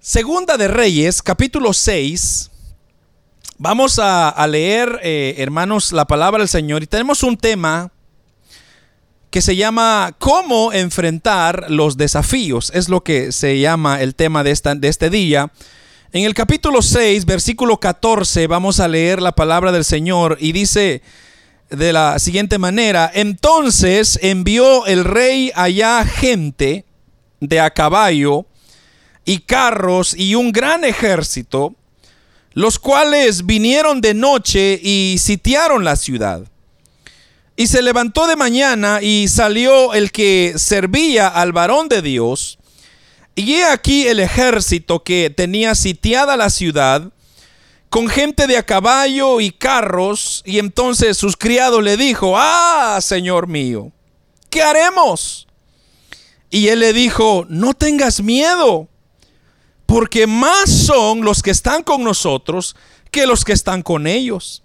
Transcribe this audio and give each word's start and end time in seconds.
Segunda 0.00 0.56
de 0.56 0.68
Reyes, 0.68 1.22
capítulo 1.22 1.72
6. 1.72 2.52
Vamos 3.58 3.98
a, 4.00 4.46
leer, 4.46 5.00
eh, 5.02 5.34
hermanos, 5.38 5.90
la 5.90 6.06
palabra 6.06 6.38
del 6.38 6.48
Señor. 6.48 6.84
Y 6.84 6.86
tenemos 6.86 7.24
un 7.24 7.36
tema 7.36 7.90
que 9.30 9.42
se 9.42 9.56
llama 9.56 10.14
¿Cómo 10.20 10.72
enfrentar 10.72 11.68
los 11.68 11.96
desafíos? 11.96 12.70
Es 12.72 12.88
lo 12.88 13.02
que 13.02 13.32
se 13.32 13.58
llama 13.58 14.00
el 14.00 14.14
tema 14.14 14.44
de, 14.44 14.52
esta, 14.52 14.76
de 14.76 14.86
este 14.86 15.10
día. 15.10 15.50
En 16.12 16.22
el 16.22 16.32
capítulo 16.32 16.80
6, 16.80 17.24
versículo 17.24 17.80
14, 17.80 18.46
vamos 18.46 18.78
a 18.78 18.86
leer 18.86 19.20
la 19.20 19.32
palabra 19.32 19.72
del 19.72 19.84
Señor 19.84 20.38
y 20.40 20.52
dice 20.52 21.02
de 21.70 21.92
la 21.92 22.20
siguiente 22.20 22.58
manera, 22.58 23.10
entonces 23.12 24.20
envió 24.22 24.86
el 24.86 25.04
rey 25.04 25.50
allá 25.56 26.04
gente 26.06 26.84
de 27.40 27.60
a 27.60 27.70
caballo 27.70 28.46
y 29.28 29.40
carros 29.40 30.14
y 30.16 30.36
un 30.36 30.52
gran 30.52 30.84
ejército, 30.84 31.74
los 32.54 32.78
cuales 32.78 33.44
vinieron 33.44 34.00
de 34.00 34.14
noche 34.14 34.80
y 34.82 35.16
sitiaron 35.18 35.84
la 35.84 35.96
ciudad. 35.96 36.44
Y 37.54 37.66
se 37.66 37.82
levantó 37.82 38.26
de 38.26 38.36
mañana 38.36 39.02
y 39.02 39.28
salió 39.28 39.92
el 39.92 40.12
que 40.12 40.54
servía 40.56 41.28
al 41.28 41.52
varón 41.52 41.90
de 41.90 42.00
Dios. 42.00 42.58
Y 43.34 43.56
he 43.56 43.66
aquí 43.66 44.06
el 44.06 44.18
ejército 44.18 45.04
que 45.04 45.28
tenía 45.28 45.74
sitiada 45.74 46.38
la 46.38 46.48
ciudad, 46.48 47.12
con 47.90 48.08
gente 48.08 48.46
de 48.46 48.56
a 48.56 48.62
caballo 48.62 49.42
y 49.42 49.50
carros. 49.50 50.42
Y 50.46 50.58
entonces 50.58 51.18
sus 51.18 51.36
criados 51.36 51.82
le 51.82 51.98
dijo, 51.98 52.32
ah, 52.34 52.98
Señor 53.02 53.46
mío, 53.46 53.92
¿qué 54.48 54.62
haremos? 54.62 55.46
Y 56.48 56.68
él 56.68 56.80
le 56.80 56.94
dijo, 56.94 57.44
no 57.50 57.74
tengas 57.74 58.22
miedo 58.22 58.87
porque 59.88 60.26
más 60.26 60.68
son 60.68 61.22
los 61.22 61.42
que 61.42 61.50
están 61.50 61.82
con 61.82 62.04
nosotros 62.04 62.76
que 63.10 63.26
los 63.26 63.42
que 63.42 63.54
están 63.54 63.80
con 63.80 64.06
ellos. 64.06 64.62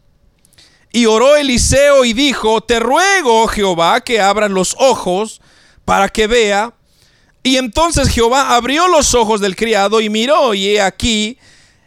Y 0.91 1.05
oró 1.05 1.37
Eliseo 1.37 2.03
y 2.03 2.11
dijo, 2.11 2.59
te 2.59 2.81
ruego, 2.81 3.47
Jehová, 3.47 4.01
que 4.01 4.19
abran 4.19 4.53
los 4.53 4.75
ojos 4.77 5.39
para 5.85 6.09
que 6.09 6.27
vea. 6.27 6.73
Y 7.41 7.55
entonces 7.55 8.09
Jehová 8.09 8.53
abrió 8.53 8.89
los 8.89 9.15
ojos 9.15 9.39
del 9.39 9.55
criado 9.55 10.01
y 10.01 10.09
miró, 10.09 10.53
y 10.53 10.67
he 10.67 10.81
aquí, 10.81 11.37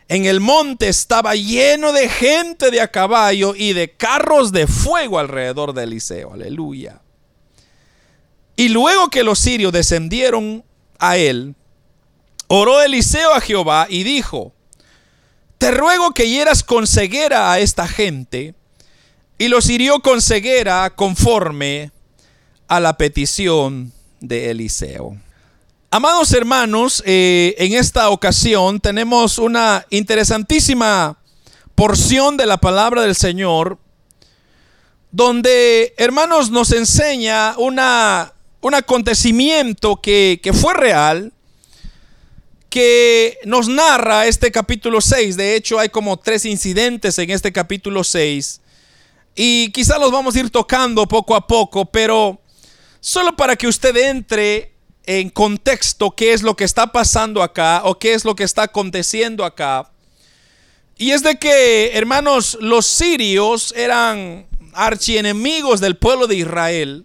en 0.09 0.25
el 0.25 0.41
monte 0.41 0.89
estaba 0.89 1.35
lleno 1.35 1.93
de 1.93 2.09
gente 2.09 2.71
de 2.71 2.81
a 2.81 2.91
caballo 2.91 3.55
y 3.55 3.75
de 3.75 3.93
carros 3.93 4.51
de 4.51 4.67
fuego 4.67 5.19
alrededor 5.19 5.75
de 5.75 5.83
Eliseo. 5.83 6.33
Aleluya. 6.33 7.03
Y 8.57 8.71
luego 8.71 9.11
que 9.11 9.23
los 9.23 9.39
sirios 9.39 9.75
descendieron 9.75 10.65
a 10.99 11.19
él, 11.19 11.55
Oró 12.49 12.83
Eliseo 12.83 13.35
a 13.35 13.41
Jehová 13.41 13.87
y 13.89 14.05
dijo, 14.05 14.53
te 15.59 15.71
ruego 15.71 16.13
que 16.13 16.29
hieras 16.29 16.63
con 16.63 16.87
ceguera 16.87 17.51
a 17.53 17.59
esta 17.59 17.89
gente. 17.89 18.55
Y 19.39 19.49
los 19.49 19.69
hirió 19.69 20.01
con 20.01 20.23
ceguera 20.23 20.91
conforme 20.95 21.91
a 22.69 22.81
la 22.81 22.97
petición 22.97 23.93
de 24.21 24.51
Eliseo. 24.51 25.17
Amados 25.91 26.33
hermanos, 26.33 27.03
eh, 27.07 27.55
en 27.59 27.73
esta 27.75 28.11
ocasión 28.11 28.81
tenemos 28.81 29.39
una 29.39 29.87
interesantísima 29.91 31.19
porción 31.75 32.37
de 32.37 32.47
la 32.47 32.57
palabra 32.57 33.03
del 33.03 33.15
Señor, 33.15 33.79
donde, 35.11 35.95
hermanos, 35.97 36.51
nos 36.51 36.73
enseña 36.73 37.55
una, 37.59 38.33
un 38.61 38.75
acontecimiento 38.75 40.01
que, 40.01 40.41
que 40.43 40.53
fue 40.53 40.75
real, 40.75 41.33
que 42.69 43.39
nos 43.45 43.69
narra 43.69 44.27
este 44.27 44.51
capítulo 44.51 45.01
6. 45.01 45.37
De 45.37 45.57
hecho, 45.57 45.79
hay 45.79 45.89
como 45.89 46.19
tres 46.19 46.45
incidentes 46.45 47.19
en 47.19 47.31
este 47.31 47.53
capítulo 47.53 48.05
6. 48.05 48.61
Y 49.35 49.71
quizá 49.73 49.99
los 49.99 50.11
vamos 50.11 50.35
a 50.35 50.41
ir 50.41 50.51
tocando 50.51 51.07
poco 51.07 51.35
a 51.35 51.47
poco, 51.47 51.85
pero 51.85 52.41
solo 53.01 53.37
para 53.37 53.57
que 53.57 53.67
usted 53.67 53.97
entre 53.97 54.73
en 55.05 55.31
contexto 55.31 56.11
qué 56.11 56.33
es 56.33 56.43
lo 56.43 56.57
que 56.57 56.65
está 56.65 56.91
pasando 56.91 57.43
acá 57.43 57.83
o 57.85 57.99
qué 57.99 58.15
es 58.15 58.25
lo 58.25 58.35
que 58.35 58.45
está 58.45 58.65
aconteciendo 58.65 59.45
acá. 59.45 59.91
Y 60.99 61.11
es 61.11 61.23
de 61.23 61.39
que, 61.39 61.91
hermanos, 61.93 62.57
los 62.61 62.87
sirios 62.87 63.73
eran 63.77 64.47
archienemigos 64.73 65.81
del 65.81 65.97
pueblo 65.97 66.27
de 66.27 66.37
Israel. 66.37 67.05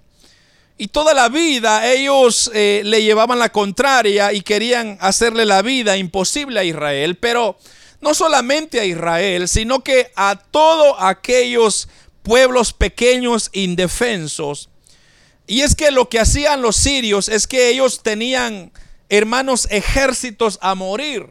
Y 0.82 0.88
toda 0.88 1.14
la 1.14 1.30
vida 1.30 1.94
ellos 1.94 2.50
eh, 2.56 2.82
le 2.84 3.04
llevaban 3.04 3.38
la 3.38 3.52
contraria 3.52 4.34
y 4.34 4.42
querían 4.42 4.98
hacerle 5.00 5.46
la 5.46 5.62
vida 5.62 5.96
imposible 5.96 6.60
a 6.60 6.64
Israel, 6.64 7.18
pero 7.18 7.56
no 8.00 8.16
solamente 8.16 8.80
a 8.80 8.86
Israel, 8.86 9.48
sino 9.48 9.84
que 9.84 10.12
a 10.16 10.36
todos 10.50 10.96
aquellos 10.98 11.88
pueblos 12.24 12.74
pequeños 12.74 13.52
indefensos. 13.54 14.70
Y 15.46 15.62
es 15.62 15.76
que 15.76 15.92
lo 15.92 16.10
que 16.10 16.20
hacían 16.20 16.64
los 16.64 16.78
sirios 16.78 17.30
es 17.30 17.46
que 17.46 17.70
ellos 17.70 18.02
tenían 18.02 18.72
hermanos 19.08 19.68
ejércitos 19.70 20.58
a 20.64 20.74
morir. 20.74 21.28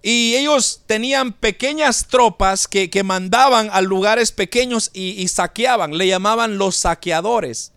Y 0.00 0.36
ellos 0.36 0.82
tenían 0.86 1.32
pequeñas 1.32 2.06
tropas 2.06 2.68
que, 2.68 3.02
mandaban 3.02 3.68
a 3.72 3.80
lugares 3.80 4.30
pequeños 4.30 4.92
y 4.94 5.26
saqueaban. 5.26 5.98
Le 5.98 6.06
llamaban 6.06 6.56
los 6.56 6.76
saqueadores. 6.76 7.73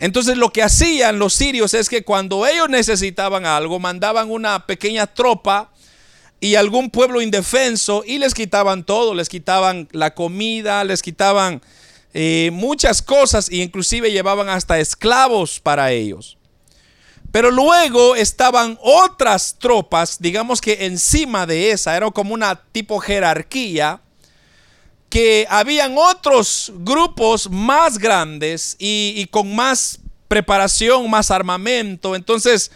Entonces 0.00 0.38
lo 0.38 0.50
que 0.50 0.62
hacían 0.62 1.18
los 1.18 1.34
sirios 1.34 1.74
es 1.74 1.90
que 1.90 2.02
cuando 2.02 2.46
ellos 2.46 2.70
necesitaban 2.70 3.44
algo, 3.44 3.78
mandaban 3.78 4.30
una 4.30 4.66
pequeña 4.66 5.06
tropa 5.06 5.70
y 6.40 6.54
algún 6.54 6.88
pueblo 6.88 7.20
indefenso 7.20 8.02
y 8.06 8.18
les 8.18 8.32
quitaban 8.32 8.84
todo, 8.84 9.14
les 9.14 9.28
quitaban 9.28 9.88
la 9.92 10.14
comida, 10.14 10.82
les 10.84 11.02
quitaban 11.02 11.60
eh, 12.14 12.48
muchas 12.50 13.02
cosas 13.02 13.50
e 13.50 13.56
inclusive 13.56 14.10
llevaban 14.10 14.48
hasta 14.48 14.80
esclavos 14.80 15.60
para 15.60 15.92
ellos. 15.92 16.38
Pero 17.30 17.50
luego 17.50 18.16
estaban 18.16 18.78
otras 18.82 19.56
tropas, 19.58 20.16
digamos 20.18 20.62
que 20.62 20.86
encima 20.86 21.46
de 21.46 21.72
esa, 21.72 21.94
era 21.94 22.10
como 22.10 22.32
una 22.32 22.56
tipo 22.72 22.98
jerarquía, 22.98 24.00
que 25.10 25.44
habían 25.50 25.96
otros 25.98 26.72
grupos 26.76 27.50
más 27.50 27.98
grandes 27.98 28.76
y, 28.78 29.26
con 29.32 29.54
más 29.54 29.98
preparación, 30.28 31.10
más 31.10 31.32
armamento. 31.32 32.14
Entonces 32.14 32.70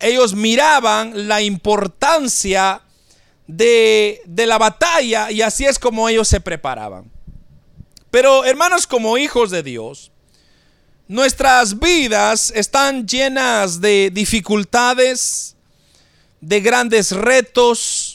ellos 0.00 0.34
miraban 0.34 1.28
la 1.28 1.42
importancia 1.42 2.80
de, 3.46 4.22
de 4.24 4.46
la 4.46 4.56
batalla 4.56 5.30
y 5.30 5.42
así 5.42 5.66
es 5.66 5.78
como 5.78 6.08
ellos 6.08 6.26
se 6.26 6.40
preparaban. 6.40 7.10
Pero 8.10 8.46
hermanos, 8.46 8.86
como 8.86 9.18
hijos 9.18 9.50
de 9.50 9.62
Dios, 9.62 10.10
nuestras 11.06 11.78
vidas 11.78 12.50
están 12.56 13.06
llenas 13.06 13.82
de 13.82 14.10
dificultades, 14.10 15.54
de 16.40 16.60
grandes 16.60 17.12
retos, 17.12 18.07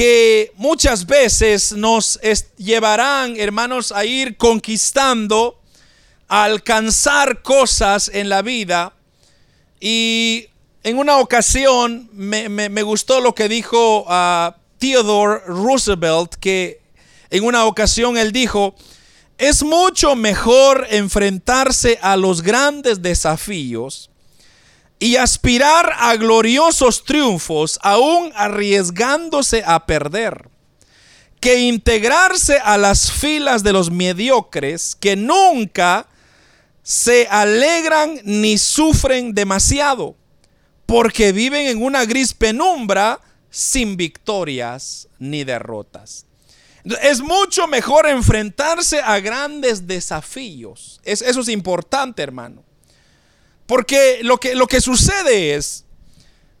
que 0.00 0.50
muchas 0.56 1.04
veces 1.04 1.72
nos 1.72 2.18
llevarán, 2.56 3.38
hermanos, 3.38 3.92
a 3.92 4.06
ir 4.06 4.38
conquistando, 4.38 5.60
a 6.26 6.44
alcanzar 6.44 7.42
cosas 7.42 8.10
en 8.14 8.30
la 8.30 8.40
vida. 8.40 8.94
Y 9.78 10.46
en 10.84 10.96
una 10.96 11.18
ocasión 11.18 12.08
me, 12.14 12.82
gustó 12.82 13.20
lo 13.20 13.34
que 13.34 13.46
dijo 13.50 14.06
a 14.08 14.56
Theodore 14.78 15.42
Roosevelt, 15.46 16.34
que 16.36 16.80
en 17.28 17.44
una 17.44 17.66
ocasión 17.66 18.16
él 18.16 18.32
dijo, 18.32 18.74
es 19.36 19.62
mucho 19.62 20.16
mejor 20.16 20.86
enfrentarse 20.88 21.98
a 22.00 22.16
los 22.16 22.40
grandes 22.40 23.02
desafíos 23.02 24.09
y 25.00 25.16
aspirar 25.16 25.94
a 25.98 26.14
gloriosos 26.16 27.04
triunfos 27.04 27.80
aún 27.82 28.30
arriesgándose 28.36 29.64
a 29.66 29.86
perder, 29.86 30.50
que 31.40 31.60
integrarse 31.60 32.58
a 32.58 32.76
las 32.76 33.10
filas 33.10 33.62
de 33.62 33.72
los 33.72 33.90
mediocres 33.90 34.94
que 34.94 35.16
nunca 35.16 36.06
se 36.82 37.26
alegran 37.30 38.20
ni 38.24 38.58
sufren 38.58 39.34
demasiado, 39.34 40.16
porque 40.84 41.32
viven 41.32 41.66
en 41.66 41.82
una 41.82 42.04
gris 42.04 42.34
penumbra 42.34 43.20
sin 43.48 43.96
victorias 43.96 45.08
ni 45.18 45.44
derrotas. 45.44 46.26
Es 47.02 47.22
mucho 47.22 47.66
mejor 47.66 48.06
enfrentarse 48.06 49.00
a 49.00 49.18
grandes 49.20 49.86
desafíos. 49.86 51.00
eso 51.04 51.40
es 51.40 51.48
importante, 51.48 52.22
hermano. 52.22 52.64
Porque 53.70 54.18
lo 54.22 54.40
que, 54.40 54.56
lo 54.56 54.66
que 54.66 54.80
sucede 54.80 55.54
es 55.54 55.84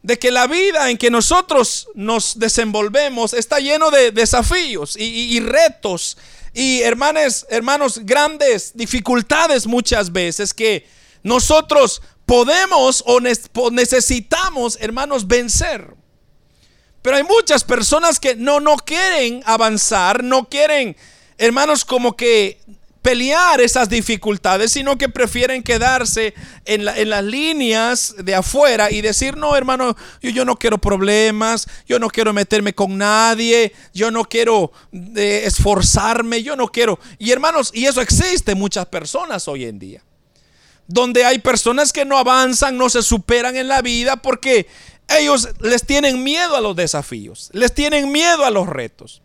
de 0.00 0.16
que 0.16 0.30
la 0.30 0.46
vida 0.46 0.90
en 0.90 0.96
que 0.96 1.10
nosotros 1.10 1.88
nos 1.96 2.38
desenvolvemos 2.38 3.34
está 3.34 3.58
lleno 3.58 3.90
de 3.90 4.12
desafíos 4.12 4.94
y, 4.96 5.40
retos 5.40 6.16
y 6.54 6.82
hermanos, 6.82 7.46
hermanos, 7.50 7.98
grandes 8.04 8.76
dificultades 8.76 9.66
muchas 9.66 10.12
veces 10.12 10.54
que 10.54 10.86
nosotros 11.24 12.00
podemos 12.26 13.02
o 13.04 13.18
necesitamos, 13.72 14.78
hermanos, 14.80 15.26
vencer. 15.26 15.92
Pero 17.02 17.16
hay 17.16 17.24
muchas 17.24 17.64
personas 17.64 18.20
que 18.20 18.36
no, 18.36 18.60
no 18.60 18.76
quieren 18.76 19.42
avanzar, 19.46 20.22
no 20.22 20.48
quieren, 20.48 20.96
hermanos, 21.38 21.84
como 21.84 22.16
que 22.16 22.60
pelear 23.02 23.60
esas 23.60 23.88
dificultades, 23.88 24.72
sino 24.72 24.98
que 24.98 25.08
prefieren 25.08 25.62
quedarse 25.62 26.34
en, 26.64 26.84
las 26.84 27.24
líneas 27.24 28.14
de 28.18 28.34
afuera 28.34 28.90
y 28.90 29.00
decir, 29.00 29.36
no, 29.36 29.56
hermano, 29.56 29.96
yo, 30.20 30.30
yo, 30.30 30.44
no 30.44 30.56
quiero 30.56 30.78
problemas, 30.78 31.66
yo 31.86 31.98
no 31.98 32.08
quiero 32.08 32.32
meterme 32.32 32.74
con 32.74 32.98
nadie, 32.98 33.72
yo 33.94 34.10
no 34.10 34.24
quiero 34.24 34.72
eh, 35.16 35.42
esforzarme, 35.44 36.42
yo 36.42 36.56
no 36.56 36.68
quiero. 36.68 36.98
Y 37.18 37.30
hermanos, 37.30 37.70
y 37.74 37.86
eso 37.86 38.00
existe 38.00 38.54
muchas 38.54 38.86
personas 38.86 39.48
hoy 39.48 39.64
en 39.64 39.78
día, 39.78 40.04
donde 40.86 41.24
hay 41.24 41.38
personas 41.38 41.92
que 41.92 42.04
no 42.04 42.18
avanzan, 42.18 42.76
no 42.76 42.90
se 42.90 43.02
superan 43.02 43.56
en 43.56 43.68
la 43.68 43.80
vida 43.80 44.16
porque 44.16 44.66
ellos 45.08 45.48
les 45.60 45.86
tienen 45.86 46.22
miedo 46.22 46.54
a 46.54 46.60
los 46.60 46.76
desafíos, 46.76 47.48
les 47.52 47.72
tienen 47.72 48.12
miedo 48.12 48.44
a 48.44 48.50
los 48.50 48.68
retos. 48.68 49.22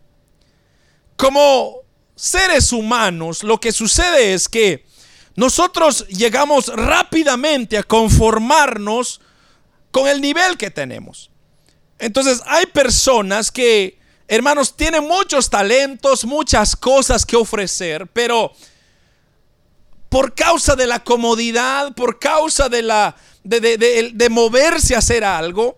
Como 1.17 1.84
seres 2.15 2.71
humanos, 2.71 3.43
lo 3.43 3.59
que 3.59 3.71
sucede 3.71 4.33
es 4.33 4.47
que 4.47 4.85
nosotros 5.35 6.07
llegamos 6.07 6.67
rápidamente 6.67 7.77
a 7.77 7.83
conformarnos 7.83 9.21
con 9.91 10.07
el 10.07 10.21
nivel 10.21 10.57
que 10.57 10.71
tenemos. 10.71 11.29
Entonces 11.99 12.41
hay 12.45 12.65
personas 12.65 13.51
que, 13.51 13.99
hermanos, 14.27 14.75
tienen 14.75 15.05
muchos 15.05 15.49
talentos, 15.49 16.25
muchas 16.25 16.75
cosas 16.75 17.25
que 17.25 17.35
ofrecer, 17.35 18.07
pero 18.07 18.53
por 20.09 20.33
causa 20.33 20.75
de 20.75 20.87
la 20.87 21.03
comodidad, 21.03 21.93
por 21.93 22.19
causa 22.19 22.69
de 22.69 22.81
la 22.81 23.15
de, 23.43 24.11
de 24.13 24.29
moverse 24.29 24.95
a 24.95 24.99
hacer 24.99 25.23
algo, 25.23 25.77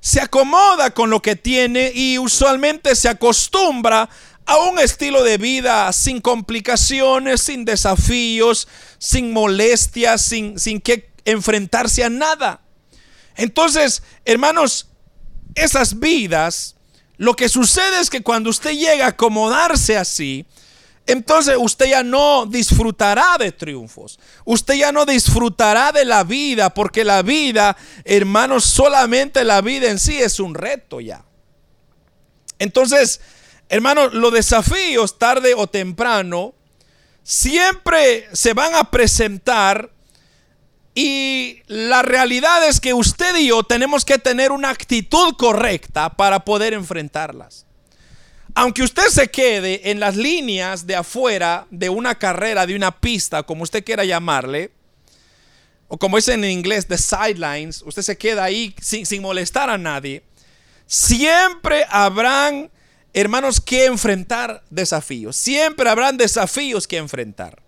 se 0.00 0.20
acomoda 0.20 0.90
con 0.90 1.10
lo 1.10 1.22
que 1.22 1.34
tiene 1.34 1.90
y 1.94 2.18
usualmente 2.18 2.94
se 2.94 3.08
acostumbra 3.08 4.08
a 4.46 4.58
un 4.58 4.78
estilo 4.78 5.24
de 5.24 5.38
vida 5.38 5.92
sin 5.92 6.20
complicaciones, 6.20 7.42
sin 7.42 7.64
desafíos, 7.64 8.68
sin 8.98 9.32
molestias, 9.32 10.22
sin, 10.22 10.58
sin 10.58 10.80
que 10.80 11.10
enfrentarse 11.24 12.04
a 12.04 12.08
nada. 12.08 12.60
Entonces, 13.36 14.02
hermanos, 14.24 14.88
esas 15.56 15.98
vidas, 15.98 16.76
lo 17.16 17.34
que 17.34 17.48
sucede 17.48 18.00
es 18.00 18.08
que 18.08 18.22
cuando 18.22 18.50
usted 18.50 18.72
llega 18.72 19.06
a 19.06 19.10
acomodarse 19.10 19.96
así, 19.96 20.46
entonces 21.06 21.56
usted 21.58 21.86
ya 21.86 22.02
no 22.02 22.46
disfrutará 22.46 23.36
de 23.38 23.52
triunfos. 23.52 24.18
Usted 24.44 24.74
ya 24.74 24.92
no 24.92 25.06
disfrutará 25.06 25.92
de 25.92 26.04
la 26.04 26.24
vida, 26.24 26.72
porque 26.74 27.04
la 27.04 27.22
vida, 27.22 27.76
hermanos, 28.04 28.64
solamente 28.64 29.44
la 29.44 29.60
vida 29.60 29.88
en 29.88 29.98
sí 29.98 30.18
es 30.18 30.40
un 30.40 30.54
reto 30.54 31.00
ya. 31.00 31.24
Entonces, 32.58 33.20
Hermanos, 33.68 34.14
los 34.14 34.32
desafíos 34.32 35.18
tarde 35.18 35.54
o 35.54 35.66
temprano 35.66 36.54
siempre 37.24 38.28
se 38.32 38.52
van 38.52 38.74
a 38.74 38.90
presentar 38.90 39.90
y 40.94 41.62
la 41.66 42.02
realidad 42.02 42.66
es 42.66 42.80
que 42.80 42.94
usted 42.94 43.36
y 43.36 43.48
yo 43.48 43.64
tenemos 43.64 44.04
que 44.04 44.18
tener 44.18 44.52
una 44.52 44.70
actitud 44.70 45.34
correcta 45.36 46.10
para 46.10 46.44
poder 46.44 46.74
enfrentarlas. 46.74 47.66
Aunque 48.54 48.82
usted 48.82 49.08
se 49.08 49.28
quede 49.28 49.90
en 49.90 50.00
las 50.00 50.16
líneas 50.16 50.86
de 50.86 50.96
afuera 50.96 51.66
de 51.70 51.90
una 51.90 52.14
carrera, 52.14 52.66
de 52.66 52.76
una 52.76 52.98
pista, 52.98 53.42
como 53.42 53.64
usted 53.64 53.84
quiera 53.84 54.04
llamarle, 54.04 54.70
o 55.88 55.98
como 55.98 56.16
dicen 56.16 56.42
en 56.44 56.50
inglés, 56.50 56.86
the 56.86 56.96
sidelines, 56.96 57.82
usted 57.82 58.02
se 58.02 58.16
queda 58.16 58.44
ahí 58.44 58.74
sin, 58.80 59.04
sin 59.04 59.20
molestar 59.20 59.68
a 59.68 59.76
nadie, 59.76 60.22
siempre 60.86 61.84
habrán 61.90 62.70
hermanos, 63.20 63.62
que 63.62 63.86
enfrentar 63.86 64.62
desafíos. 64.68 65.36
Siempre 65.36 65.88
habrán 65.88 66.18
desafíos 66.18 66.86
que 66.86 66.98
enfrentar. 66.98 67.62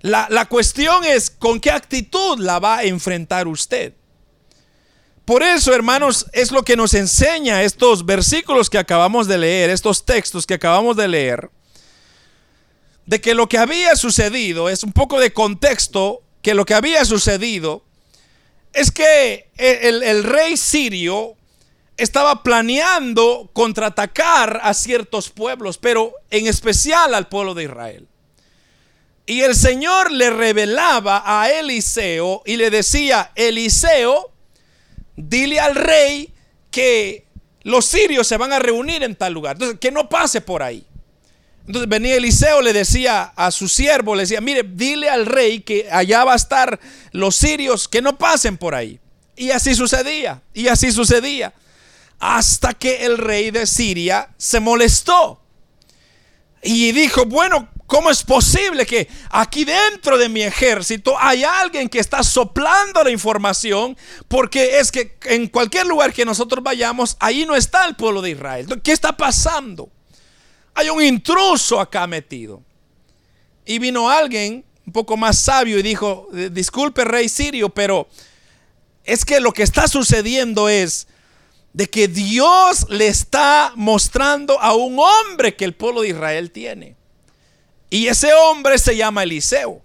La, 0.00 0.46
cuestión 0.46 1.04
es 1.04 1.30
con 1.30 1.60
qué 1.60 1.70
actitud 1.70 2.38
la 2.40 2.58
va 2.58 2.78
a 2.78 2.84
enfrentar 2.84 3.46
usted. 3.46 3.94
Por 5.24 5.44
eso, 5.44 5.72
hermanos, 5.74 6.26
es 6.32 6.50
lo 6.50 6.64
que 6.64 6.76
nos 6.76 6.94
enseña 6.94 7.62
estos 7.62 8.04
versículos 8.04 8.68
que 8.68 8.78
acabamos 8.78 9.28
de 9.28 9.38
leer, 9.38 9.70
estos 9.70 10.04
textos 10.04 10.46
que 10.46 10.54
acabamos 10.54 10.96
de 10.96 11.06
leer, 11.06 11.50
de 13.06 13.20
que 13.20 13.34
lo 13.34 13.48
que 13.48 13.58
había 13.58 13.94
sucedido, 13.94 14.68
es 14.68 14.82
un 14.82 14.92
poco 14.92 15.20
de 15.20 15.32
contexto, 15.32 16.22
que 16.42 16.54
lo 16.54 16.64
que 16.64 16.74
había 16.74 17.04
sucedido 17.04 17.84
es 18.72 18.90
que 18.90 19.50
el, 19.56 20.02
el 20.02 20.24
rey 20.24 20.56
sirio 20.56 21.37
estaba 21.98 22.44
planeando 22.44 23.50
contraatacar 23.52 24.60
a 24.62 24.72
ciertos 24.72 25.30
pueblos, 25.30 25.78
pero 25.78 26.14
en 26.30 26.46
especial 26.46 27.12
al 27.12 27.28
pueblo 27.28 27.54
de 27.54 27.64
Israel. 27.64 28.06
Y 29.26 29.42
el 29.42 29.54
Señor 29.54 30.10
le 30.12 30.30
revelaba 30.30 31.22
a 31.26 31.50
Eliseo 31.50 32.42
y 32.46 32.56
le 32.56 32.70
decía, 32.70 33.32
Eliseo, 33.34 34.32
dile 35.16 35.60
al 35.60 35.74
rey 35.74 36.32
que 36.70 37.26
los 37.62 37.84
sirios 37.84 38.26
se 38.26 38.38
van 38.38 38.52
a 38.52 38.60
reunir 38.60 39.02
en 39.02 39.16
tal 39.16 39.34
lugar. 39.34 39.56
Entonces, 39.56 39.78
que 39.80 39.90
no 39.90 40.08
pase 40.08 40.40
por 40.40 40.62
ahí. 40.62 40.86
Entonces 41.66 41.88
venía 41.88 42.14
Eliseo, 42.14 42.62
le 42.62 42.72
decía 42.72 43.24
a 43.36 43.50
su 43.50 43.68
siervo, 43.68 44.14
le 44.14 44.22
decía, 44.22 44.40
mire, 44.40 44.62
dile 44.62 45.10
al 45.10 45.26
rey 45.26 45.60
que 45.60 45.86
allá 45.90 46.24
va 46.24 46.32
a 46.32 46.36
estar 46.36 46.80
los 47.10 47.36
sirios, 47.36 47.88
que 47.88 48.00
no 48.00 48.16
pasen 48.16 48.56
por 48.56 48.74
ahí. 48.74 48.98
Y 49.36 49.50
así 49.50 49.74
sucedía, 49.74 50.40
y 50.54 50.68
así 50.68 50.90
sucedía 50.90 51.52
hasta 52.18 52.74
que 52.74 53.04
el 53.04 53.18
rey 53.18 53.50
de 53.50 53.66
Siria 53.66 54.30
se 54.36 54.60
molestó 54.60 55.40
y 56.62 56.92
dijo, 56.92 57.24
bueno, 57.24 57.68
¿cómo 57.86 58.10
es 58.10 58.22
posible 58.22 58.84
que 58.84 59.08
aquí 59.30 59.64
dentro 59.64 60.18
de 60.18 60.28
mi 60.28 60.42
ejército 60.42 61.16
hay 61.18 61.44
alguien 61.44 61.88
que 61.88 62.00
está 62.00 62.22
soplando 62.22 63.02
la 63.04 63.10
información? 63.10 63.96
Porque 64.26 64.78
es 64.78 64.90
que 64.90 65.16
en 65.24 65.48
cualquier 65.48 65.86
lugar 65.86 66.12
que 66.12 66.24
nosotros 66.24 66.62
vayamos, 66.62 67.16
ahí 67.20 67.46
no 67.46 67.54
está 67.54 67.86
el 67.86 67.94
pueblo 67.94 68.22
de 68.22 68.30
Israel. 68.30 68.80
¿Qué 68.82 68.92
está 68.92 69.16
pasando? 69.16 69.88
Hay 70.74 70.90
un 70.90 71.02
intruso 71.02 71.80
acá 71.80 72.06
metido. 72.06 72.62
Y 73.64 73.78
vino 73.78 74.08
alguien 74.08 74.64
un 74.86 74.92
poco 74.92 75.16
más 75.16 75.38
sabio 75.38 75.78
y 75.78 75.82
dijo, 75.82 76.28
disculpe 76.50 77.04
rey 77.04 77.28
sirio, 77.28 77.68
pero 77.68 78.08
es 79.04 79.24
que 79.24 79.40
lo 79.40 79.52
que 79.52 79.62
está 79.62 79.86
sucediendo 79.86 80.68
es 80.68 81.07
de 81.78 81.88
que 81.88 82.08
Dios 82.08 82.86
le 82.88 83.06
está 83.06 83.70
mostrando 83.76 84.60
a 84.60 84.74
un 84.74 84.98
hombre 84.98 85.54
que 85.54 85.64
el 85.64 85.76
pueblo 85.76 86.00
de 86.00 86.08
Israel 86.08 86.50
tiene. 86.50 86.96
Y 87.88 88.08
ese 88.08 88.34
hombre 88.34 88.78
se 88.78 88.96
llama 88.96 89.22
Eliseo. 89.22 89.80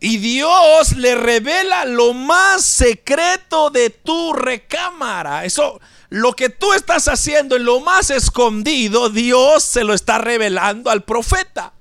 Y 0.00 0.16
Dios 0.16 0.96
le 0.96 1.14
revela 1.14 1.84
lo 1.84 2.12
más 2.12 2.64
secreto 2.64 3.70
de 3.70 3.90
tu 3.90 4.32
recámara. 4.32 5.44
Eso, 5.44 5.80
lo 6.08 6.32
que 6.32 6.48
tú 6.48 6.72
estás 6.72 7.06
haciendo 7.06 7.54
en 7.54 7.64
lo 7.64 7.78
más 7.78 8.10
escondido, 8.10 9.10
Dios 9.10 9.62
se 9.62 9.84
lo 9.84 9.94
está 9.94 10.18
revelando 10.18 10.90
al 10.90 11.04
profeta. 11.04 11.72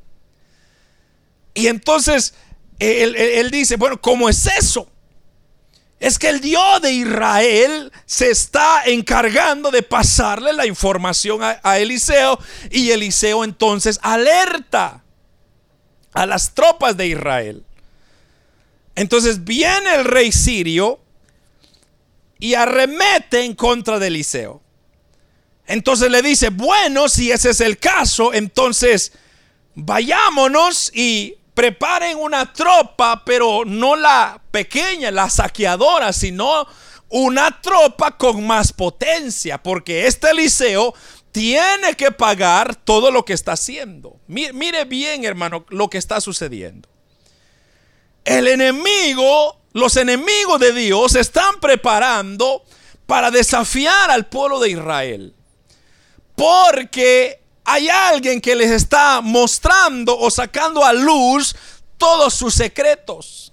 Y 1.56 1.66
entonces 1.66 2.36
él, 2.78 3.16
él 3.16 3.50
dice, 3.50 3.76
bueno, 3.76 4.00
¿cómo 4.00 4.30
es 4.30 4.46
eso? 4.46 4.88
Es 6.04 6.20
que 6.20 6.28
el 6.28 6.42
Dios 6.42 6.82
de 6.82 6.92
Israel 6.92 7.90
se 8.06 8.30
está 8.30 8.84
encargando 8.88 9.72
de 9.72 9.84
pasarle 9.84 10.52
la 10.52 10.66
información 10.66 11.40
a, 11.42 11.78
Eliseo 11.80 12.38
y 12.70 12.92
Eliseo 12.92 13.46
entonces 13.46 14.02
alerta 14.04 15.02
a 16.12 16.26
las 16.26 16.54
tropas 16.54 16.98
de 16.98 17.08
Israel. 17.08 17.64
Entonces 18.96 19.46
viene 19.46 19.96
el 19.96 20.04
rey 20.04 20.34
sirio 20.34 21.00
y 22.38 22.56
arremete 22.56 23.46
en 23.46 23.56
contra 23.56 23.98
de 23.98 24.08
Eliseo. 24.08 24.62
Entonces 25.68 26.12
le 26.12 26.22
dice, 26.22 26.50
bueno, 26.50 27.08
si 27.08 27.32
ese 27.32 27.52
es 27.52 27.62
el 27.62 27.80
caso, 27.80 28.34
entonces 28.34 29.14
vayámonos 29.74 30.92
y 30.94 31.38
preparen 31.54 32.18
una 32.18 32.52
tropa, 32.52 33.24
pero 33.24 33.64
no 33.64 33.96
la 33.96 34.43
pequeña, 34.54 35.10
la 35.10 35.32
saqueadora, 35.32 36.14
sino 36.14 36.68
una 37.10 37.60
tropa 37.60 38.16
con 38.18 38.46
más 38.46 38.72
potencia, 38.72 39.62
porque 39.62 40.06
este 40.06 40.30
Eliseo 40.30 40.94
tiene 41.32 41.96
que 41.96 42.12
pagar 42.12 42.76
todo 42.76 43.10
lo 43.10 43.26
que 43.26 43.34
está 43.34 43.54
haciendo. 43.54 44.20
Mire, 44.28 44.86
bien, 44.86 45.26
hermano, 45.26 45.66
lo 45.70 45.90
que 45.90 45.98
está 45.98 46.22
sucediendo. 46.22 46.88
El 48.24 48.48
enemigo, 48.48 49.60
los 49.74 49.98
enemigos 49.98 50.60
de 50.60 50.72
Dios 50.72 51.16
están 51.16 51.60
preparando 51.60 52.64
para 53.08 53.32
desafiar 53.32 54.12
al 54.12 54.28
pueblo 54.28 54.60
de 54.60 54.70
Israel. 54.70 55.36
Porque 56.36 57.42
hay 57.64 57.90
alguien 57.90 58.40
que 58.40 58.56
les 58.56 58.70
está 58.70 59.20
mostrando 59.22 60.16
o 60.16 60.30
sacando 60.30 60.86
a 60.86 60.94
luz 60.94 61.56
todos 61.98 62.36
sus 62.36 62.54
secretos. 62.54 63.53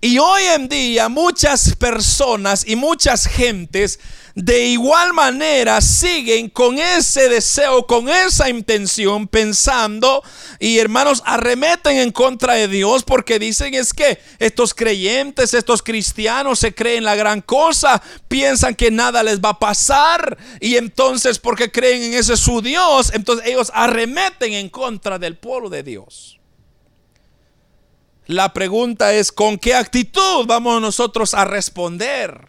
Y 0.00 0.18
hoy 0.18 0.42
en 0.54 0.68
día 0.68 1.08
muchas 1.08 1.74
personas 1.74 2.64
y 2.64 2.76
muchas 2.76 3.26
gentes 3.26 3.98
de 4.36 4.66
igual 4.66 5.12
manera 5.12 5.80
siguen 5.80 6.50
con 6.50 6.78
ese 6.78 7.28
deseo, 7.28 7.84
con 7.84 8.08
esa 8.08 8.48
intención, 8.48 9.26
pensando 9.26 10.22
y 10.60 10.78
hermanos 10.78 11.24
arremeten 11.26 11.96
en 11.96 12.12
contra 12.12 12.54
de 12.54 12.68
Dios 12.68 13.02
porque 13.02 13.40
dicen 13.40 13.74
es 13.74 13.92
que 13.92 14.20
estos 14.38 14.72
creyentes, 14.72 15.52
estos 15.52 15.82
cristianos 15.82 16.60
se 16.60 16.72
creen 16.72 17.02
la 17.02 17.16
gran 17.16 17.40
cosa, 17.40 18.00
piensan 18.28 18.76
que 18.76 18.92
nada 18.92 19.24
les 19.24 19.40
va 19.40 19.48
a 19.48 19.58
pasar 19.58 20.38
y 20.60 20.76
entonces 20.76 21.40
porque 21.40 21.72
creen 21.72 22.04
en 22.04 22.14
ese 22.14 22.36
su 22.36 22.62
Dios, 22.62 23.10
entonces 23.14 23.48
ellos 23.48 23.72
arremeten 23.74 24.52
en 24.52 24.68
contra 24.68 25.18
del 25.18 25.36
pueblo 25.36 25.68
de 25.68 25.82
Dios. 25.82 26.37
La 28.28 28.52
pregunta 28.52 29.14
es, 29.14 29.32
¿con 29.32 29.56
qué 29.58 29.74
actitud 29.74 30.44
vamos 30.46 30.82
nosotros 30.82 31.32
a 31.32 31.46
responder 31.46 32.46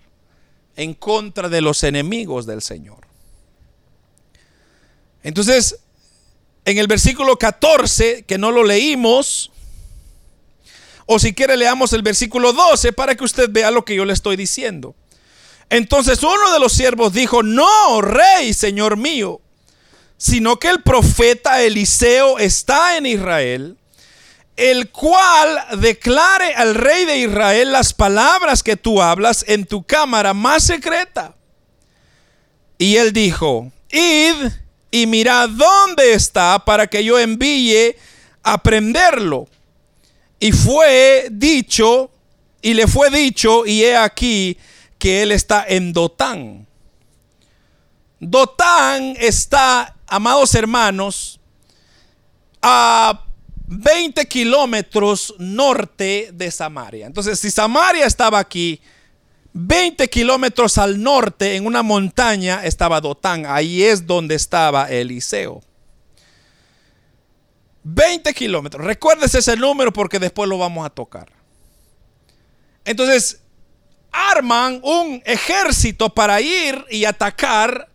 en 0.75 0.93
contra 0.93 1.47
de 1.47 1.61
los 1.61 1.83
enemigos 1.83 2.45
del 2.45 2.61
Señor? 2.61 3.07
Entonces, 5.23 5.79
en 6.65 6.77
el 6.79 6.87
versículo 6.87 7.37
14, 7.37 8.25
que 8.27 8.37
no 8.37 8.51
lo 8.51 8.65
leímos, 8.65 9.51
o 11.05 11.17
si 11.17 11.33
quiere 11.33 11.55
leamos 11.55 11.93
el 11.93 12.01
versículo 12.01 12.51
12 12.51 12.91
para 12.91 13.15
que 13.15 13.23
usted 13.23 13.49
vea 13.49 13.71
lo 13.71 13.85
que 13.85 13.95
yo 13.95 14.03
le 14.03 14.11
estoy 14.11 14.35
diciendo. 14.35 14.95
Entonces 15.69 16.21
uno 16.23 16.51
de 16.51 16.59
los 16.59 16.73
siervos 16.73 17.13
dijo, 17.13 17.41
no, 17.41 18.01
rey, 18.01 18.53
señor 18.53 18.97
mío, 18.97 19.39
sino 20.17 20.59
que 20.59 20.67
el 20.67 20.83
profeta 20.83 21.61
Eliseo 21.61 22.37
está 22.37 22.97
en 22.97 23.05
Israel 23.05 23.77
el 24.59 24.89
cual 24.89 25.79
declare 25.79 26.53
al 26.53 26.75
rey 26.75 27.05
de 27.05 27.19
Israel 27.19 27.71
las 27.71 27.93
palabras 27.93 28.61
que 28.61 28.75
tú 28.75 29.01
hablas 29.01 29.45
en 29.47 29.65
tu 29.65 29.83
cámara 29.83 30.33
más 30.33 30.63
secreta. 30.63 31.33
Y 32.77 32.97
él 32.97 33.13
dijo, 33.13 33.71
id 33.89 34.51
y 34.91 35.07
mirad 35.07 35.47
dónde 35.47 36.13
está 36.13 36.59
para 36.65 36.87
que 36.87 37.05
yo 37.05 37.17
envíe 37.17 37.95
a 38.43 38.61
prenderlo. 38.61 39.47
Y 40.41 40.51
fue 40.51 41.29
dicho, 41.31 42.11
y 42.61 42.73
le 42.73 42.85
fue 42.85 43.09
dicho, 43.09 43.65
y 43.65 43.83
he 43.83 43.95
aquí 43.95 44.57
que 44.97 45.21
él 45.21 45.31
está 45.31 45.65
en 45.65 45.93
Dotán. 45.93 46.67
Dotán 48.19 49.15
está, 49.17 49.95
amados 50.05 50.53
hermanos, 50.53 51.39
a 52.61 53.23
20 53.71 54.27
kilómetros 54.27 55.35
norte 55.37 56.31
de 56.33 56.49
Samaria. 56.49 57.05
Entonces, 57.05 57.39
si 57.39 57.51
Samaria 57.51 58.07
estaba 58.07 58.39
aquí, 58.39 58.81
20 59.53 60.09
kilómetros 60.09 60.79
al 60.79 61.01
norte, 61.03 61.55
en 61.55 61.67
una 61.67 61.83
montaña, 61.83 62.65
estaba 62.65 62.99
Dotán. 62.99 63.45
Ahí 63.45 63.83
es 63.83 64.07
donde 64.07 64.33
estaba 64.33 64.89
Eliseo. 64.89 65.61
20 67.83 68.33
kilómetros. 68.33 68.83
Recuérdese 68.83 69.37
ese 69.37 69.55
número 69.55 69.93
porque 69.93 70.17
después 70.17 70.49
lo 70.49 70.57
vamos 70.57 70.83
a 70.83 70.89
tocar. 70.89 71.31
Entonces, 72.85 73.39
arman 74.11 74.81
un 74.83 75.21
ejército 75.25 76.09
para 76.09 76.41
ir 76.41 76.85
y 76.89 77.05
atacar 77.05 77.87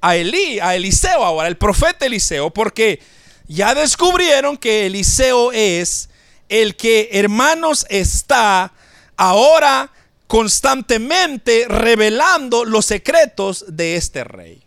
a 0.00 0.16
Elí, 0.16 0.58
a 0.58 0.74
Eliseo 0.74 1.22
ahora, 1.22 1.48
el 1.48 1.58
profeta 1.58 2.06
Eliseo, 2.06 2.48
porque 2.48 2.98
ya 3.48 3.74
descubrieron 3.74 4.56
que 4.56 4.86
Eliseo 4.86 5.52
es 5.52 6.10
el 6.48 6.76
que, 6.76 7.08
hermanos, 7.12 7.86
está 7.88 8.72
ahora 9.16 9.90
constantemente 10.26 11.66
revelando 11.68 12.64
los 12.64 12.84
secretos 12.84 13.64
de 13.68 13.96
este 13.96 14.22
rey. 14.24 14.62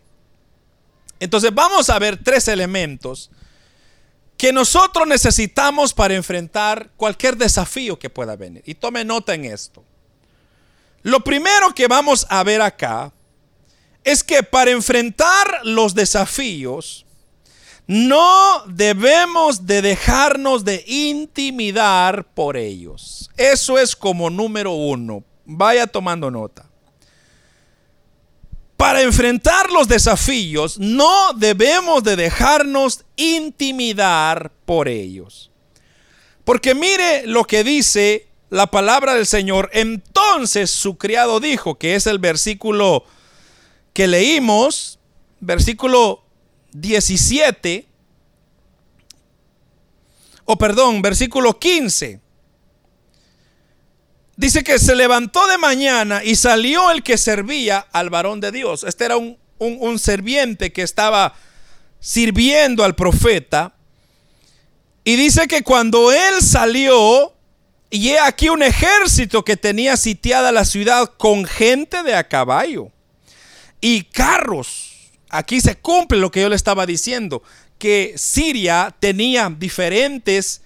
Entonces 1.20 1.54
vamos 1.54 1.88
a 1.88 1.98
ver 2.00 2.22
tres 2.22 2.48
elementos 2.48 3.30
que 4.36 4.52
nosotros 4.52 5.06
necesitamos 5.06 5.94
para 5.94 6.14
enfrentar 6.14 6.90
cualquier 6.96 7.36
desafío 7.36 7.96
que 7.96 8.10
pueda 8.10 8.34
venir. 8.34 8.64
Y 8.66 8.74
tome 8.74 9.04
nota 9.04 9.34
en 9.34 9.44
esto. 9.44 9.84
Lo 11.02 11.20
primero 11.22 11.72
que 11.74 11.86
vamos 11.86 12.26
a 12.28 12.42
ver 12.42 12.60
acá 12.60 13.12
es 14.02 14.24
que 14.24 14.42
para 14.42 14.72
enfrentar 14.72 15.60
los 15.62 15.94
desafíos, 15.94 17.06
no 17.86 18.64
debemos 18.66 19.66
de 19.66 19.82
dejarnos 19.82 20.64
de 20.64 20.84
intimidar 20.86 22.24
por 22.32 22.56
ellos. 22.56 23.30
Eso 23.36 23.78
es 23.78 23.96
como 23.96 24.30
número 24.30 24.72
uno. 24.72 25.24
Vaya 25.44 25.86
tomando 25.86 26.30
nota. 26.30 26.68
Para 28.76 29.02
enfrentar 29.02 29.70
los 29.70 29.88
desafíos 29.88 30.78
no 30.78 31.32
debemos 31.34 32.02
de 32.02 32.16
dejarnos 32.16 33.04
intimidar 33.16 34.50
por 34.64 34.88
ellos. 34.88 35.50
Porque 36.44 36.74
mire 36.74 37.26
lo 37.26 37.44
que 37.44 37.62
dice 37.62 38.26
la 38.50 38.66
palabra 38.66 39.14
del 39.14 39.26
Señor. 39.26 39.70
Entonces 39.72 40.70
su 40.70 40.98
criado 40.98 41.40
dijo, 41.40 41.76
que 41.76 41.94
es 41.94 42.06
el 42.06 42.18
versículo 42.18 43.04
que 43.92 44.06
leímos, 44.06 44.98
versículo 45.40 46.21
17, 46.72 47.86
o 50.44 50.58
perdón, 50.58 51.02
versículo 51.02 51.58
15. 51.58 52.20
Dice 54.36 54.64
que 54.64 54.78
se 54.78 54.94
levantó 54.94 55.46
de 55.46 55.58
mañana 55.58 56.24
y 56.24 56.36
salió 56.36 56.90
el 56.90 57.02
que 57.02 57.18
servía 57.18 57.86
al 57.92 58.10
varón 58.10 58.40
de 58.40 58.50
Dios. 58.50 58.82
Este 58.84 59.04
era 59.04 59.16
un, 59.16 59.38
un, 59.58 59.98
serviente 59.98 60.72
que 60.72 60.82
estaba 60.82 61.34
sirviendo 62.00 62.82
al 62.82 62.94
profeta. 62.94 63.74
Y 65.04 65.16
dice 65.16 65.46
que 65.46 65.62
cuando 65.62 66.10
él 66.10 66.40
salió, 66.40 67.34
y 67.90 68.10
he 68.10 68.18
aquí 68.18 68.48
un 68.48 68.62
ejército 68.62 69.44
que 69.44 69.56
tenía 69.56 69.96
sitiada 69.96 70.50
la 70.50 70.64
ciudad 70.64 71.12
con 71.18 71.44
gente 71.44 72.02
de 72.02 72.14
a 72.14 72.26
caballo 72.26 72.90
y 73.80 74.04
carros 74.04 74.91
aquí 75.32 75.60
se 75.60 75.76
cumple 75.76 76.18
lo 76.18 76.30
que 76.30 76.42
yo 76.42 76.48
le 76.48 76.54
estaba 76.54 76.86
diciendo, 76.86 77.42
que 77.78 78.14
Siria 78.16 78.94
tenía 79.00 79.50
diferentes 79.50 80.62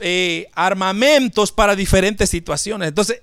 eh, 0.00 0.48
armamentos 0.54 1.52
para 1.52 1.76
diferentes 1.76 2.30
situaciones. 2.30 2.88
Entonces, 2.88 3.20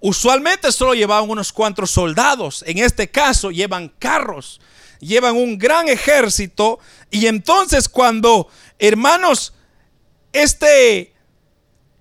usualmente 0.00 0.72
solo 0.72 0.94
llevaban 0.94 1.30
unos 1.30 1.52
cuantos 1.52 1.90
soldados. 1.92 2.64
En 2.66 2.78
este 2.78 3.08
caso, 3.08 3.50
llevan 3.50 3.92
carros, 3.98 4.60
llevan 4.98 5.36
un 5.36 5.58
gran 5.58 5.88
ejército. 5.88 6.80
Y 7.10 7.26
entonces, 7.26 7.88
cuando, 7.88 8.48
hermanos, 8.78 9.52
este 10.32 11.12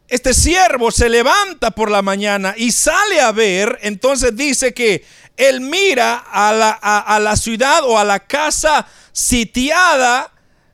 este 0.10 0.34
siervo 0.34 0.90
se 0.92 1.10
levanta 1.10 1.72
por 1.72 1.92
la 1.92 2.02
mañana 2.02 2.54
y 2.56 2.72
sale 2.72 3.20
a 3.20 3.34
ver, 3.34 3.78
entonces 3.82 4.36
dice 4.38 4.74
que 4.74 5.04
él 5.38 5.62
mira 5.62 6.18
a 6.18 6.52
la, 6.52 6.72
a, 6.72 7.20
la 7.20 7.36
ciudad 7.36 7.84
o 7.84 7.98
a 7.98 8.04
la 8.04 8.20
casa 8.20 8.88
sitiada, 9.12 10.32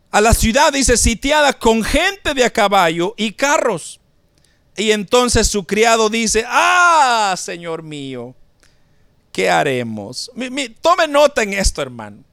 a 0.09 0.21
la 0.21 0.33
ciudad 0.33 0.71
dice 0.71 0.95
sitiada 0.95 1.51
con 1.53 1.83
gente 1.83 2.33
de 2.33 2.45
a 2.45 2.49
caballo 2.49 3.13
y 3.17 3.33
carros. 3.33 3.99
Y 4.77 4.91
entonces 4.91 5.47
su 5.47 5.65
criado 5.65 6.09
dice, 6.09 6.45
ah, 6.47 7.35
Señor 7.37 7.83
mío, 7.83 8.33
¿qué 9.33 9.49
haremos? 9.49 10.31
tome 10.81 11.07
nota 11.09 11.43
en 11.43 11.53
esto, 11.53 11.81
hermano. 11.81 12.23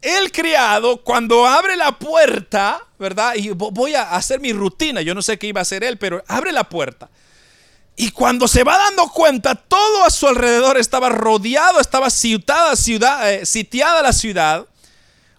El 0.00 0.30
criado, 0.30 1.02
cuando 1.02 1.44
abre 1.44 1.74
la 1.74 1.98
puerta, 1.98 2.80
¿verdad? 2.98 3.34
Y 3.34 3.50
voy 3.50 3.94
a 3.94 4.14
hacer 4.14 4.38
mi 4.38 4.52
rutina, 4.52 5.02
yo 5.02 5.14
no 5.14 5.22
sé 5.22 5.38
qué 5.38 5.48
iba 5.48 5.60
a 5.60 5.62
hacer 5.62 5.82
él, 5.82 5.98
pero 5.98 6.22
abre 6.28 6.52
la 6.52 6.64
puerta. 6.64 7.10
Y 7.96 8.10
cuando 8.10 8.46
se 8.46 8.62
va 8.62 8.76
dando 8.76 9.08
cuenta, 9.08 9.54
todo 9.54 10.04
a 10.04 10.10
su 10.10 10.28
alrededor 10.28 10.76
estaba 10.76 11.08
rodeado, 11.08 11.80
estaba 11.80 12.08
eh, 12.08 13.46
sitiada 13.46 14.02
la 14.02 14.12
ciudad. 14.12 14.66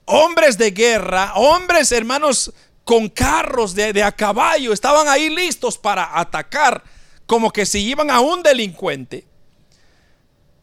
Hombres 0.06 0.58
de 0.58 0.72
guerra, 0.72 1.34
hombres 1.36 1.92
hermanos 1.92 2.52
con 2.84 3.10
carros 3.10 3.76
de, 3.76 3.94
de, 3.94 4.02
a 4.02 4.12
caballo, 4.12 4.74
estaban 4.74 5.08
ahí 5.08 5.30
listos 5.30 5.78
para 5.78 6.18
atacar, 6.20 6.84
como 7.28 7.52
que 7.52 7.66
si 7.66 7.80
iban 7.80 8.10
a 8.10 8.22
un 8.22 8.42
delincuente. 8.42 9.28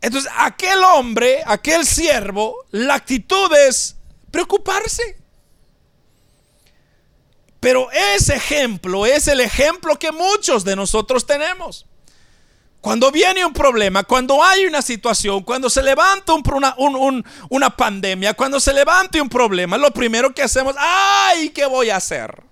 Entonces, 0.00 0.30
aquel 0.36 0.82
hombre, 0.82 1.42
aquel 1.46 1.86
siervo, 1.86 2.56
la 2.72 2.94
actitud 2.94 3.52
es 3.68 3.96
preocuparse. 4.30 5.23
Pero 7.64 7.90
ese 7.90 8.34
ejemplo 8.34 9.06
es 9.06 9.26
el 9.26 9.40
ejemplo 9.40 9.98
que 9.98 10.12
muchos 10.12 10.64
de 10.64 10.76
nosotros 10.76 11.24
tenemos. 11.24 11.86
Cuando 12.82 13.10
viene 13.10 13.42
un 13.42 13.54
problema, 13.54 14.04
cuando 14.04 14.44
hay 14.44 14.66
una 14.66 14.82
situación, 14.82 15.42
cuando 15.42 15.70
se 15.70 15.82
levanta 15.82 16.34
una, 16.34 16.76
una 17.48 17.74
pandemia, 17.74 18.34
cuando 18.34 18.60
se 18.60 18.74
levanta 18.74 19.22
un 19.22 19.30
problema, 19.30 19.78
lo 19.78 19.90
primero 19.92 20.34
que 20.34 20.42
hacemos, 20.42 20.76
ay, 20.78 21.48
¿qué 21.54 21.64
voy 21.64 21.88
a 21.88 21.96
hacer? 21.96 22.42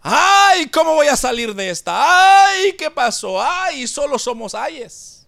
Ay, 0.00 0.70
¿cómo 0.70 0.94
voy 0.94 1.08
a 1.08 1.16
salir 1.16 1.54
de 1.54 1.68
esta? 1.68 2.46
Ay, 2.46 2.72
¿qué 2.78 2.90
pasó? 2.90 3.42
Ay, 3.42 3.86
solo 3.86 4.18
somos 4.18 4.54
ayes. 4.54 5.26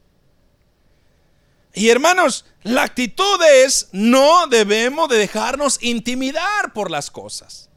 Y 1.74 1.90
hermanos, 1.90 2.46
la 2.62 2.84
actitud 2.84 3.42
es 3.62 3.90
no 3.92 4.46
debemos 4.46 5.10
de 5.10 5.18
dejarnos 5.18 5.76
intimidar 5.82 6.72
por 6.72 6.90
las 6.90 7.10
cosas. 7.10 7.69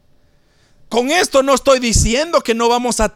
Con 0.94 1.10
esto 1.10 1.42
no 1.42 1.54
estoy 1.54 1.80
diciendo 1.80 2.40
que 2.40 2.54
no 2.54 2.68
vamos 2.68 3.00
a, 3.00 3.12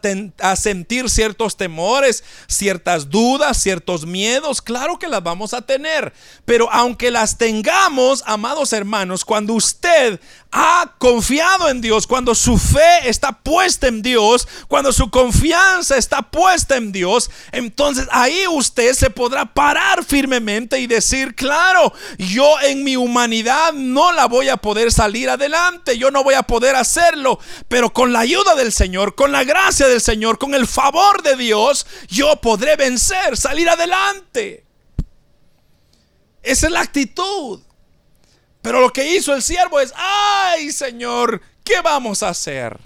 sentir 0.57 1.09
ciertos 1.09 1.55
temores, 1.55 2.25
ciertas 2.45 3.09
dudas, 3.09 3.55
ciertos 3.57 4.05
miedos. 4.05 4.61
Claro 4.61 4.99
que 4.99 5.07
las 5.07 5.23
vamos 5.23 5.53
a 5.53 5.61
tener. 5.61 6.11
Pero 6.43 6.69
aunque 6.73 7.09
las 7.09 7.37
tengamos, 7.37 8.21
amados 8.25 8.73
hermanos, 8.73 9.23
cuando 9.23 9.53
usted 9.53 10.19
ha 10.51 10.95
confiado 10.97 11.69
en 11.69 11.79
Dios, 11.79 12.07
cuando 12.07 12.33
su 12.33 12.57
fe 12.57 13.07
está 13.07 13.31
puesta 13.31 13.87
en 13.87 14.01
Dios, 14.01 14.47
cuando 14.67 14.91
su 14.91 15.11
confianza 15.11 15.95
está 15.95 16.23
puesta 16.23 16.75
en 16.75 16.91
Dios, 16.91 17.29
entonces 17.51 18.07
ahí 18.11 18.47
usted 18.47 18.93
se 18.93 19.11
podrá 19.11 19.45
parar 19.45 20.03
firmemente 20.03 20.79
y 20.79 20.87
decir, 20.87 21.35
claro, 21.35 21.93
yo 22.17 22.59
en 22.61 22.83
mi 22.83 22.95
humanidad 22.95 23.73
no 23.73 24.11
la 24.11 24.25
voy 24.25 24.49
a 24.49 24.57
poder 24.57 24.91
salir 24.91 25.29
adelante, 25.29 25.97
yo 25.99 26.09
no 26.09 26.23
voy 26.23 26.33
a 26.33 26.43
poder 26.43 26.75
hacerlo, 26.75 27.39
pero 27.69 27.93
con 27.93 28.11
la 28.11 28.21
ayuda 28.21 28.55
del 28.55 28.73
Señor, 28.73 29.15
con 29.15 29.31
la 29.31 29.43
gracia 29.43 29.87
del 29.87 30.01
Señor, 30.01 30.39
con 30.39 30.55
el 30.55 30.67
favor 30.67 31.21
de 31.21 31.35
Dios, 31.37 31.85
yo 32.07 32.35
podré 32.41 32.75
vencer, 32.75 33.37
salir 33.37 33.69
adelante. 33.69 34.65
Esa 36.41 36.65
es 36.65 36.73
la 36.73 36.81
actitud. 36.81 37.61
Pero 38.63 38.81
lo 38.81 38.91
que 38.91 39.15
hizo 39.15 39.35
el 39.35 39.43
siervo 39.43 39.79
es, 39.79 39.93
ay 39.95 40.71
Señor, 40.71 41.41
¿qué 41.63 41.79
vamos 41.81 42.23
a 42.23 42.29
hacer? 42.29 42.79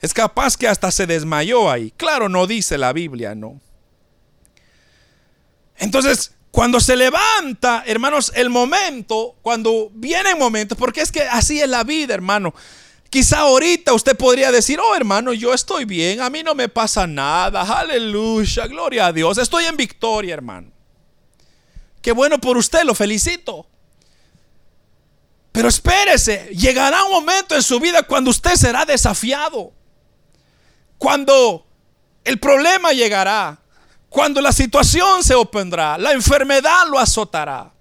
Es 0.00 0.14
capaz 0.14 0.56
que 0.56 0.68
hasta 0.68 0.92
se 0.92 1.06
desmayó 1.06 1.70
ahí. 1.70 1.92
Claro, 1.96 2.28
no 2.28 2.46
dice 2.46 2.78
la 2.78 2.92
Biblia, 2.92 3.34
¿no? 3.34 3.60
Entonces, 5.76 6.36
cuando 6.52 6.78
se 6.78 6.94
levanta, 6.94 7.82
hermanos, 7.84 8.30
el 8.36 8.48
momento, 8.48 9.36
cuando 9.42 9.90
vienen 9.92 10.38
momentos, 10.38 10.78
porque 10.78 11.00
es 11.00 11.10
que 11.10 11.22
así 11.22 11.60
es 11.60 11.68
la 11.68 11.82
vida, 11.82 12.14
hermano. 12.14 12.54
Quizá 13.10 13.40
ahorita 13.40 13.94
usted 13.94 14.16
podría 14.16 14.52
decir, 14.52 14.78
oh 14.80 14.94
hermano, 14.94 15.32
yo 15.32 15.54
estoy 15.54 15.86
bien, 15.86 16.20
a 16.20 16.28
mí 16.28 16.42
no 16.42 16.54
me 16.54 16.68
pasa 16.68 17.06
nada, 17.06 17.62
aleluya, 17.62 18.66
gloria 18.66 19.06
a 19.06 19.12
Dios, 19.12 19.38
estoy 19.38 19.64
en 19.64 19.76
victoria, 19.76 20.34
hermano. 20.34 20.70
Qué 22.02 22.12
bueno 22.12 22.38
por 22.38 22.58
usted, 22.58 22.84
lo 22.84 22.94
felicito. 22.94 23.66
Pero 25.52 25.68
espérese, 25.68 26.50
llegará 26.54 27.04
un 27.04 27.12
momento 27.12 27.54
en 27.54 27.62
su 27.62 27.80
vida 27.80 28.02
cuando 28.02 28.30
usted 28.30 28.54
será 28.54 28.84
desafiado. 28.84 29.72
Cuando 30.98 31.66
el 32.24 32.38
problema 32.38 32.92
llegará. 32.92 33.58
Cuando 34.08 34.40
la 34.40 34.52
situación 34.52 35.24
se 35.24 35.34
opondrá. 35.34 35.98
La 35.98 36.12
enfermedad 36.12 36.86
lo 36.88 36.98
azotará. 36.98 37.72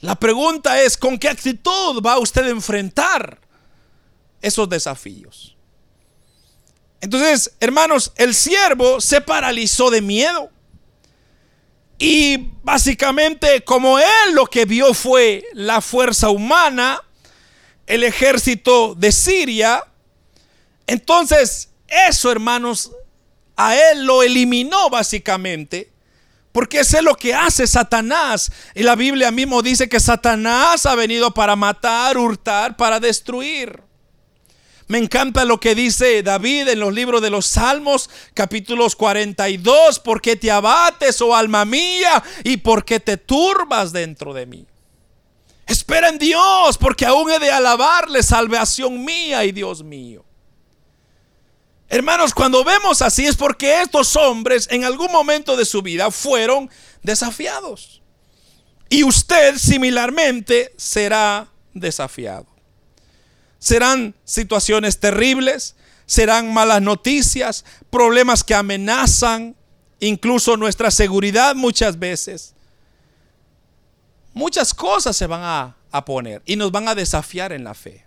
La 0.00 0.14
pregunta 0.16 0.80
es, 0.82 0.96
¿con 0.96 1.18
qué 1.18 1.28
actitud 1.28 2.02
va 2.04 2.18
usted 2.18 2.44
a 2.44 2.50
enfrentar 2.50 3.43
esos 4.44 4.68
desafíos? 4.68 5.56
Entonces, 7.00 7.52
hermanos, 7.60 8.12
el 8.16 8.34
siervo 8.34 9.00
se 9.00 9.20
paralizó 9.20 9.90
de 9.90 10.00
miedo. 10.00 10.50
Y 11.98 12.50
básicamente 12.62 13.62
como 13.62 13.98
él 13.98 14.34
lo 14.34 14.46
que 14.46 14.64
vio 14.64 14.94
fue 14.94 15.44
la 15.52 15.80
fuerza 15.80 16.30
humana, 16.30 17.00
el 17.86 18.04
ejército 18.04 18.94
de 18.94 19.12
Siria, 19.12 19.84
entonces 20.86 21.70
eso 21.86 22.32
hermanos, 22.32 22.90
a 23.56 23.76
él 23.76 24.04
lo 24.04 24.22
eliminó 24.22 24.90
básicamente. 24.90 25.92
Porque 26.52 26.80
eso 26.80 26.98
es 26.98 27.02
lo 27.02 27.16
que 27.16 27.34
hace 27.34 27.66
Satanás. 27.66 28.52
Y 28.76 28.84
la 28.84 28.94
Biblia 28.94 29.30
mismo 29.32 29.60
dice 29.60 29.88
que 29.88 29.98
Satanás 29.98 30.86
ha 30.86 30.94
venido 30.94 31.34
para 31.34 31.56
matar, 31.56 32.16
hurtar, 32.16 32.76
para 32.76 33.00
destruir. 33.00 33.82
Me 34.86 34.98
encanta 34.98 35.44
lo 35.44 35.58
que 35.58 35.74
dice 35.74 36.22
David 36.22 36.68
en 36.68 36.80
los 36.80 36.92
libros 36.92 37.22
de 37.22 37.30
los 37.30 37.46
Salmos, 37.46 38.10
capítulos 38.34 38.94
42, 38.96 39.98
¿por 40.00 40.20
qué 40.20 40.36
te 40.36 40.50
abates, 40.50 41.22
oh 41.22 41.34
alma 41.34 41.64
mía? 41.64 42.22
¿Y 42.44 42.58
por 42.58 42.84
qué 42.84 43.00
te 43.00 43.16
turbas 43.16 43.92
dentro 43.92 44.34
de 44.34 44.44
mí? 44.44 44.66
Espera 45.66 46.10
en 46.10 46.18
Dios, 46.18 46.76
porque 46.76 47.06
aún 47.06 47.30
he 47.30 47.38
de 47.38 47.50
alabarle, 47.50 48.22
salvación 48.22 49.02
mía 49.02 49.44
y 49.46 49.52
Dios 49.52 49.82
mío. 49.82 50.24
Hermanos, 51.88 52.34
cuando 52.34 52.62
vemos 52.62 53.00
así 53.00 53.26
es 53.26 53.36
porque 53.36 53.80
estos 53.80 54.16
hombres 54.16 54.68
en 54.70 54.84
algún 54.84 55.10
momento 55.10 55.56
de 55.56 55.64
su 55.64 55.80
vida 55.80 56.10
fueron 56.10 56.68
desafiados. 57.02 58.02
Y 58.90 59.04
usted 59.04 59.56
similarmente 59.56 60.74
será 60.76 61.48
desafiado. 61.72 62.53
Serán 63.64 64.14
situaciones 64.24 65.00
terribles, 65.00 65.74
serán 66.04 66.52
malas 66.52 66.82
noticias, 66.82 67.64
problemas 67.88 68.44
que 68.44 68.54
amenazan 68.54 69.56
incluso 70.00 70.58
nuestra 70.58 70.90
seguridad 70.90 71.54
muchas 71.54 71.98
veces. 71.98 72.52
Muchas 74.34 74.74
cosas 74.74 75.16
se 75.16 75.26
van 75.26 75.40
a, 75.42 76.04
poner 76.04 76.42
y 76.44 76.56
nos 76.56 76.72
van 76.72 76.88
a 76.88 76.94
desafiar 76.94 77.54
en 77.54 77.64
la 77.64 77.72
fe. 77.72 78.04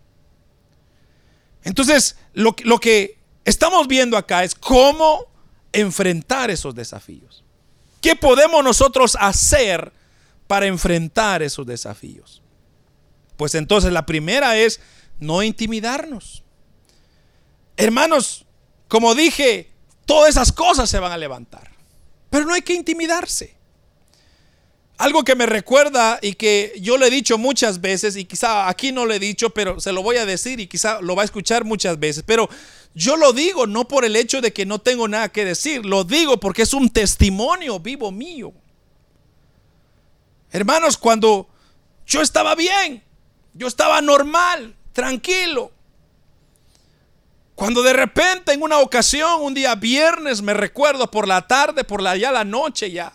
Entonces, 1.64 2.18
lo, 2.36 2.56
lo 2.64 2.78
que 2.78 3.18
estamos 3.44 3.88
viendo 3.88 4.16
acá 4.16 4.44
es 4.44 4.54
cómo 4.54 5.26
enfrentar 5.72 6.52
esos 6.52 6.76
desafíos. 6.76 7.44
¿Qué 8.00 8.16
podemos 8.16 8.64
nosotros 8.64 9.18
hacer 9.20 9.92
para 10.46 10.68
enfrentar 10.68 11.42
esos 11.42 11.66
desafíos? 11.66 12.44
Pues 13.38 13.56
entonces 13.56 13.92
la 13.92 14.06
primera 14.06 14.56
es 14.56 14.82
no 15.20 15.44
intimidarnos. 15.44 16.44
Hermanos, 17.76 18.46
como 18.88 19.16
dije, 19.16 19.72
todas 20.06 20.30
esas 20.30 20.52
cosas 20.52 20.90
se 20.90 21.00
van 21.00 21.12
a 21.12 21.18
levantar, 21.18 21.72
pero 22.30 22.46
no 22.46 22.54
hay 22.54 22.62
que 22.62 22.74
intimidarse. 22.74 23.56
Algo 24.98 25.24
que 25.24 25.36
me 25.36 25.46
recuerda 25.46 26.18
y 26.24 26.34
que 26.34 26.74
yo 26.82 26.98
le 26.98 27.08
he 27.08 27.12
dicho 27.12 27.38
muchas 27.38 27.82
veces 27.82 28.16
y 28.16 28.26
quizá 28.26 28.68
aquí 28.68 28.92
no 28.92 29.06
lo 29.06 29.14
he 29.14 29.20
dicho, 29.20 29.52
pero 29.52 29.80
se 29.80 29.92
lo 29.92 30.02
voy 30.02 30.18
a 30.18 30.26
decir 30.26 30.60
y 30.60 30.66
quizá 30.66 31.02
lo 31.02 31.16
va 31.16 31.22
a 31.22 31.26
escuchar 31.26 31.66
muchas 31.66 32.00
veces, 32.00 32.24
pero 32.26 32.50
yo 32.96 33.16
lo 33.16 33.32
digo 33.32 33.68
no 33.68 33.88
por 33.88 34.06
el 34.06 34.16
hecho 34.16 34.42
de 34.42 34.54
que 34.54 34.66
no 34.66 34.80
tengo 34.80 35.08
nada 35.08 35.30
que 35.30 35.46
decir, 35.46 35.86
lo 35.86 36.04
digo 36.04 36.40
porque 36.40 36.64
es 36.64 36.74
un 36.74 36.90
testimonio 36.90 37.80
vivo 37.80 38.12
mío. 38.12 38.54
Hermanos, 40.52 40.98
cuando 40.98 41.48
yo 42.08 42.22
estaba 42.22 42.56
bien, 42.56 43.04
yo 43.54 43.68
estaba 43.68 44.02
normal, 44.02 44.77
tranquilo. 44.98 45.72
Cuando 47.54 47.84
de 47.84 47.94
repente 47.94 48.52
en 48.52 48.64
una 48.64 48.80
ocasión, 48.80 49.44
un 49.44 49.54
día 49.54 49.76
viernes, 49.76 50.42
me 50.42 50.56
recuerdo 50.56 51.12
por 51.12 51.28
la 51.28 51.46
tarde, 51.46 51.84
por 51.84 52.02
la 52.02 52.18
ya 52.18 52.32
la 52.32 52.44
noche 52.44 52.90
ya, 52.90 53.14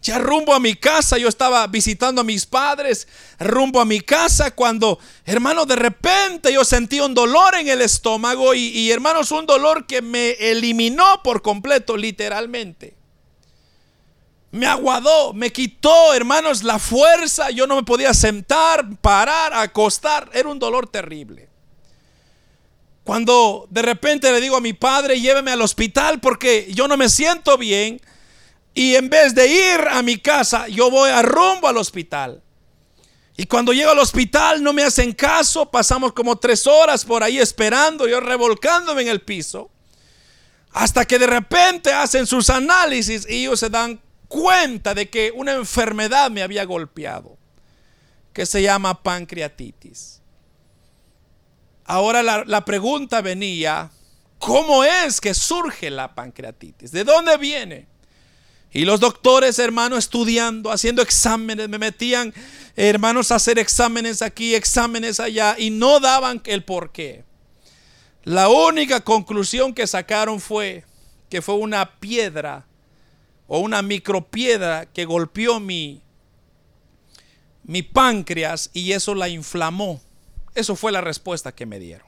ya 0.00 0.18
rumbo 0.18 0.54
a 0.54 0.60
mi 0.60 0.74
casa, 0.74 1.18
yo 1.18 1.26
estaba 1.26 1.66
visitando 1.66 2.20
a 2.20 2.24
mis 2.24 2.46
padres, 2.46 3.08
rumbo 3.40 3.80
a 3.80 3.84
mi 3.84 4.00
casa, 4.00 4.52
cuando, 4.52 5.00
hermano, 5.24 5.66
de 5.66 5.74
repente 5.74 6.52
yo 6.52 6.64
sentí 6.64 7.00
un 7.00 7.12
dolor 7.12 7.56
en 7.56 7.66
el 7.66 7.80
estómago 7.80 8.54
y, 8.54 8.68
y 8.68 8.92
hermanos, 8.92 9.32
un 9.32 9.46
dolor 9.46 9.84
que 9.84 10.00
me 10.00 10.30
eliminó 10.38 11.24
por 11.24 11.42
completo, 11.42 11.96
literalmente 11.96 12.99
me 14.52 14.66
aguadó, 14.66 15.32
me 15.32 15.52
quitó, 15.52 16.12
hermanos, 16.12 16.64
la 16.64 16.78
fuerza. 16.78 17.50
Yo 17.50 17.66
no 17.66 17.76
me 17.76 17.84
podía 17.84 18.12
sentar, 18.14 18.84
parar, 19.00 19.54
acostar. 19.54 20.28
Era 20.32 20.48
un 20.48 20.58
dolor 20.58 20.88
terrible. 20.88 21.48
Cuando 23.04 23.66
de 23.70 23.82
repente 23.82 24.30
le 24.30 24.40
digo 24.40 24.56
a 24.56 24.60
mi 24.60 24.72
padre, 24.72 25.20
lléveme 25.20 25.52
al 25.52 25.62
hospital 25.62 26.20
porque 26.20 26.68
yo 26.72 26.88
no 26.88 26.96
me 26.96 27.08
siento 27.08 27.56
bien. 27.58 28.00
Y 28.74 28.96
en 28.96 29.08
vez 29.08 29.34
de 29.34 29.46
ir 29.46 29.88
a 29.88 30.02
mi 30.02 30.18
casa, 30.18 30.68
yo 30.68 30.90
voy 30.90 31.10
a 31.10 31.22
rumbo 31.22 31.68
al 31.68 31.76
hospital. 31.76 32.42
Y 33.36 33.46
cuando 33.46 33.72
llego 33.72 33.90
al 33.90 33.98
hospital 33.98 34.62
no 34.62 34.72
me 34.72 34.82
hacen 34.82 35.12
caso, 35.12 35.70
pasamos 35.70 36.12
como 36.12 36.36
tres 36.36 36.66
horas 36.66 37.04
por 37.04 37.22
ahí 37.22 37.38
esperando, 37.38 38.06
yo 38.06 38.20
revolcándome 38.20 39.02
en 39.02 39.08
el 39.08 39.22
piso. 39.22 39.70
Hasta 40.72 41.04
que 41.04 41.18
de 41.18 41.26
repente 41.26 41.92
hacen 41.92 42.26
sus 42.26 42.50
análisis 42.50 43.26
y 43.28 43.42
ellos 43.42 43.58
se 43.58 43.70
dan 43.70 44.00
cuenta 44.30 44.94
de 44.94 45.10
que 45.10 45.32
una 45.34 45.52
enfermedad 45.52 46.30
me 46.30 46.42
había 46.42 46.64
golpeado, 46.64 47.36
que 48.32 48.46
se 48.46 48.62
llama 48.62 49.02
pancreatitis. 49.02 50.22
Ahora 51.84 52.22
la, 52.22 52.64
pregunta 52.64 53.22
venía, 53.22 53.90
¿cómo 54.38 54.84
es 54.84 55.20
que 55.20 55.34
surge 55.34 55.90
la 55.90 56.14
pancreatitis? 56.14 56.92
¿De 56.92 57.02
dónde 57.02 57.36
viene? 57.38 57.88
Y 58.70 58.84
los 58.84 59.00
doctores, 59.00 59.58
hermano, 59.58 59.96
estudiando, 59.96 60.70
haciendo 60.70 61.02
exámenes, 61.02 61.68
me 61.68 61.78
metían 61.78 62.32
hermanos, 62.76 63.32
hacer 63.32 63.58
exámenes 63.58 64.22
aquí, 64.22 64.54
exámenes 64.54 65.18
allá, 65.18 65.56
y 65.58 65.70
no 65.70 65.98
daban 65.98 66.40
el 66.44 66.62
por 66.62 66.92
qué. 66.92 67.24
La 68.22 68.48
única 68.48 69.00
conclusión 69.00 69.74
que 69.74 69.88
sacaron 69.88 70.40
fue 70.40 70.84
que 71.28 71.42
fue 71.42 71.56
una 71.56 71.98
piedra 71.98 72.66
o 73.52 73.58
una 73.58 73.82
micropiedra 73.82 74.86
que 74.86 75.04
golpeó 75.04 75.58
mi, 75.58 76.00
mi 77.64 77.82
páncreas 77.82 78.70
y 78.72 78.92
eso 78.92 79.12
la 79.16 79.28
inflamó. 79.28 80.00
Eso 80.54 80.76
fue 80.76 80.92
la 80.92 81.00
respuesta 81.00 81.50
que 81.50 81.66
me 81.66 81.80
dieron. 81.80 82.06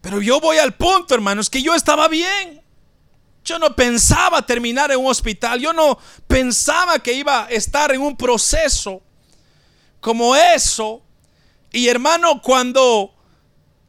Pero 0.00 0.22
yo 0.22 0.40
voy 0.40 0.58
al 0.58 0.74
punto, 0.74 1.12
hermanos, 1.16 1.50
que 1.50 1.60
yo 1.60 1.74
estaba 1.74 2.06
bien. 2.06 2.62
Yo 3.44 3.58
no 3.58 3.74
pensaba 3.74 4.46
terminar 4.46 4.92
en 4.92 5.00
un 5.00 5.08
hospital. 5.08 5.58
Yo 5.58 5.72
no 5.72 5.98
pensaba 6.28 7.00
que 7.00 7.12
iba 7.12 7.46
a 7.46 7.50
estar 7.50 7.90
en 7.90 8.00
un 8.00 8.16
proceso 8.16 9.02
como 9.98 10.36
eso. 10.36 11.02
Y 11.72 11.88
hermano, 11.88 12.40
cuando 12.42 13.12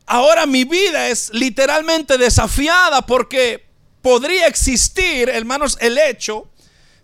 ahora 0.07 0.47
mi 0.47 0.63
vida 0.63 1.09
es 1.09 1.31
literalmente 1.31 2.17
desafiada 2.17 3.05
porque 3.05 3.71
podría 4.03 4.47
existir, 4.47 5.29
hermanos, 5.29 5.77
el 5.81 5.97
hecho 5.97 6.47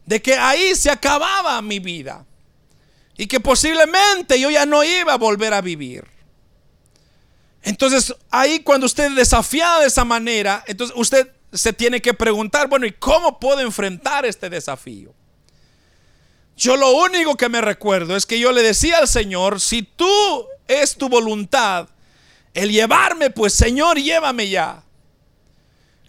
de 0.05 0.21
que 0.21 0.35
ahí 0.35 0.75
se 0.75 0.91
acababa 0.91 1.59
mi 1.63 1.79
vida. 1.79 2.25
Y 3.17 3.25
que 3.25 3.39
posiblemente 3.39 4.39
yo 4.39 4.51
ya 4.51 4.65
no 4.65 4.83
iba 4.83 5.13
a 5.13 5.17
volver 5.17 5.53
a 5.53 5.62
vivir. 5.62 6.05
Entonces, 7.63 8.13
ahí 8.29 8.59
cuando 8.59 8.85
usted 8.85 9.12
desafiada 9.12 9.81
de 9.81 9.88
esa 9.88 10.05
manera, 10.05 10.63
entonces 10.67 10.95
usted 10.97 11.31
se 11.51 11.73
tiene 11.73 12.01
que 12.01 12.13
preguntar, 12.13 12.67
bueno, 12.67 12.85
¿y 12.85 12.91
cómo 12.91 13.39
puedo 13.39 13.62
enfrentar 13.62 14.25
este 14.25 14.49
desafío? 14.49 15.13
Yo 16.55 16.75
lo 16.75 16.91
único 16.91 17.35
que 17.35 17.49
me 17.49 17.62
recuerdo 17.62 18.15
es 18.15 18.25
que 18.25 18.39
yo 18.39 18.51
le 18.51 18.62
decía 18.62 18.97
al 18.97 19.07
Señor, 19.07 19.62
si 19.62 19.83
tú 19.83 20.45
es 20.67 20.95
tu 20.95 21.07
voluntad 21.07 21.88
el 22.53 22.71
llevarme, 22.71 23.29
pues 23.29 23.53
Señor, 23.53 23.97
llévame 23.97 24.49
ya. 24.49 24.83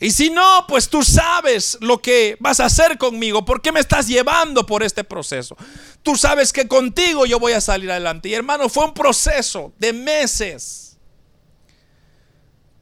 Y 0.03 0.11
si 0.13 0.31
no, 0.31 0.65
pues 0.67 0.89
tú 0.89 1.05
sabes 1.05 1.77
lo 1.83 2.01
que 2.01 2.39
vas 2.41 2.59
a 2.59 2.65
hacer 2.65 2.97
conmigo. 2.97 3.45
¿Por 3.45 3.61
qué 3.61 3.71
me 3.71 3.81
estás 3.81 4.09
llevando 4.09 4.65
por 4.65 4.83
este 4.83 5.05
proceso? 5.05 5.59
Tú 6.03 6.17
sabes 6.17 6.55
que 6.55 6.67
contigo 6.67 7.27
yo 7.27 7.39
voy 7.39 7.53
a 7.53 7.61
salir 7.61 7.91
adelante. 7.91 8.31
Y 8.31 8.35
hermano, 8.35 8.71
fue 8.71 8.87
un 8.87 8.95
proceso 8.95 9.75
de 9.79 9.93
meses. 9.93 10.97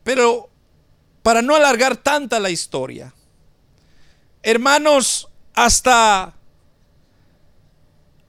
Pero 0.04 0.48
para 1.24 1.42
no 1.42 1.57
alargar 1.57 1.96
tanta 1.96 2.38
la 2.38 2.50
historia. 2.50 3.12
Hermanos, 4.44 5.28
hasta 5.54 6.35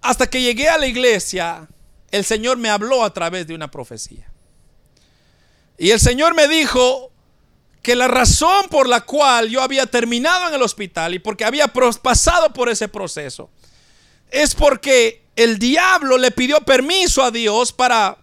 hasta 0.02 0.28
que 0.28 0.42
llegué 0.42 0.68
a 0.68 0.80
la 0.80 0.88
iglesia, 0.88 1.68
el 2.10 2.26
Señor 2.26 2.58
me 2.58 2.70
habló 2.70 3.04
a 3.04 3.14
través 3.14 3.46
de 3.46 3.54
una 3.54 3.70
profecía. 3.70 4.32
Y 5.78 5.92
el 5.92 6.00
Señor 6.00 6.34
me 6.34 6.48
dijo 6.48 7.12
que 7.82 7.96
la 7.96 8.08
razón 8.08 8.68
por 8.70 8.88
la 8.88 9.02
cual 9.02 9.50
yo 9.50 9.62
había 9.62 9.86
terminado 9.86 10.48
en 10.48 10.54
el 10.54 10.62
hospital 10.62 11.14
y 11.14 11.20
porque 11.20 11.46
había 11.46 11.68
pasado 11.68 12.52
por 12.54 12.70
ese 12.70 12.88
proceso 12.88 13.50
es 14.30 14.54
porque 14.54 15.24
el 15.36 15.58
diablo 15.58 16.18
le 16.18 16.32
pidió 16.32 16.60
permiso 16.62 17.24
a 17.24 17.32
Dios 17.32 17.72
para 17.72 18.18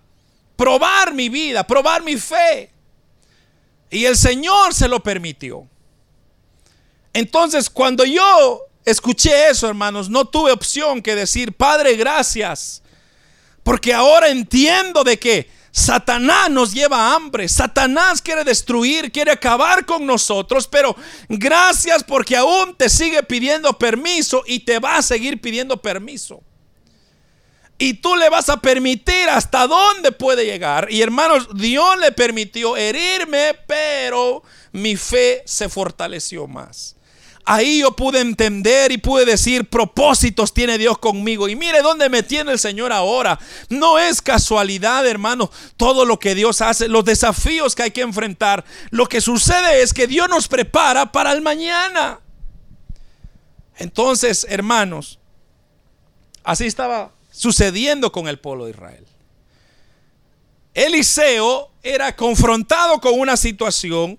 probar 0.57 1.15
mi 1.15 1.29
vida, 1.29 1.67
probar 1.67 2.03
mi 2.03 2.17
fe. 2.17 2.71
Y 3.91 4.05
el 4.05 4.17
Señor 4.17 4.75
se 4.75 4.89
lo 4.89 5.03
permitió. 5.03 5.67
Entonces, 7.13 7.71
cuando 7.71 8.05
yo 8.05 8.61
escuché 8.85 9.49
eso, 9.49 9.69
hermanos, 9.69 10.11
no 10.11 10.27
tuve 10.27 10.53
opción 10.53 11.01
que 11.01 11.15
decir, 11.15 11.55
Padre, 11.55 11.97
gracias. 11.97 12.83
Porque 13.63 13.95
ahora 13.95 14.29
entiendo 14.29 15.03
de 15.03 15.19
que 15.19 15.51
Satanás 15.77 16.51
nos 16.51 16.73
lleva 16.73 16.97
a 16.97 17.15
hambre. 17.15 17.47
Satanás 17.51 18.23
quiere 18.23 18.45
destruir, 18.45 19.13
quiere 19.13 19.31
acabar 19.31 19.85
con 19.85 20.07
nosotros. 20.07 20.67
Pero 20.67 20.97
gracias 21.29 22.03
porque 22.03 22.35
aún 22.35 22.75
te 22.75 22.89
sigue 22.89 23.23
pidiendo 23.23 23.79
permiso 23.79 24.43
y 24.47 24.61
te 24.61 24.79
va 24.79 24.97
a 24.97 25.03
seguir 25.03 25.39
pidiendo 25.39 25.77
permiso. 25.77 26.43
Y 27.77 27.93
tú 27.93 28.17
le 28.17 28.31
vas 28.31 28.49
a 28.49 28.57
permitir 28.57 29.29
hasta 29.29 29.67
dónde 29.67 30.13
puede 30.13 30.47
llegar. 30.47 30.91
Y 30.91 31.03
hermanos, 31.03 31.47
Dios 31.55 31.99
le 31.99 32.11
permitió 32.11 32.75
herirme, 32.79 33.53
pero 33.67 34.43
mi 34.73 34.97
fe 34.97 35.43
se 35.45 35.69
fortaleció 35.69 36.47
más. 36.47 36.96
Ahí 37.49 37.79
yo 37.83 37.95
pude 37.95 38.21
entender 38.21 38.91
y 38.91 38.99
pude 38.99 39.25
decir, 39.25 39.71
propósitos 39.71 40.53
tiene 40.53 40.79
Dios 40.79 40.99
conmigo. 40.99 41.49
Y 41.49 41.55
mire 41.55 41.81
dónde 41.81 42.09
me 42.09 42.25
tiene 42.25 42.51
el 42.51 42.59
Señor 42.59 42.93
ahora. 42.93 43.39
No 43.69 44.01
es 44.01 44.21
casualidad, 44.21 45.07
hermano, 45.07 45.49
todo 45.77 46.05
lo 46.05 46.19
que 46.19 46.35
Dios 46.35 46.61
hace, 46.61 46.89
los 46.89 47.05
desafíos 47.05 47.77
que 47.77 47.85
hay 47.85 47.91
que 47.93 48.01
enfrentar. 48.01 48.65
Lo 48.91 49.07
que 49.07 49.21
sucede 49.21 49.83
es 49.83 49.95
que 49.95 50.09
Dios 50.09 50.29
nos 50.29 50.49
prepara 50.49 51.13
para 51.13 51.31
el 51.31 51.41
mañana. 51.41 52.19
Entonces, 53.77 54.45
hermanos, 54.51 55.21
así 56.43 56.67
estaba 56.67 57.13
sucediendo 57.31 58.11
con 58.11 58.27
el 58.27 58.41
pueblo 58.41 58.65
de 58.65 58.73
Israel. 58.73 59.07
Eliseo 60.75 61.71
era 61.85 62.17
confrontado 62.17 63.01
con 63.01 63.21
una 63.21 63.37
situación. 63.37 64.19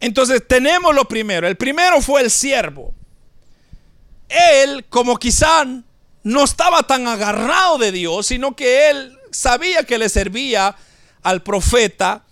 Entonces 0.00 0.42
tenemos 0.46 0.94
lo 0.94 1.06
primero. 1.06 1.46
El 1.46 1.56
primero 1.56 2.00
fue 2.00 2.22
el 2.22 2.30
siervo. 2.30 2.94
Él, 4.28 4.84
como 4.88 5.16
quizá 5.18 5.64
no 6.22 6.44
estaba 6.44 6.82
tan 6.82 7.06
agarrado 7.06 7.78
de 7.78 7.92
Dios, 7.92 8.26
sino 8.26 8.56
que 8.56 8.90
él 8.90 9.16
sabía 9.30 9.84
que 9.84 9.98
le 9.98 10.08
servía 10.08 10.76
al 11.22 11.42
profeta, 11.42 12.24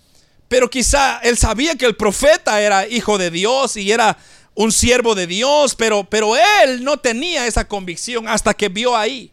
pero 0.48 0.68
quizá 0.68 1.20
él 1.22 1.36
sabía 1.36 1.76
que 1.76 1.86
el 1.86 1.96
profeta 1.96 2.60
era 2.60 2.86
hijo 2.86 3.18
de 3.18 3.30
Dios 3.30 3.76
y 3.76 3.90
era 3.90 4.18
un 4.54 4.72
siervo 4.72 5.14
de 5.14 5.26
Dios, 5.26 5.74
pero, 5.74 6.04
pero 6.04 6.34
él 6.36 6.84
no 6.84 6.98
tenía 6.98 7.46
esa 7.46 7.66
convicción 7.66 8.28
hasta 8.28 8.54
que 8.54 8.68
vio 8.68 8.96
ahí. 8.96 9.32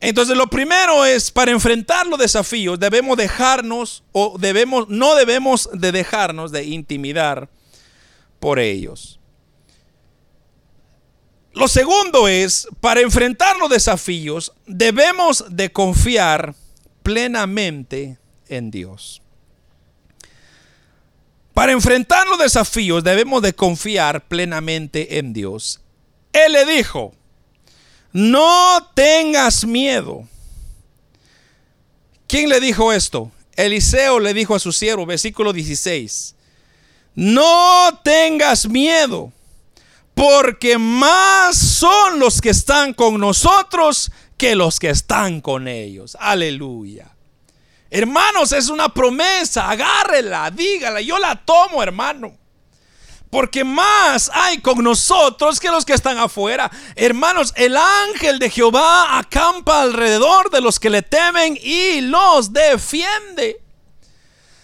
Entonces 0.00 0.36
lo 0.36 0.46
primero 0.46 1.04
es 1.04 1.30
para 1.30 1.50
enfrentar 1.50 2.06
los 2.06 2.18
desafíos 2.18 2.80
debemos 2.80 3.18
dejarnos 3.18 4.02
o 4.12 4.38
debemos 4.38 4.88
no 4.88 5.14
debemos 5.14 5.68
de 5.74 5.92
dejarnos 5.92 6.50
de 6.52 6.64
intimidar 6.64 7.50
por 8.38 8.58
ellos. 8.58 9.20
Lo 11.52 11.68
segundo 11.68 12.28
es 12.28 12.66
para 12.80 13.00
enfrentar 13.00 13.58
los 13.58 13.68
desafíos 13.68 14.52
debemos 14.66 15.44
de 15.50 15.70
confiar 15.70 16.54
plenamente 17.02 18.18
en 18.48 18.70
Dios. 18.70 19.20
Para 21.52 21.72
enfrentar 21.72 22.26
los 22.26 22.38
desafíos 22.38 23.04
debemos 23.04 23.42
de 23.42 23.52
confiar 23.52 24.26
plenamente 24.28 25.18
en 25.18 25.34
Dios. 25.34 25.80
Él 26.32 26.52
le 26.52 26.64
dijo, 26.64 27.12
no 28.12 28.90
tengas 28.94 29.64
miedo. 29.64 30.28
¿Quién 32.26 32.48
le 32.48 32.60
dijo 32.60 32.92
esto? 32.92 33.30
Eliseo 33.56 34.20
le 34.20 34.34
dijo 34.34 34.54
a 34.54 34.58
su 34.58 34.72
siervo, 34.72 35.04
versículo 35.06 35.52
16, 35.52 36.34
no 37.14 38.00
tengas 38.02 38.68
miedo, 38.68 39.32
porque 40.14 40.78
más 40.78 41.56
son 41.56 42.18
los 42.18 42.40
que 42.40 42.50
están 42.50 42.94
con 42.94 43.18
nosotros 43.18 44.10
que 44.36 44.54
los 44.54 44.78
que 44.78 44.90
están 44.90 45.40
con 45.40 45.68
ellos. 45.68 46.16
Aleluya. 46.18 47.10
Hermanos, 47.90 48.52
es 48.52 48.68
una 48.68 48.88
promesa, 48.94 49.68
agárrela, 49.68 50.50
dígala, 50.50 51.00
yo 51.00 51.18
la 51.18 51.34
tomo, 51.44 51.82
hermano. 51.82 52.39
Porque 53.30 53.62
más 53.62 54.30
hay 54.34 54.58
con 54.58 54.82
nosotros 54.82 55.60
que 55.60 55.70
los 55.70 55.84
que 55.84 55.92
están 55.92 56.18
afuera. 56.18 56.70
Hermanos, 56.96 57.52
el 57.56 57.76
ángel 57.76 58.40
de 58.40 58.50
Jehová 58.50 59.18
acampa 59.18 59.82
alrededor 59.82 60.50
de 60.50 60.60
los 60.60 60.80
que 60.80 60.90
le 60.90 61.02
temen 61.02 61.56
y 61.62 62.00
los 62.00 62.52
defiende. 62.52 63.60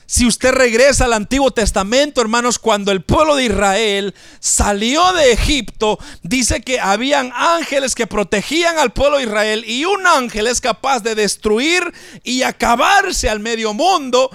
Si 0.09 0.25
usted 0.25 0.53
regresa 0.53 1.07
al 1.07 1.15
Antiguo 1.15 1.51
Testamento, 1.51 2.21
hermanos, 2.21 2.61
cuando 2.61 2.93
el 2.93 3.03
pueblo 3.03 3.35
de 3.35 3.47
Israel 3.47 4.15
salió 4.39 5.13
de 5.13 5.33
Egipto, 5.33 5.99
dice 6.23 6.61
que 6.63 6.79
habían 6.79 7.33
ángeles 7.35 7.97
que 7.97 8.07
protegían 8.07 8.79
al 8.79 8.93
pueblo 8.93 9.17
de 9.17 9.25
Israel 9.25 9.65
y 9.67 9.85
un 9.85 10.07
ángel 10.07 10.47
es 10.47 10.61
capaz 10.61 11.01
de 11.01 11.17
destruir 11.17 11.93
y 12.23 12.43
acabarse 12.43 13.29
al 13.29 13.41
medio 13.41 13.75
mundo 13.75 14.31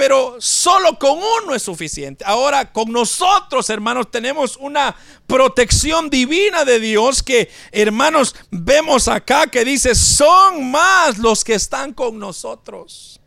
pero 0.00 0.36
solo 0.38 0.98
con 0.98 1.18
uno 1.18 1.54
es 1.54 1.62
suficiente. 1.62 2.24
Ahora, 2.26 2.72
con 2.72 2.90
nosotros, 2.90 3.68
hermanos, 3.68 4.10
tenemos 4.10 4.56
una 4.56 4.96
protección 5.26 6.08
divina 6.08 6.64
de 6.64 6.80
Dios 6.80 7.22
que, 7.22 7.50
hermanos, 7.70 8.34
vemos 8.50 9.08
acá 9.08 9.48
que 9.48 9.62
dice, 9.62 9.94
son 9.94 10.70
más 10.70 11.18
los 11.18 11.44
que 11.44 11.52
están 11.52 11.92
con 11.92 12.18
nosotros. 12.18 13.20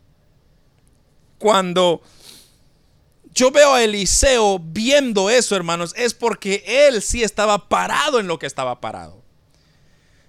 Cuando 1.38 2.02
yo 3.32 3.52
veo 3.52 3.74
a 3.74 3.84
Eliseo 3.84 4.58
viendo 4.58 5.30
eso, 5.30 5.54
hermanos, 5.54 5.94
es 5.96 6.12
porque 6.12 6.64
él 6.66 7.02
sí 7.02 7.22
estaba 7.22 7.68
parado 7.68 8.18
en 8.18 8.26
lo 8.26 8.40
que 8.40 8.46
estaba 8.46 8.80
parado. 8.80 9.22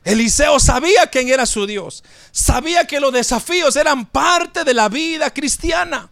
Eliseo 0.04 0.60
sabía 0.60 1.08
quién 1.08 1.28
era 1.28 1.48
su 1.48 1.66
Dios. 1.66 2.04
Sabía 2.32 2.86
que 2.86 3.00
los 3.00 3.12
desafíos 3.12 3.76
eran 3.76 4.06
parte 4.06 4.64
de 4.64 4.76
la 4.76 4.90
vida 4.90 5.34
cristiana. 5.34 6.12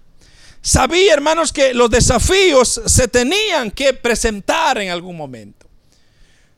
Sabía, 0.65 1.13
hermanos, 1.13 1.51
que 1.51 1.73
los 1.73 1.89
desafíos 1.89 2.81
se 2.85 3.09
tenían 3.09 3.69
que 3.69 3.93
presentar 3.93 4.77
en 4.77 4.91
algún 4.91 5.17
momento. 5.17 5.67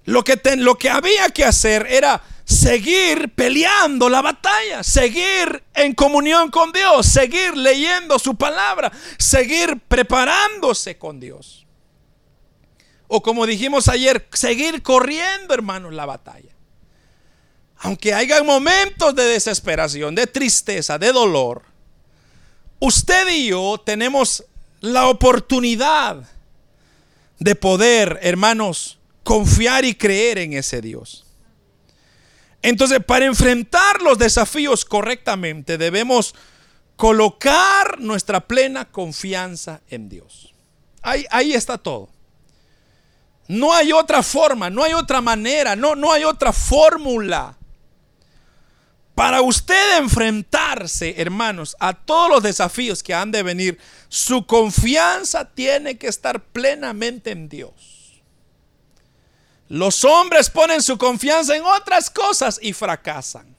Lo 0.04 0.24
que, 0.24 0.40
lo 0.58 0.78
que 0.78 0.92
había 0.92 1.30
que 1.30 1.44
hacer 1.44 1.88
era 1.90 2.22
seguir 2.44 3.34
peleando 3.34 4.08
la 4.08 4.22
batalla, 4.22 4.84
seguir 4.84 5.64
en 5.74 5.96
comunión 5.96 6.52
con 6.52 6.72
Dios, 6.72 7.08
seguir 7.08 7.58
leyendo 7.58 8.20
su 8.20 8.36
palabra, 8.36 8.92
seguir 9.18 9.82
preparándose 9.88 11.00
con 11.00 11.20
Dios. 11.20 11.66
O 13.08 13.24
como 13.24 13.48
dijimos 13.48 13.88
ayer, 13.88 14.28
seguir 14.34 14.84
corriendo, 14.84 15.56
hermanos, 15.56 15.92
la 15.96 16.06
batalla. 16.06 16.54
Aunque 17.78 18.14
haya 18.14 18.44
momentos 18.44 19.16
de 19.16 19.24
desesperación, 19.24 20.14
de 20.14 20.28
tristeza, 20.28 21.00
de 21.00 21.12
dolor, 21.12 21.75
usted 22.86 23.28
y 23.30 23.48
yo 23.48 23.82
tenemos 23.84 24.46
la 24.80 25.08
oportunidad 25.08 26.30
de 27.40 27.56
poder, 27.56 28.20
hermanos, 28.22 28.98
confiar 29.24 29.86
y 29.86 29.96
creer 29.96 30.38
en 30.38 30.54
ese 30.54 30.82
Dios. 30.82 31.26
Entonces, 32.62 33.04
para 33.04 33.26
enfrentar 33.26 34.02
los 34.02 34.18
desafíos 34.18 34.86
correctamente, 34.86 35.78
debemos 35.78 36.34
colocar 36.96 38.00
nuestra 38.00 38.40
plena 38.42 38.86
confianza 38.86 39.82
en 39.90 40.10
Dios. 40.10 40.54
Ahí, 41.02 41.26
ahí 41.30 41.54
está 41.54 41.78
todo. 41.78 42.10
No 43.48 43.74
hay 43.74 43.92
otra 43.92 44.24
forma, 44.24 44.70
no 44.70 44.84
hay 44.84 44.94
otra 44.94 45.22
manera, 45.22 45.76
no, 45.76 45.96
no 45.96 46.12
hay 46.12 46.24
otra 46.24 46.52
fórmula. 46.52 47.58
Para 49.16 49.42
usted 49.42 49.98
enfrentarse, 49.98 51.16
hermanos, 51.18 51.78
a 51.80 51.94
todos 51.94 52.30
los 52.30 52.44
desafíos 52.44 53.02
que 53.02 53.14
han 53.14 53.32
de 53.32 53.44
venir, 53.44 53.80
su 54.10 54.46
confianza 54.46 55.46
tiene 55.46 55.98
que 55.98 56.08
estar 56.08 56.44
plenamente 56.44 57.32
en 57.32 57.48
Dios. 57.48 58.22
Los 59.70 60.04
hombres 60.04 60.50
ponen 60.50 60.82
su 60.82 60.98
confianza 60.98 61.56
en 61.56 61.64
otras 61.64 62.10
cosas 62.10 62.60
y 62.62 62.74
fracasan. 62.74 63.56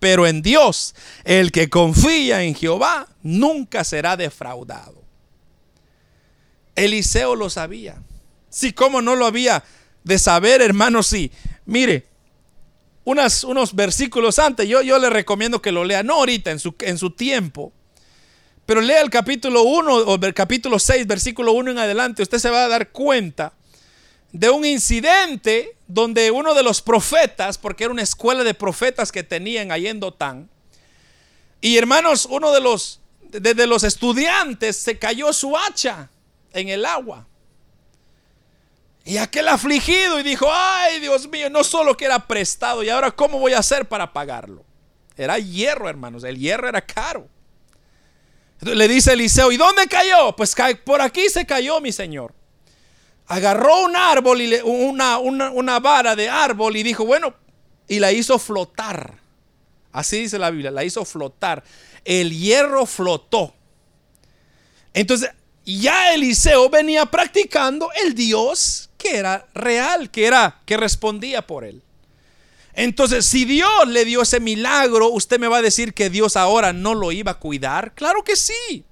Pero 0.00 0.26
en 0.26 0.42
Dios, 0.42 0.94
el 1.24 1.52
que 1.52 1.70
confía 1.70 2.42
en 2.42 2.54
Jehová 2.54 3.08
nunca 3.22 3.84
será 3.84 4.16
defraudado. 4.16 5.02
Eliseo 6.74 7.36
lo 7.36 7.48
sabía. 7.48 7.96
Sí, 8.50 8.72
como 8.72 9.00
no 9.00 9.14
lo 9.14 9.24
había 9.24 9.64
de 10.04 10.18
saber, 10.18 10.60
hermano, 10.60 11.02
sí. 11.02 11.30
Mire, 11.64 12.06
unos 13.06 13.74
versículos 13.74 14.38
antes, 14.38 14.68
yo, 14.68 14.82
yo 14.82 14.98
le 14.98 15.08
recomiendo 15.08 15.62
que 15.62 15.72
lo 15.72 15.84
lea, 15.84 16.02
no 16.02 16.14
ahorita, 16.14 16.50
en 16.50 16.58
su, 16.58 16.74
en 16.80 16.98
su 16.98 17.10
tiempo. 17.10 17.72
Pero 18.66 18.80
lea 18.80 19.00
el 19.00 19.10
capítulo 19.10 19.62
1 19.62 19.94
o 19.94 20.14
el 20.20 20.34
capítulo 20.34 20.78
6, 20.78 21.06
versículo 21.06 21.52
1 21.52 21.70
en 21.70 21.78
adelante. 21.78 22.22
Usted 22.22 22.38
se 22.38 22.50
va 22.50 22.64
a 22.64 22.68
dar 22.68 22.90
cuenta 22.90 23.52
de 24.32 24.50
un 24.50 24.64
incidente 24.64 25.76
donde 25.86 26.32
uno 26.32 26.52
de 26.52 26.64
los 26.64 26.82
profetas, 26.82 27.58
porque 27.58 27.84
era 27.84 27.92
una 27.92 28.02
escuela 28.02 28.42
de 28.42 28.54
profetas 28.54 29.12
que 29.12 29.22
tenían 29.22 29.70
ahí 29.70 29.86
en 29.86 30.00
Dotán, 30.00 30.50
y 31.60 31.78
hermanos, 31.78 32.26
uno 32.30 32.52
de 32.52 32.60
los, 32.60 33.00
de, 33.22 33.66
los 33.66 33.82
estudiantes 33.82 34.76
se 34.76 34.98
cayó 34.98 35.32
su 35.32 35.56
hacha 35.56 36.10
en 36.52 36.68
el 36.68 36.84
agua. 36.84 37.26
Y 39.06 39.16
aquel 39.16 39.48
afligido 39.48 40.20
y 40.20 40.22
dijo, 40.22 40.48
ay 40.52 41.00
Dios 41.00 41.28
mío, 41.28 41.48
no 41.48 41.64
solo 41.64 41.96
que 41.96 42.04
era 42.04 42.26
prestado, 42.26 42.82
y 42.82 42.90
ahora 42.90 43.10
cómo 43.12 43.38
voy 43.38 43.54
a 43.54 43.60
hacer 43.60 43.88
para 43.88 44.12
pagarlo. 44.12 44.62
Era 45.16 45.38
hierro, 45.38 45.88
hermanos, 45.88 46.24
el 46.24 46.36
hierro 46.36 46.68
era 46.68 46.82
caro. 46.82 47.26
Entonces 48.54 48.76
le 48.76 48.88
dice 48.88 49.14
Eliseo, 49.14 49.50
¿y 49.50 49.56
dónde 49.56 49.86
cayó? 49.86 50.36
Pues 50.36 50.54
por 50.84 51.00
aquí 51.00 51.30
se 51.30 51.46
cayó 51.46 51.80
mi 51.80 51.92
señor 51.92 52.34
agarró 53.26 53.84
un 53.84 53.96
árbol 53.96 54.40
y 54.40 54.54
una, 54.64 55.18
una, 55.18 55.80
vara 55.80 56.14
de 56.14 56.28
árbol 56.28 56.76
y 56.76 56.82
dijo, 56.82 57.04
bueno, 57.04 57.34
y 57.88 57.98
la 57.98 58.12
hizo 58.12 58.38
flotar. 58.38 59.18
Así 59.92 60.20
dice 60.22 60.38
la 60.38 60.50
Biblia, 60.50 60.70
la 60.70 60.84
hizo 60.84 61.04
flotar. 61.04 61.64
El 62.04 62.30
hierro 62.30 62.86
flotó. 62.86 63.54
Entonces, 64.92 65.30
ya 65.64 66.14
Eliseo 66.14 66.68
venía 66.70 67.06
practicando 67.06 67.90
el 68.04 68.14
Dios 68.14 68.85
era 69.12 69.46
real, 69.54 70.10
que 70.10 70.26
era 70.26 70.60
que 70.64 70.76
respondía 70.76 71.46
por 71.46 71.64
él. 71.64 71.82
Entonces, 72.74 73.24
si 73.24 73.46
Dios 73.46 73.88
le 73.88 74.04
dio 74.04 74.22
ese 74.22 74.38
milagro, 74.38 75.08
usted 75.08 75.40
me 75.40 75.48
va 75.48 75.58
a 75.58 75.62
decir 75.62 75.94
que 75.94 76.10
Dios 76.10 76.36
ahora 76.36 76.74
no 76.74 76.94
lo 76.94 77.10
iba 77.10 77.32
a 77.32 77.38
cuidar. 77.38 77.94
Claro 77.94 78.22
que 78.22 78.36
sí. 78.36 78.84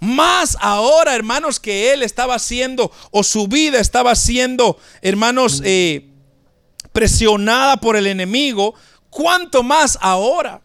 Más 0.00 0.56
ahora, 0.60 1.14
hermanos, 1.14 1.60
que 1.60 1.92
él 1.92 2.02
estaba 2.02 2.38
siendo, 2.38 2.90
o 3.10 3.22
su 3.22 3.46
vida 3.46 3.78
estaba 3.78 4.14
siendo, 4.14 4.78
hermanos, 5.02 5.60
eh, 5.64 6.08
presionada 6.92 7.76
por 7.78 7.96
el 7.96 8.06
enemigo, 8.06 8.74
cuanto 9.10 9.62
más 9.62 9.98
ahora. 10.00 10.62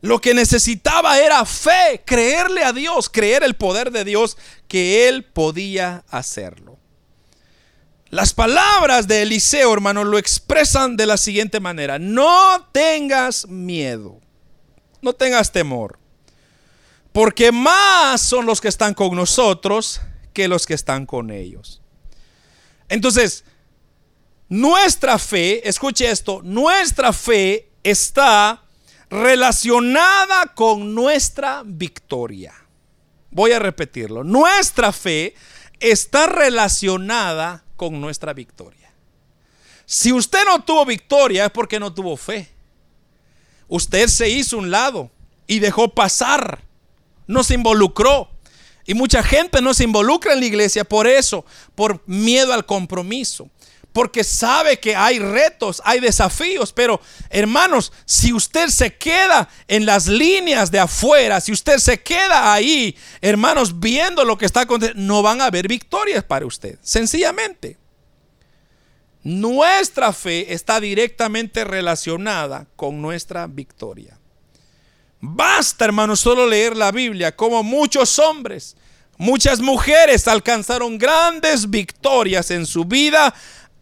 Lo 0.00 0.20
que 0.20 0.34
necesitaba 0.34 1.18
era 1.18 1.44
fe, 1.44 2.02
creerle 2.04 2.64
a 2.64 2.72
Dios, 2.72 3.08
creer 3.08 3.42
el 3.42 3.54
poder 3.54 3.90
de 3.90 4.04
Dios, 4.04 4.36
que 4.68 5.08
él 5.08 5.24
podía 5.24 6.04
hacerlo. 6.10 6.73
Las 8.14 8.32
palabras 8.32 9.08
de 9.08 9.22
Eliseo, 9.22 9.72
hermanos, 9.72 10.06
lo 10.06 10.18
expresan 10.18 10.96
de 10.96 11.04
la 11.06 11.16
siguiente 11.16 11.58
manera. 11.58 11.98
No 11.98 12.68
tengas 12.72 13.48
miedo, 13.48 14.20
no 15.02 15.14
tengas 15.14 15.50
temor 15.50 15.98
porque 17.10 17.50
más 17.50 18.20
son 18.20 18.46
los 18.46 18.60
que 18.60 18.68
están 18.68 18.94
con 18.94 19.16
nosotros 19.16 20.00
que 20.32 20.46
los 20.46 20.64
que 20.64 20.74
están 20.74 21.06
con 21.06 21.30
ellos. 21.30 21.80
Entonces, 22.88 23.44
nuestra 24.48 25.18
fe, 25.18 25.68
escuche 25.68 26.08
esto, 26.10 26.40
nuestra 26.42 27.12
fe 27.12 27.70
está 27.82 28.64
relacionada 29.10 30.54
con 30.54 30.94
nuestra 30.94 31.62
victoria. 31.64 32.54
Voy 33.30 33.50
a 33.50 33.58
repetirlo. 33.58 34.22
Nuestra 34.22 34.92
fe 34.92 35.34
está 35.80 36.26
relacionada 36.26 37.63
con 37.76 38.00
nuestra 38.00 38.32
victoria. 38.32 38.92
Si 39.86 40.12
usted 40.12 40.44
no 40.46 40.62
tuvo 40.62 40.86
victoria 40.86 41.46
es 41.46 41.50
porque 41.50 41.78
no 41.78 41.92
tuvo 41.92 42.16
fe. 42.16 42.48
Usted 43.68 44.08
se 44.08 44.28
hizo 44.28 44.58
un 44.58 44.70
lado 44.70 45.10
y 45.46 45.58
dejó 45.58 45.88
pasar 45.88 46.64
no 47.26 47.42
se 47.42 47.54
involucró. 47.54 48.28
Y 48.86 48.94
mucha 48.94 49.22
gente 49.22 49.62
no 49.62 49.72
se 49.72 49.84
involucra 49.84 50.34
en 50.34 50.40
la 50.40 50.46
iglesia 50.46 50.84
por 50.84 51.06
eso, 51.06 51.44
por 51.74 52.02
miedo 52.06 52.52
al 52.52 52.66
compromiso. 52.66 53.48
Porque 53.94 54.24
sabe 54.24 54.80
que 54.80 54.96
hay 54.96 55.20
retos, 55.20 55.80
hay 55.84 56.00
desafíos. 56.00 56.72
Pero 56.72 57.00
hermanos, 57.30 57.92
si 58.04 58.32
usted 58.32 58.68
se 58.70 58.96
queda 58.96 59.48
en 59.68 59.86
las 59.86 60.08
líneas 60.08 60.72
de 60.72 60.80
afuera, 60.80 61.40
si 61.40 61.52
usted 61.52 61.78
se 61.78 62.02
queda 62.02 62.52
ahí, 62.52 62.96
hermanos, 63.20 63.78
viendo 63.78 64.24
lo 64.24 64.36
que 64.36 64.46
está 64.46 64.62
aconteciendo, 64.62 65.00
no 65.00 65.22
van 65.22 65.40
a 65.40 65.46
haber 65.46 65.68
victorias 65.68 66.24
para 66.24 66.44
usted. 66.44 66.76
Sencillamente. 66.82 67.78
Nuestra 69.22 70.12
fe 70.12 70.52
está 70.52 70.80
directamente 70.80 71.62
relacionada 71.62 72.66
con 72.74 73.00
nuestra 73.00 73.46
victoria. 73.46 74.18
Basta, 75.20 75.84
hermanos, 75.84 76.18
solo 76.18 76.48
leer 76.48 76.76
la 76.76 76.90
Biblia, 76.90 77.36
como 77.36 77.62
muchos 77.62 78.18
hombres, 78.18 78.76
muchas 79.18 79.60
mujeres 79.60 80.26
alcanzaron 80.26 80.98
grandes 80.98 81.70
victorias 81.70 82.50
en 82.50 82.66
su 82.66 82.84
vida 82.84 83.32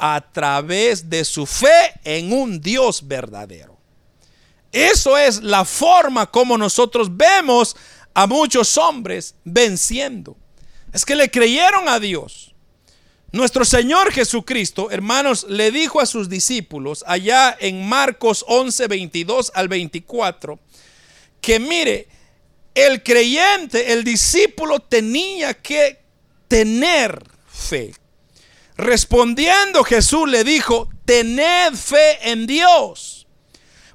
a 0.05 0.21
través 0.21 1.09
de 1.09 1.25
su 1.25 1.47
fe 1.47 1.93
en 2.03 2.33
un 2.33 2.61
Dios 2.61 3.07
verdadero. 3.07 3.79
Eso 4.73 5.17
es 5.17 5.41
la 5.45 5.65
forma 5.65 6.29
como 6.29 6.59
nosotros 6.59 7.17
vemos 7.17 7.77
a 8.13 8.27
muchos 8.27 8.77
hombres 8.79 9.37
venciendo. 9.45 10.37
Es 10.93 11.05
que 11.05 11.15
le 11.15 11.31
creyeron 11.31 11.89
a 11.89 12.01
Dios. 12.01 12.53
Nuestro 13.31 13.65
Señor 13.65 14.11
Jesucristo, 14.11 14.91
hermanos, 14.91 15.47
le 15.49 15.71
dijo 15.71 16.01
a 16.01 16.07
sus 16.07 16.29
discípulos 16.29 17.05
allá 17.07 17.57
en 17.61 17.89
Marcos 17.89 18.45
11, 18.49 18.89
22 18.89 19.53
al 19.55 19.69
24, 19.69 20.59
que 21.41 21.61
mire, 21.61 22.09
el 22.75 23.05
creyente, 23.05 23.93
el 23.93 24.03
discípulo 24.03 24.81
tenía 24.81 25.55
que 25.55 26.01
tener 26.49 27.23
fe. 27.47 27.95
Respondiendo 28.77 29.85
Jesús 29.85 30.29
le 30.29 30.45
dijo, 30.45 30.89
tened 31.05 31.75
fe 31.75 32.31
en 32.31 32.47
Dios. 32.47 33.27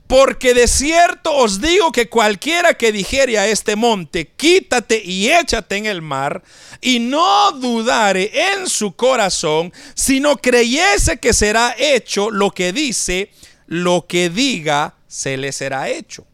Porque 0.07 0.53
de 0.53 0.67
cierto 0.67 1.35
os 1.35 1.59
digo 1.59 1.91
que 1.91 2.07
cualquiera 2.07 2.75
que 2.75 2.93
dijere 2.93 3.37
a 3.37 3.47
este 3.47 3.75
monte, 3.75 4.31
quítate 4.37 5.01
y 5.03 5.29
échate 5.29 5.75
en 5.75 5.85
el 5.85 6.01
mar, 6.01 6.43
y 6.79 6.99
no 6.99 7.51
dudare 7.51 8.31
en 8.53 8.69
su 8.69 8.95
corazón, 8.95 9.73
sino 9.95 10.37
creyese 10.37 11.17
que 11.19 11.33
será 11.33 11.75
hecho 11.77 12.31
lo 12.31 12.51
que 12.51 12.71
dice, 12.71 13.31
lo 13.65 14.05
que 14.07 14.29
diga 14.29 14.95
se 15.07 15.35
le 15.35 15.51
será 15.51 15.89
hecho. 15.89 16.25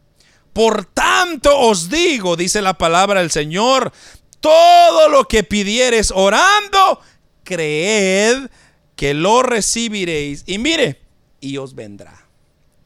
Por 0.54 0.86
tanto 0.86 1.58
os 1.58 1.90
digo, 1.90 2.36
dice 2.36 2.62
la 2.62 2.78
palabra 2.78 3.22
del 3.22 3.32
Señor, 3.32 3.92
todo 4.40 5.10
lo 5.10 5.28
que 5.28 5.44
pidieres 5.44 6.12
orando, 6.14 7.00
creed 7.44 8.50
que 8.96 9.14
lo 9.14 9.44
recibiréis. 9.44 10.44
Y 10.46 10.58
mire, 10.58 11.02
y 11.40 11.58
os 11.58 11.76
vendrá. 11.76 12.26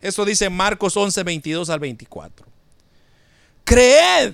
Eso 0.01 0.25
dice 0.25 0.49
Marcos 0.49 0.95
11, 0.95 1.23
22 1.23 1.69
al 1.69 1.79
24. 1.79 2.45
Creed. 3.63 4.33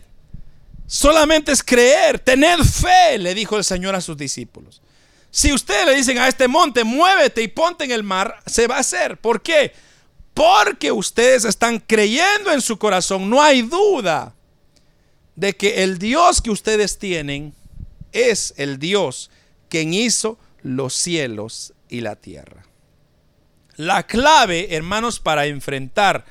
Solamente 0.85 1.51
es 1.51 1.63
creer. 1.63 2.19
Tened 2.19 2.59
fe, 2.59 3.17
le 3.17 3.33
dijo 3.33 3.57
el 3.57 3.63
Señor 3.63 3.95
a 3.95 4.01
sus 4.01 4.17
discípulos. 4.17 4.81
Si 5.31 5.51
ustedes 5.51 5.87
le 5.87 5.95
dicen 5.95 6.19
a 6.19 6.27
este 6.27 6.47
monte, 6.47 6.83
muévete 6.83 7.41
y 7.41 7.47
ponte 7.47 7.85
en 7.85 7.91
el 7.91 8.03
mar, 8.03 8.35
se 8.45 8.67
va 8.67 8.77
a 8.77 8.81
hacer. 8.81 9.17
¿Por 9.17 9.41
qué? 9.41 9.73
Porque 10.33 10.91
ustedes 10.91 11.45
están 11.45 11.79
creyendo 11.79 12.51
en 12.51 12.61
su 12.61 12.77
corazón. 12.77 13.29
No 13.29 13.41
hay 13.41 13.63
duda 13.63 14.35
de 15.35 15.55
que 15.55 15.83
el 15.83 15.97
Dios 15.97 16.41
que 16.41 16.51
ustedes 16.51 16.99
tienen 16.99 17.55
es 18.11 18.53
el 18.57 18.77
Dios 18.77 19.31
quien 19.73 19.95
hizo 19.95 20.37
los 20.61 20.93
cielos 20.93 21.73
y 21.89 22.01
la 22.01 22.15
tierra. 22.15 22.63
La 23.75 24.05
clave, 24.05 24.75
hermanos, 24.75 25.19
para 25.19 25.47
enfrentar 25.47 26.25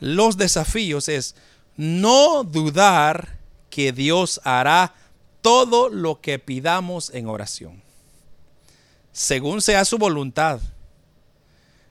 los 0.00 0.36
desafíos 0.36 1.08
es 1.08 1.36
no 1.76 2.42
dudar 2.42 3.38
que 3.70 3.92
Dios 3.92 4.40
hará 4.42 4.96
todo 5.42 5.90
lo 5.90 6.20
que 6.20 6.40
pidamos 6.40 7.14
en 7.14 7.28
oración, 7.28 7.84
según 9.12 9.62
sea 9.62 9.84
su 9.84 9.96
voluntad. 9.96 10.58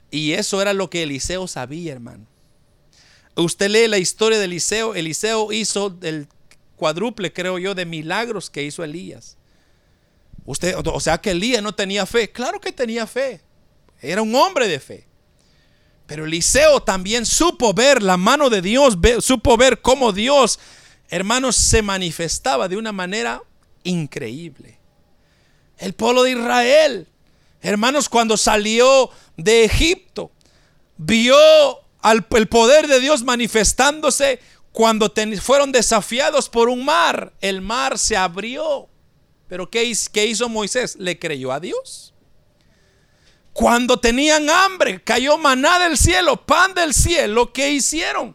Y 0.09 0.33
eso 0.33 0.61
era 0.61 0.73
lo 0.73 0.89
que 0.89 1.03
Eliseo 1.03 1.47
sabía, 1.47 1.93
hermano. 1.93 2.25
Usted 3.37 3.69
lee 3.69 3.87
la 3.87 3.97
historia 3.97 4.39
de 4.39 4.43
Eliseo. 4.43 4.93
Eliseo 4.93 5.53
hizo 5.53 5.97
el 6.01 6.27
cuádruple, 6.75 7.31
creo 7.31 7.59
yo, 7.59 7.75
de 7.75 7.85
milagros 7.85 8.49
que 8.49 8.63
hizo 8.63 8.83
Elías. 8.83 9.37
Usted, 10.45 10.75
o 10.85 10.99
sea 10.99 11.19
que 11.19 11.31
Elías 11.31 11.61
no 11.61 11.73
tenía 11.73 12.05
fe. 12.05 12.31
Claro 12.31 12.59
que 12.59 12.71
tenía 12.71 13.05
fe. 13.07 13.41
Era 14.01 14.21
un 14.21 14.33
hombre 14.35 14.67
de 14.67 14.79
fe. 14.79 15.07
Pero 16.11 16.25
Eliseo 16.25 16.81
también 16.81 17.25
supo 17.25 17.73
ver 17.73 18.03
la 18.03 18.17
mano 18.17 18.49
de 18.49 18.61
Dios, 18.61 18.97
supo 19.21 19.55
ver 19.55 19.81
cómo 19.81 20.11
Dios, 20.11 20.59
hermanos, 21.07 21.55
se 21.55 21.81
manifestaba 21.81 22.67
de 22.67 22.75
una 22.75 22.91
manera 22.91 23.41
increíble. 23.83 24.77
El 25.77 25.93
pueblo 25.93 26.23
de 26.23 26.31
Israel, 26.31 27.07
hermanos, 27.61 28.09
cuando 28.09 28.35
salió 28.35 29.09
de 29.37 29.63
Egipto, 29.63 30.31
vio 30.97 31.37
al, 32.01 32.27
el 32.31 32.47
poder 32.49 32.87
de 32.87 32.99
Dios 32.99 33.23
manifestándose 33.23 34.41
cuando 34.73 35.13
fueron 35.41 35.71
desafiados 35.71 36.49
por 36.49 36.67
un 36.67 36.83
mar. 36.83 37.31
El 37.39 37.61
mar 37.61 37.97
se 37.97 38.17
abrió. 38.17 38.90
Pero 39.51 39.69
¿qué, 39.69 39.91
¿qué 40.13 40.27
hizo 40.27 40.47
Moisés? 40.47 40.95
Le 40.95 41.19
creyó 41.19 41.51
a 41.51 41.59
Dios. 41.59 42.13
Cuando 43.51 43.99
tenían 43.99 44.49
hambre, 44.49 45.03
cayó 45.03 45.37
maná 45.37 45.77
del 45.77 45.97
cielo, 45.97 46.45
pan 46.45 46.73
del 46.73 46.93
cielo. 46.93 47.51
¿Qué 47.51 47.69
hicieron? 47.69 48.33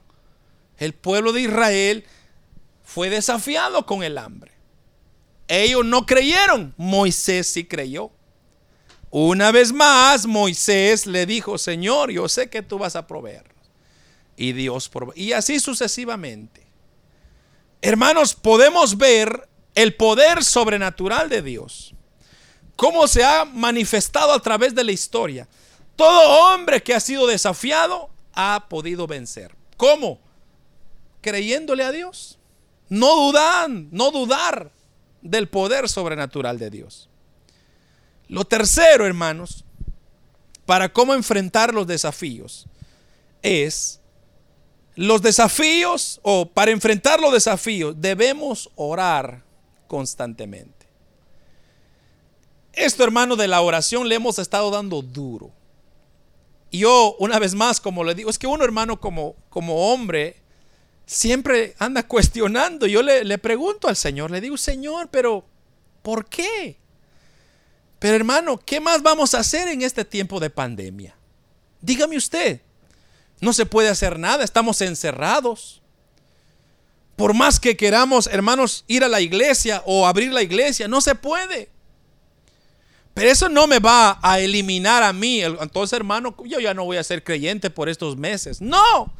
El 0.77 0.93
pueblo 0.93 1.33
de 1.33 1.41
Israel 1.41 2.05
fue 2.85 3.09
desafiado 3.09 3.87
con 3.87 4.03
el 4.03 4.19
hambre. 4.19 4.53
Ellos 5.49 5.87
no 5.87 6.05
creyeron, 6.05 6.75
Moisés 6.77 7.47
sí 7.47 7.65
creyó. 7.65 8.11
Una 9.09 9.53
vez 9.53 9.73
más, 9.73 10.27
Moisés 10.27 11.07
le 11.07 11.25
dijo, 11.25 11.57
Señor, 11.57 12.11
yo 12.11 12.29
sé 12.29 12.51
que 12.51 12.61
tú 12.61 12.77
vas 12.77 12.95
a 12.95 13.07
proveer. 13.07 13.47
Y 14.37 14.53
Dios. 14.53 14.91
Y 15.15 15.33
así 15.33 15.61
sucesivamente. 15.61 16.67
Hermanos, 17.81 18.35
podemos 18.35 18.99
ver 18.99 19.49
el 19.77 19.95
poder 19.95 20.43
sobrenatural 20.43 21.29
de 21.29 21.43
Dios. 21.43 21.95
Cómo 22.75 23.07
se 23.07 23.23
ha 23.25 23.45
manifestado 23.45 24.33
a 24.33 24.41
través 24.41 24.75
de 24.75 24.83
la 24.83 24.91
historia. 24.91 25.47
Todo 25.95 26.55
hombre 26.55 26.83
que 26.83 26.95
ha 26.95 27.01
sido 27.01 27.27
desafiado 27.27 28.11
ha 28.33 28.67
podido 28.69 29.07
vencer. 29.07 29.55
¿Cómo? 29.77 30.19
Creyéndole 31.21 31.85
a 31.85 31.93
Dios. 31.93 32.39
No 32.89 33.17
dudan, 33.17 33.89
no 33.93 34.11
dudar 34.11 34.73
del 35.21 35.49
poder 35.49 35.91
sobrenatural 35.91 36.59
de 36.59 36.71
Dios. 36.71 37.11
Lo 38.29 38.47
tercero, 38.47 39.07
hermanos, 39.07 39.65
para 40.65 40.91
cómo 40.91 41.13
enfrentar 41.13 41.75
los 41.75 41.87
desafíos, 41.87 42.67
es 43.43 44.01
los 44.95 45.21
desafíos, 45.21 46.19
o 46.23 46.49
para 46.49 46.71
enfrentar 46.71 47.21
los 47.21 47.33
desafíos, 47.33 47.95
debemos 47.99 48.71
orar 48.75 49.46
constantemente. 49.87 50.87
Esto, 52.73 53.05
hermano, 53.05 53.37
de 53.37 53.49
la 53.49 53.61
oración 53.63 54.09
le 54.09 54.17
hemos 54.17 54.39
estado 54.39 54.71
dando 54.71 55.01
duro. 55.03 55.51
Y 56.71 56.81
yo, 56.81 57.17
una 57.19 57.39
vez 57.39 57.55
más, 57.55 57.81
como 57.81 58.05
le 58.05 58.15
digo, 58.15 58.29
es 58.29 58.39
que 58.39 58.47
uno, 58.47 58.65
hermano, 58.65 59.01
como, 59.01 59.35
como 59.49 59.93
hombre, 59.93 60.37
siempre 61.07 61.75
anda 61.79 62.03
cuestionando. 62.09 62.87
Yo 62.87 63.03
le, 63.03 63.25
le 63.25 63.39
pregunto 63.39 63.89
al 63.89 63.97
Señor, 63.97 64.31
le 64.31 64.41
digo, 64.41 64.57
Señor, 64.57 65.09
pero 65.11 65.45
¿por 66.03 66.27
qué? 66.27 66.79
Pero 67.99 68.17
hermano, 68.17 68.59
¿qué 68.59 68.79
más 68.79 69.03
vamos 69.03 69.35
a 69.35 69.39
hacer 69.39 69.69
en 69.69 69.83
este 69.83 70.05
tiempo 70.05 70.39
de 70.39 70.51
pandemia? 70.51 71.17
Dígame 71.81 72.17
usted, 72.17 72.61
no 73.41 73.53
se 73.53 73.67
puede 73.67 73.89
hacer 73.89 74.19
nada, 74.19 74.45
estamos 74.45 74.81
encerrados. 74.81 75.83
Por 77.17 77.35
más 77.35 77.59
que 77.59 77.77
queramos, 77.77 78.27
hermanos, 78.27 78.85
ir 78.87 79.03
a 79.03 79.09
la 79.09 79.23
iglesia 79.23 79.83
o 79.87 80.07
abrir 80.07 80.31
la 80.33 80.43
iglesia, 80.43 80.87
no 80.87 81.01
se 81.01 81.15
puede. 81.15 81.71
Pero 83.15 83.31
eso 83.31 83.49
no 83.49 83.67
me 83.67 83.79
va 83.79 84.19
a 84.23 84.39
eliminar 84.39 85.03
a 85.03 85.15
mí. 85.15 85.41
Entonces, 85.41 85.95
hermano, 85.95 86.37
yo 86.45 86.61
ya 86.61 86.75
no 86.75 86.85
voy 86.85 86.99
a 86.99 87.05
ser 87.05 87.25
creyente 87.25 87.71
por 87.71 87.89
estos 87.89 88.19
meses. 88.19 88.61
No, 88.61 89.15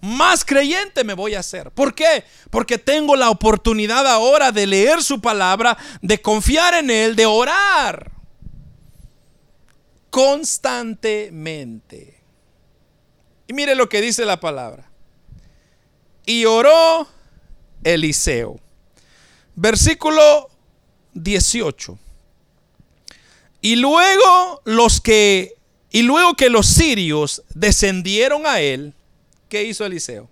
más 0.00 0.44
creyente 0.44 1.04
me 1.04 1.14
voy 1.14 1.36
a 1.36 1.40
hacer. 1.40 1.70
¿Por 1.70 1.94
qué? 1.94 2.24
Porque 2.50 2.78
tengo 2.78 3.14
la 3.14 3.30
oportunidad 3.30 4.04
ahora 4.08 4.50
de 4.50 4.66
leer 4.66 5.00
su 5.00 5.20
palabra, 5.20 5.78
de 6.02 6.20
confiar 6.20 6.74
en 6.74 6.90
Él, 6.90 7.14
de 7.14 7.26
orar 7.26 8.10
constantemente. 10.10 12.20
Y 13.46 13.52
mire 13.52 13.76
lo 13.76 13.88
que 13.88 14.00
dice 14.00 14.24
la 14.24 14.40
palabra. 14.40 14.90
Y 16.24 16.46
oró 16.46 17.06
Eliseo. 17.84 18.60
Versículo 19.54 20.50
18. 21.14 21.98
Y 23.60 23.76
luego 23.76 24.62
los 24.64 25.00
que 25.00 25.54
y 25.90 26.02
luego 26.02 26.34
que 26.34 26.50
los 26.50 26.66
sirios 26.66 27.42
descendieron 27.54 28.46
a 28.46 28.60
él, 28.60 28.92
¿qué 29.48 29.64
hizo 29.64 29.86
Eliseo? 29.86 30.28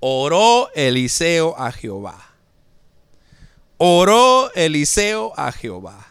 Oró 0.00 0.70
Eliseo 0.74 1.54
a 1.56 1.72
Jehová. 1.72 2.34
Oró 3.78 4.52
Eliseo 4.54 5.32
a 5.36 5.52
Jehová 5.52 6.08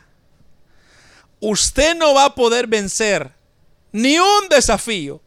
usted 1.39 1.95
no 1.95 2.13
va 2.13 2.25
a 2.25 2.35
poder 2.35 2.67
vencer 2.67 3.31
ni 3.91 4.17
un 4.17 4.49
desafío 4.49 5.21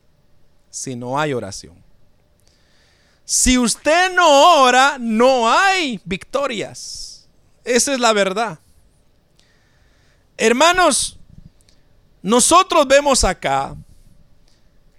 si 0.70 0.96
no 0.96 1.18
hay 1.18 1.33
oración. 1.33 1.80
Si 3.33 3.57
usted 3.57 4.12
no 4.12 4.61
ora, 4.61 4.97
no 4.99 5.49
hay 5.49 6.01
victorias. 6.05 7.29
Esa 7.62 7.95
es 7.95 8.01
la 8.01 8.12
verdad. 8.12 8.59
Hermanos, 10.37 11.16
nosotros 12.23 12.88
vemos 12.88 13.23
acá 13.23 13.77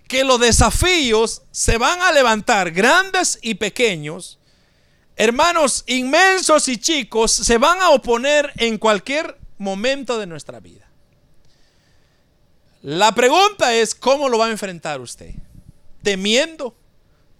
que 0.07 0.23
los 0.23 0.39
desafíos 0.39 1.41
se 1.51 1.77
van 1.77 2.01
a 2.01 2.13
levantar, 2.13 2.71
grandes 2.71 3.37
y 3.41 3.55
pequeños. 3.55 4.39
Hermanos, 5.17 5.83
inmensos 5.87 6.69
y 6.69 6.77
chicos, 6.77 7.33
se 7.33 7.57
van 7.57 7.81
a 7.81 7.89
oponer 7.89 8.53
en 8.55 8.77
cualquier 8.77 9.37
momento 9.57 10.17
de 10.17 10.27
nuestra 10.27 10.61
vida. 10.61 10.89
La 12.81 13.13
pregunta 13.13 13.73
es, 13.73 13.93
¿cómo 13.93 14.29
lo 14.29 14.37
va 14.37 14.45
a 14.45 14.51
enfrentar 14.51 15.01
usted? 15.01 15.35
¿Temiendo? 16.01 16.77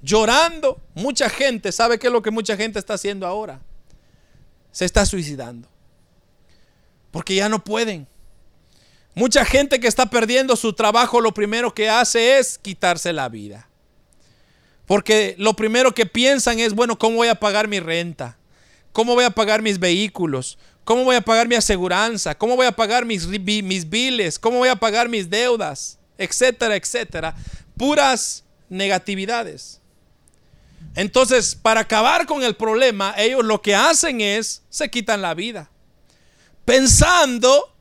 ¿Llorando? 0.01 0.81
Mucha 0.95 1.29
gente, 1.29 1.71
¿sabe 1.71 1.99
qué 1.99 2.07
es 2.07 2.13
lo 2.13 2.21
que 2.21 2.31
mucha 2.31 2.57
gente 2.57 2.79
está 2.79 2.95
haciendo 2.95 3.27
ahora? 3.27 3.61
Se 4.71 4.85
está 4.85 5.05
suicidando. 5.05 5.67
Porque 7.11 7.35
ya 7.35 7.49
no 7.49 7.63
pueden. 7.63 8.07
Mucha 9.13 9.43
gente 9.43 9.79
que 9.79 9.87
está 9.87 10.05
perdiendo 10.07 10.55
su 10.55 10.73
trabajo, 10.73 11.19
lo 11.19 11.33
primero 11.33 11.73
que 11.73 11.89
hace 11.89 12.39
es 12.39 12.57
quitarse 12.57 13.11
la 13.11 13.27
vida. 13.29 13.67
Porque 14.85 15.35
lo 15.37 15.53
primero 15.53 15.93
que 15.93 16.05
piensan 16.05 16.59
es, 16.59 16.73
bueno, 16.73 16.97
¿cómo 16.97 17.17
voy 17.17 17.27
a 17.27 17.35
pagar 17.35 17.67
mi 17.67 17.79
renta? 17.79 18.37
¿Cómo 18.93 19.13
voy 19.13 19.25
a 19.25 19.29
pagar 19.29 19.61
mis 19.61 19.79
vehículos? 19.79 20.57
¿Cómo 20.83 21.03
voy 21.03 21.15
a 21.15 21.21
pagar 21.21 21.47
mi 21.47 21.55
aseguranza? 21.55 22.35
¿Cómo 22.35 22.55
voy 22.55 22.65
a 22.65 22.71
pagar 22.71 23.05
mis, 23.05 23.27
mis 23.27 23.89
biles? 23.89 24.39
¿Cómo 24.39 24.59
voy 24.59 24.69
a 24.69 24.75
pagar 24.75 25.09
mis 25.09 25.29
deudas? 25.29 25.99
Etcétera, 26.17 26.75
etcétera. 26.75 27.35
puras 27.77 28.43
negatividades. 28.69 29.80
Entonces, 30.95 31.55
para 31.55 31.81
acabar 31.81 32.25
con 32.25 32.43
el 32.43 32.55
problema, 32.55 33.13
ellos 33.17 33.45
lo 33.45 33.61
que 33.61 33.75
hacen 33.75 34.21
es, 34.21 34.63
se 34.69 34.89
quitan 34.89 35.21
la 35.21 35.33
vida, 35.33 35.69
pensando 36.65 37.73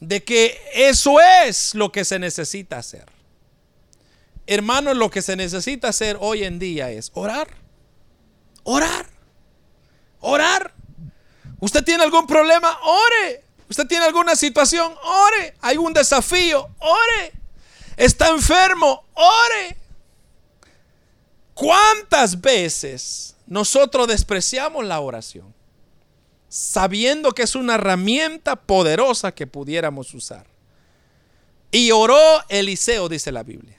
de 0.00 0.22
que 0.22 0.60
eso 0.74 1.16
es 1.20 1.74
lo 1.74 1.90
que 1.90 2.04
se 2.04 2.18
necesita 2.18 2.78
hacer. 2.78 3.06
Hermanos, 4.46 4.96
lo 4.96 5.10
que 5.10 5.22
se 5.22 5.34
necesita 5.34 5.88
hacer 5.88 6.16
hoy 6.20 6.44
en 6.44 6.58
día 6.58 6.90
es 6.90 7.10
orar, 7.14 7.48
orar, 8.62 9.06
orar. 10.20 10.72
¿Usted 11.58 11.82
tiene 11.82 12.04
algún 12.04 12.26
problema? 12.26 12.78
Ore. 12.82 13.42
¿Usted 13.68 13.86
tiene 13.86 14.04
alguna 14.04 14.36
situación? 14.36 14.94
Ore. 15.02 15.54
¿Hay 15.60 15.76
un 15.78 15.92
desafío? 15.92 16.68
Ore. 16.78 17.32
¿Está 17.96 18.28
enfermo? 18.28 19.04
Ore. 19.14 19.76
¿Cuántas 21.56 22.42
veces 22.42 23.34
nosotros 23.46 24.06
despreciamos 24.08 24.84
la 24.84 25.00
oración? 25.00 25.54
Sabiendo 26.50 27.32
que 27.32 27.44
es 27.44 27.54
una 27.54 27.76
herramienta 27.76 28.56
poderosa 28.56 29.32
que 29.32 29.46
pudiéramos 29.46 30.12
usar. 30.12 30.46
Y 31.70 31.92
oró 31.92 32.20
Eliseo, 32.50 33.08
dice 33.08 33.32
la 33.32 33.42
Biblia. 33.42 33.78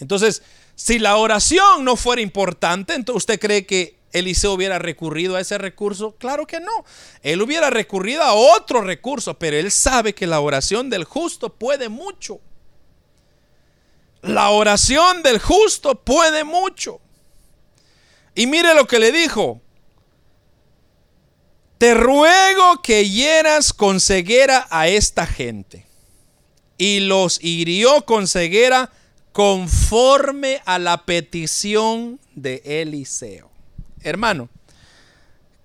Entonces, 0.00 0.42
si 0.74 0.98
la 0.98 1.16
oración 1.16 1.82
no 1.82 1.96
fuera 1.96 2.20
importante, 2.20 2.92
entonces 2.92 3.22
usted 3.22 3.40
cree 3.40 3.64
que 3.64 3.96
Eliseo 4.12 4.52
hubiera 4.52 4.78
recurrido 4.78 5.36
a 5.36 5.40
ese 5.40 5.56
recurso? 5.56 6.14
Claro 6.18 6.46
que 6.46 6.60
no. 6.60 6.84
Él 7.22 7.40
hubiera 7.40 7.70
recurrido 7.70 8.22
a 8.22 8.34
otro 8.34 8.82
recurso, 8.82 9.38
pero 9.38 9.56
él 9.56 9.70
sabe 9.70 10.14
que 10.14 10.26
la 10.26 10.40
oración 10.40 10.90
del 10.90 11.04
justo 11.04 11.54
puede 11.54 11.88
mucho. 11.88 12.38
La 14.24 14.48
oración 14.50 15.22
del 15.22 15.38
justo 15.38 15.96
puede 15.96 16.44
mucho. 16.44 17.00
Y 18.34 18.46
mire 18.46 18.74
lo 18.74 18.86
que 18.86 18.98
le 18.98 19.12
dijo. 19.12 19.60
Te 21.76 21.92
ruego 21.92 22.80
que 22.82 23.08
hieras 23.08 23.74
con 23.74 24.00
ceguera 24.00 24.66
a 24.70 24.88
esta 24.88 25.26
gente. 25.26 25.86
Y 26.78 27.00
los 27.00 27.38
hirió 27.42 28.06
con 28.06 28.26
ceguera 28.26 28.90
conforme 29.32 30.62
a 30.64 30.78
la 30.78 31.04
petición 31.04 32.18
de 32.34 32.62
Eliseo. 32.64 33.50
Hermano, 34.00 34.48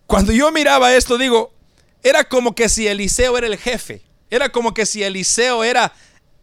cuando 0.05 0.33
yo 0.33 0.51
miraba 0.51 0.93
esto, 0.95 1.17
digo, 1.17 1.53
era 2.03 2.25
como 2.25 2.55
que 2.55 2.67
si 2.67 2.87
Eliseo 2.87 3.37
era 3.37 3.47
el 3.47 3.57
jefe. 3.57 4.01
Era 4.29 4.51
como 4.51 4.73
que 4.73 4.85
si 4.85 5.01
Eliseo 5.01 5.63
era 5.63 5.93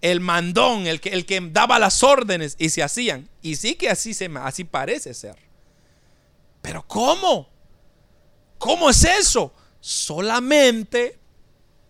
el 0.01 0.21
mandón, 0.21 0.87
el 0.87 1.01
que, 1.01 1.11
el 1.11 1.27
que 1.27 1.41
daba 1.41 1.79
las 1.79 2.03
órdenes 2.03 2.57
y 2.59 2.71
se 2.71 2.83
hacían. 2.83 3.29
Y 3.43 3.57
sí 3.57 3.75
que 3.75 3.91
así, 3.91 4.15
se, 4.15 4.31
así 4.43 4.65
parece 4.65 5.15
ser. 5.15 5.37
Pero 6.63 6.87
¿cómo? 6.87 7.49
¿Cómo 8.59 8.91
es 8.91 9.05
eso? 9.05 9.53
Solamente 9.81 11.19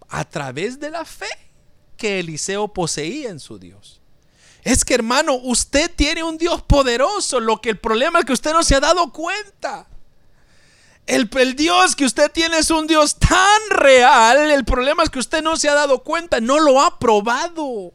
a 0.08 0.24
través 0.24 0.78
de 0.78 0.90
la 0.90 1.04
fe 1.04 1.28
que 1.96 2.20
Eliseo 2.20 2.68
poseía 2.68 3.30
en 3.30 3.40
su 3.40 3.58
Dios. 3.58 4.00
Es 4.62 4.84
que 4.84 4.94
hermano, 4.94 5.34
usted 5.34 5.90
tiene 5.94 6.22
un 6.22 6.38
Dios 6.38 6.60
poderoso. 6.62 7.40
Lo 7.40 7.60
que 7.60 7.70
el 7.70 7.78
problema 7.78 8.18
es 8.18 8.24
que 8.24 8.32
usted 8.32 8.52
no 8.52 8.62
se 8.62 8.74
ha 8.74 8.80
dado 8.80 9.12
cuenta. 9.12 9.88
El, 11.06 11.30
el, 11.38 11.54
Dios 11.54 11.94
que 11.94 12.04
usted 12.04 12.30
tiene 12.32 12.58
es 12.58 12.70
un 12.70 12.86
Dios 12.86 13.16
tan 13.16 13.60
real. 13.70 14.50
El 14.50 14.64
problema 14.64 15.02
es 15.02 15.10
que 15.10 15.20
usted 15.20 15.42
no 15.42 15.56
se 15.56 15.68
ha 15.68 15.74
dado 15.74 16.02
cuenta, 16.02 16.40
no 16.40 16.58
lo 16.58 16.80
ha 16.80 16.98
probado. 16.98 17.92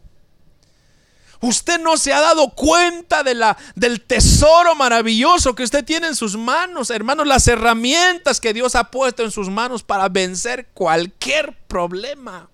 Usted 1.41 1.79
no 1.79 1.97
se 1.97 2.13
ha 2.13 2.21
dado 2.21 2.51
cuenta 2.51 3.23
de 3.23 3.33
la, 3.33 3.57
del 3.75 4.01
tesoro 4.01 4.75
maravilloso 4.75 5.55
que 5.55 5.63
usted 5.63 5.83
tiene 5.83 6.07
en 6.07 6.15
sus 6.15 6.37
manos, 6.37 6.91
hermanos, 6.91 7.25
las 7.25 7.47
herramientas 7.47 8.39
que 8.39 8.53
Dios 8.53 8.75
ha 8.75 8.91
puesto 8.91 9.23
en 9.23 9.31
sus 9.31 9.49
manos 9.49 9.81
para 9.81 10.07
vencer 10.07 10.67
cualquier 10.73 11.57
problema. 11.67 12.47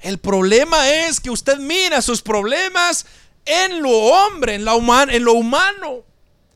El 0.00 0.18
problema 0.18 0.90
es 0.90 1.18
que 1.18 1.30
usted 1.30 1.56
mira 1.56 2.02
sus 2.02 2.20
problemas 2.20 3.06
en 3.46 3.82
lo 3.82 3.90
hombre, 3.90 4.56
en, 4.56 4.68
en 4.68 5.24
lo 5.24 5.32
humano. 5.32 6.04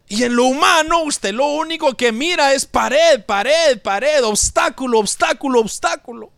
Y 0.08 0.22
en 0.22 0.34
lo 0.34 0.44
humano 0.44 1.02
usted 1.02 1.34
lo 1.34 1.46
único 1.46 1.94
que 1.94 2.12
mira 2.12 2.54
es 2.54 2.64
pared, 2.64 3.22
pared, 3.24 3.80
pared, 3.80 4.24
obstáculo, 4.24 5.00
obstáculo, 5.00 5.60
obstáculo. 5.60 6.32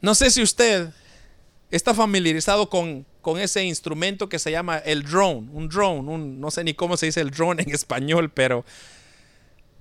No 0.00 0.14
sé 0.14 0.30
si 0.30 0.42
usted 0.42 0.90
está 1.70 1.94
familiarizado 1.94 2.70
con, 2.70 3.04
con 3.20 3.38
ese 3.38 3.62
instrumento 3.64 4.28
que 4.28 4.38
se 4.38 4.50
llama 4.50 4.78
el 4.78 5.02
drone, 5.02 5.48
un 5.52 5.68
drone, 5.68 6.18
no 6.18 6.50
sé 6.50 6.64
ni 6.64 6.72
cómo 6.72 6.96
se 6.96 7.06
dice 7.06 7.20
el 7.20 7.30
drone 7.30 7.62
en 7.62 7.74
español, 7.74 8.30
pero 8.30 8.64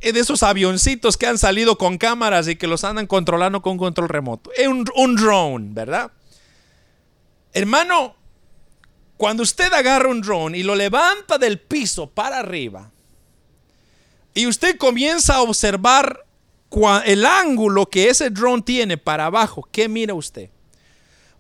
es 0.02 0.14
de 0.14 0.20
esos 0.20 0.44
avioncitos 0.44 1.16
que 1.16 1.28
han 1.28 1.38
salido 1.38 1.78
con 1.78 1.98
cámaras 1.98 2.50
y 2.50 2.58
que 2.58 2.68
los 2.68 2.84
andan 2.84 3.08
controlando 3.08 3.62
con 3.62 3.78
control 3.78 4.10
remoto. 4.10 4.52
Es 4.58 4.68
un 4.68 5.16
drone, 5.16 5.70
¿verdad? 5.72 6.12
Hermano, 7.54 8.16
cuando 9.18 9.44
usted 9.44 9.72
agarra 9.74 10.10
un 10.10 10.22
drone 10.22 10.58
y 10.58 10.64
lo 10.64 10.76
levanta 10.76 11.38
del 11.38 11.60
piso 11.60 12.10
para 12.10 12.40
arriba, 12.40 12.92
y 14.34 14.48
usted 14.48 14.78
comienza 14.78 15.36
a 15.36 15.42
observar 15.42 16.26
el 17.06 17.26
ángulo 17.26 17.88
que 17.88 18.10
ese 18.10 18.30
drone 18.32 18.64
tiene 18.64 18.98
para 18.98 19.28
abajo, 19.28 19.68
¿qué 19.72 19.88
mira 19.88 20.14
usted? 20.14 20.50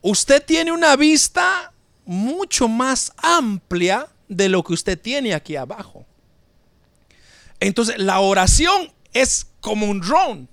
usted 0.03 0.43
tiene 0.43 0.71
una 0.71 0.95
vista 0.95 1.73
mucho 2.05 2.67
más 2.67 3.13
amplia 3.17 4.07
de 4.27 4.49
lo 4.49 4.63
que 4.63 4.73
usted 4.73 4.99
tiene 4.99 5.33
aquí 5.33 5.55
abajo. 5.55 6.05
Entonces, 7.59 7.97
la 7.97 8.19
oración 8.19 8.91
es 9.13 9.47
como 9.61 9.87
un 9.87 10.01
drone. 10.01 10.47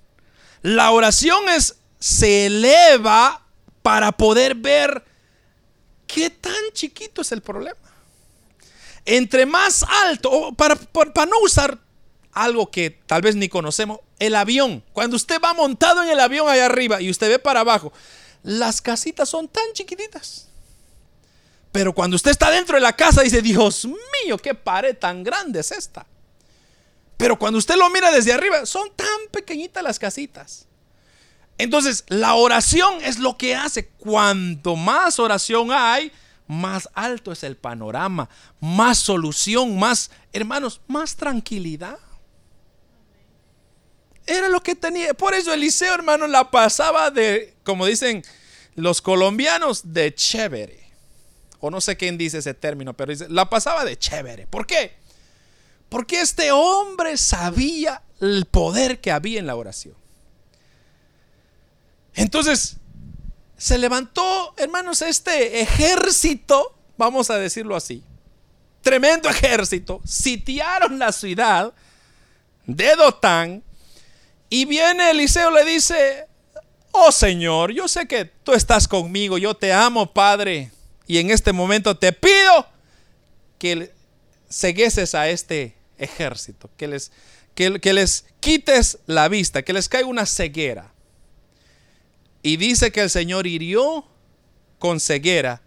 La 0.63 0.93
oración 0.93 1.49
es 1.49 1.77
se 1.99 2.47
eleva 2.47 3.45
para 3.83 4.13
poder 4.13 4.55
ver 4.55 5.05
qué 6.13 6.31
tan 6.31 6.55
chiquito 6.73 7.23
es 7.23 7.33
el 7.33 7.41
problema. 7.41 7.79
Entre 9.05 9.47
más 9.47 9.85
alto, 10.05 10.53
para, 10.53 10.77
para 10.77 11.27
no 11.27 11.39
usar 11.41 11.79
algo 12.33 12.71
que 12.71 12.91
tal 12.91 13.23
vez 13.23 13.35
ni 13.37 13.49
conocemos, 13.49 14.01
el 14.19 14.35
avión. 14.35 14.85
Cuando 14.93 15.17
usted 15.17 15.41
va 15.43 15.55
montado 15.55 16.03
en 16.03 16.11
el 16.11 16.21
avión 16.21 16.49
allá 16.49 16.67
arriba 16.67 17.01
y 17.01 17.11
usted 17.11 17.29
ve 17.29 17.39
para 17.39 17.61
abajo, 17.61 17.93
las 18.43 18.81
casitas 18.81 19.29
son 19.29 19.49
tan 19.49 19.65
chiquititas. 19.73 20.49
Pero 21.73 21.93
cuando 21.93 22.17
usted 22.17 22.31
está 22.31 22.51
dentro 22.51 22.77
de 22.77 22.81
la 22.81 22.95
casa 22.95 23.23
dice, 23.23 23.43
Dios 23.43 23.87
mío, 24.25 24.39
qué 24.39 24.55
pared 24.55 24.97
tan 24.97 25.23
grande 25.23 25.61
es 25.61 25.71
esta. 25.71 26.07
Pero 27.17 27.39
cuando 27.39 27.59
usted 27.59 27.77
lo 27.77 27.89
mira 27.91 28.11
desde 28.11 28.33
arriba, 28.33 28.67
son 28.67 28.91
tan 28.97 29.07
pequeñitas 29.31 29.83
las 29.83 29.99
casitas. 29.99 30.67
Entonces, 31.63 32.05
la 32.09 32.35
oración 32.35 33.03
es 33.03 33.19
lo 33.19 33.37
que 33.37 33.55
hace. 33.55 33.89
Cuanto 33.89 34.77
más 34.77 35.19
oración 35.19 35.71
hay, 35.73 36.11
más 36.47 36.89
alto 36.95 37.33
es 37.33 37.45
el 37.45 37.57
panorama, 37.57 38.29
más 38.61 38.99
solución, 38.99 39.79
más, 39.79 40.11
hermanos, 40.33 40.81
más 40.89 41.17
tranquilidad. 41.17 41.99
Era 44.27 44.49
lo 44.49 44.63
que 44.63 44.75
tenía. 44.75 45.15
Por 45.15 45.35
eso 45.35 45.53
Eliseo, 45.53 45.95
hermano, 45.95 46.27
la 46.27 46.51
pasaba 46.51 47.11
de, 47.11 47.55
como 47.63 47.87
dicen 47.87 48.23
los 48.75 49.03
colombianos, 49.03 49.93
de 49.93 50.15
chévere. 50.15 50.81
O 51.61 51.71
no 51.71 51.81
sé 51.81 51.97
quién 51.97 52.17
dice 52.17 52.39
ese 52.39 52.55
término, 52.55 52.97
pero 52.97 53.13
dice, 53.13 53.29
la 53.29 53.51
pasaba 53.51 53.85
de 53.85 53.99
chévere. 53.99 54.47
¿Por 54.47 54.67
qué? 54.67 54.95
Porque 55.89 56.21
este 56.21 56.53
hombre 56.53 57.17
sabía 57.17 58.03
el 58.21 58.47
poder 58.47 59.01
que 59.01 59.11
había 59.11 59.39
en 59.39 59.47
la 59.47 59.57
oración. 59.57 59.95
Entonces, 62.15 62.77
se 63.57 63.79
levantó, 63.79 64.55
hermanos, 64.57 65.03
este 65.03 65.61
ejército, 65.61 66.75
vamos 66.97 67.31
a 67.31 67.39
decirlo 67.39 67.77
así, 67.77 68.03
tremendo 68.81 69.29
ejército, 69.29 70.01
sitiaron 70.05 70.99
la 70.99 71.13
ciudad 71.13 71.73
de 72.67 72.97
Dotán 72.97 73.63
y 74.49 74.65
viene 74.65 75.11
Eliseo, 75.11 75.51
le 75.51 75.65
dice, 75.65 76.27
oh 76.91 77.13
Señor, 77.13 77.73
yo 77.73 77.87
sé 77.87 78.07
que 78.09 78.25
tú 78.25 78.53
estás 78.53 78.89
conmigo, 78.89 79.39
yo 79.39 79.55
te 79.55 79.73
amo, 79.73 80.13
Padre, 80.13 80.73
y 81.07 81.19
en 81.19 81.31
este 81.31 81.53
momento 81.53 81.97
te 81.97 82.13
pido 82.13 82.67
que 83.59 83.93
cegueses 84.49 85.15
a 85.15 85.29
este 85.29 85.77
ejército, 85.99 86.71
que 86.77 86.89
les, 86.89 87.13
que, 87.55 87.79
que 87.79 87.93
les 87.93 88.25
quites 88.41 88.99
la 89.07 89.29
vista, 89.29 89.63
que 89.63 89.73
les 89.73 89.89
caiga 89.89 90.09
una 90.09 90.27
ceguera. 90.27 90.93
Y 92.43 92.57
dice 92.57 92.91
que 92.93 93.03
el 93.03 93.11
Señor 93.11 93.47
hirió 93.47 94.07
con 94.79 95.01
ceguera 95.01 95.63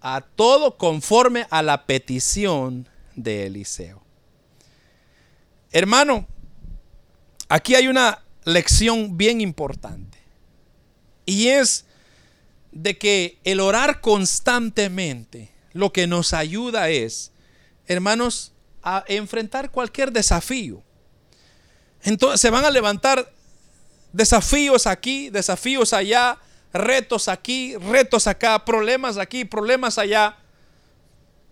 a 0.00 0.20
todo 0.20 0.76
conforme 0.76 1.46
a 1.50 1.62
la 1.62 1.86
petición 1.86 2.88
de 3.14 3.46
Eliseo. 3.46 4.02
Hermano, 5.70 6.26
Aquí 7.48 7.74
hay 7.74 7.88
una 7.88 8.22
lección 8.44 9.16
bien 9.16 9.40
importante. 9.40 10.18
Y 11.24 11.48
es 11.48 11.84
de 12.72 12.98
que 12.98 13.38
el 13.44 13.60
orar 13.60 14.00
constantemente 14.00 15.50
lo 15.72 15.92
que 15.92 16.06
nos 16.06 16.32
ayuda 16.32 16.88
es, 16.88 17.32
hermanos, 17.86 18.52
a 18.82 19.04
enfrentar 19.08 19.70
cualquier 19.70 20.12
desafío. 20.12 20.82
Entonces 22.02 22.40
se 22.40 22.50
van 22.50 22.64
a 22.64 22.70
levantar 22.70 23.32
desafíos 24.16 24.86
aquí, 24.86 25.30
desafíos 25.30 25.92
allá, 25.92 26.38
retos 26.72 27.28
aquí, 27.28 27.76
retos 27.76 28.26
acá, 28.26 28.64
problemas 28.64 29.18
aquí, 29.18 29.44
problemas 29.44 29.98
allá. 29.98 30.36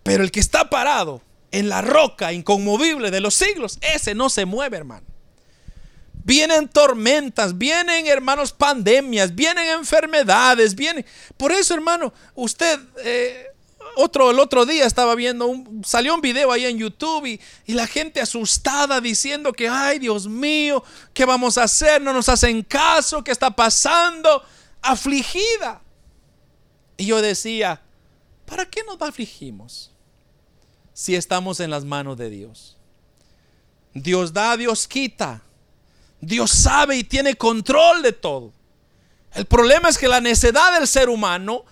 Pero 0.03 0.23
el 0.23 0.31
que 0.31 0.39
está 0.39 0.69
parado 0.69 1.21
en 1.51 1.69
la 1.69 1.81
roca 1.81 2.33
inconmovible 2.33 3.11
de 3.11 3.21
los 3.21 3.35
siglos, 3.35 3.77
ese 3.81 4.15
no 4.15 4.29
se 4.29 4.45
mueve, 4.45 4.77
hermano. 4.77 5.05
Vienen 6.23 6.67
tormentas, 6.67 7.55
vienen 7.55 8.07
hermanos 8.07 8.51
pandemias, 8.51 9.35
vienen 9.35 9.67
enfermedades, 9.67 10.73
vienen... 10.73 11.05
Por 11.37 11.51
eso 11.51 11.75
hermano, 11.75 12.11
usted, 12.33 12.79
eh, 13.03 13.45
otro, 13.95 14.31
el 14.31 14.39
otro 14.39 14.65
día 14.65 14.85
estaba 14.85 15.15
viendo, 15.15 15.47
un, 15.47 15.83
salió 15.85 16.15
un 16.15 16.21
video 16.21 16.51
ahí 16.51 16.65
en 16.65 16.77
YouTube 16.77 17.25
y, 17.25 17.41
y 17.65 17.73
la 17.73 17.87
gente 17.87 18.21
asustada 18.21 19.01
diciendo 19.01 19.53
que, 19.53 19.67
ay 19.67 19.99
Dios 19.99 20.27
mío, 20.27 20.83
¿qué 21.13 21.25
vamos 21.25 21.57
a 21.57 21.63
hacer? 21.63 22.01
No 22.01 22.13
nos 22.13 22.29
hacen 22.29 22.63
caso, 22.63 23.23
¿qué 23.23 23.31
está 23.31 23.51
pasando? 23.51 24.43
Afligida. 24.81 25.81
Y 26.97 27.07
yo 27.07 27.21
decía, 27.21 27.81
¿para 28.45 28.65
qué 28.65 28.83
nos 28.83 29.01
afligimos 29.01 29.91
si 30.93 31.15
estamos 31.15 31.59
en 31.59 31.69
las 31.69 31.83
manos 31.83 32.17
de 32.17 32.29
Dios? 32.29 32.77
Dios 33.93 34.33
da, 34.33 34.55
Dios 34.57 34.87
quita. 34.87 35.41
Dios 36.21 36.51
sabe 36.51 36.97
y 36.97 37.03
tiene 37.03 37.35
control 37.35 38.01
de 38.01 38.11
todo. 38.11 38.51
El 39.33 39.45
problema 39.45 39.89
es 39.89 39.97
que 39.97 40.07
la 40.07 40.21
necedad 40.21 40.77
del 40.79 40.87
ser 40.87 41.09
humano, 41.09 41.65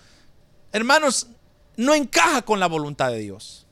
hermanos, 0.72 1.28
no 1.76 1.94
encaja 1.94 2.42
con 2.42 2.60
la 2.60 2.66
voluntad 2.66 3.10
de 3.10 3.18
Dios. 3.18 3.66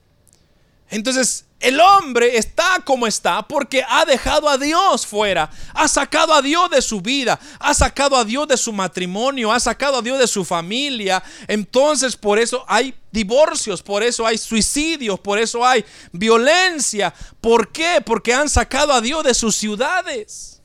Entonces, 0.91 1.47
el 1.63 1.81
hombre 1.81 2.37
está 2.37 2.83
como 2.85 3.07
está 3.07 3.47
porque 3.47 3.85
ha 3.89 4.05
dejado 4.05 4.49
a 4.49 4.59
Dios 4.59 5.07
fuera, 5.07 5.49
ha 5.75 5.87
sacado 5.87 6.35
a 6.35 6.43
Dios 6.43 6.69
de 6.71 6.83
su 6.83 7.01
vida, 7.01 7.39
ha 7.61 7.73
sacado 7.73 8.17
a 8.17 8.25
Dios 8.25 8.49
de 8.49 8.57
su 8.57 8.73
matrimonio, 8.73 9.53
ha 9.53 9.61
sacado 9.61 9.99
a 9.99 10.03
Dios 10.03 10.19
de 10.19 10.27
su 10.27 10.45
familia. 10.45 11.23
Entonces 11.47 12.17
por 12.17 12.41
eso 12.41 12.65
hay 12.67 12.93
divorcios, 13.13 13.81
por 13.81 14.03
eso 14.03 14.27
hay 14.27 14.39
suicidios, 14.39 15.21
por 15.21 15.39
eso 15.39 15.65
hay 15.65 15.85
violencia. 16.11 17.15
¿Por 17.41 17.71
qué? 17.71 18.03
Porque 18.05 18.35
han 18.35 18.49
sacado 18.49 18.93
a 18.93 19.01
Dios 19.01 19.23
de 19.23 19.35
sus 19.35 19.55
ciudades. 19.55 20.61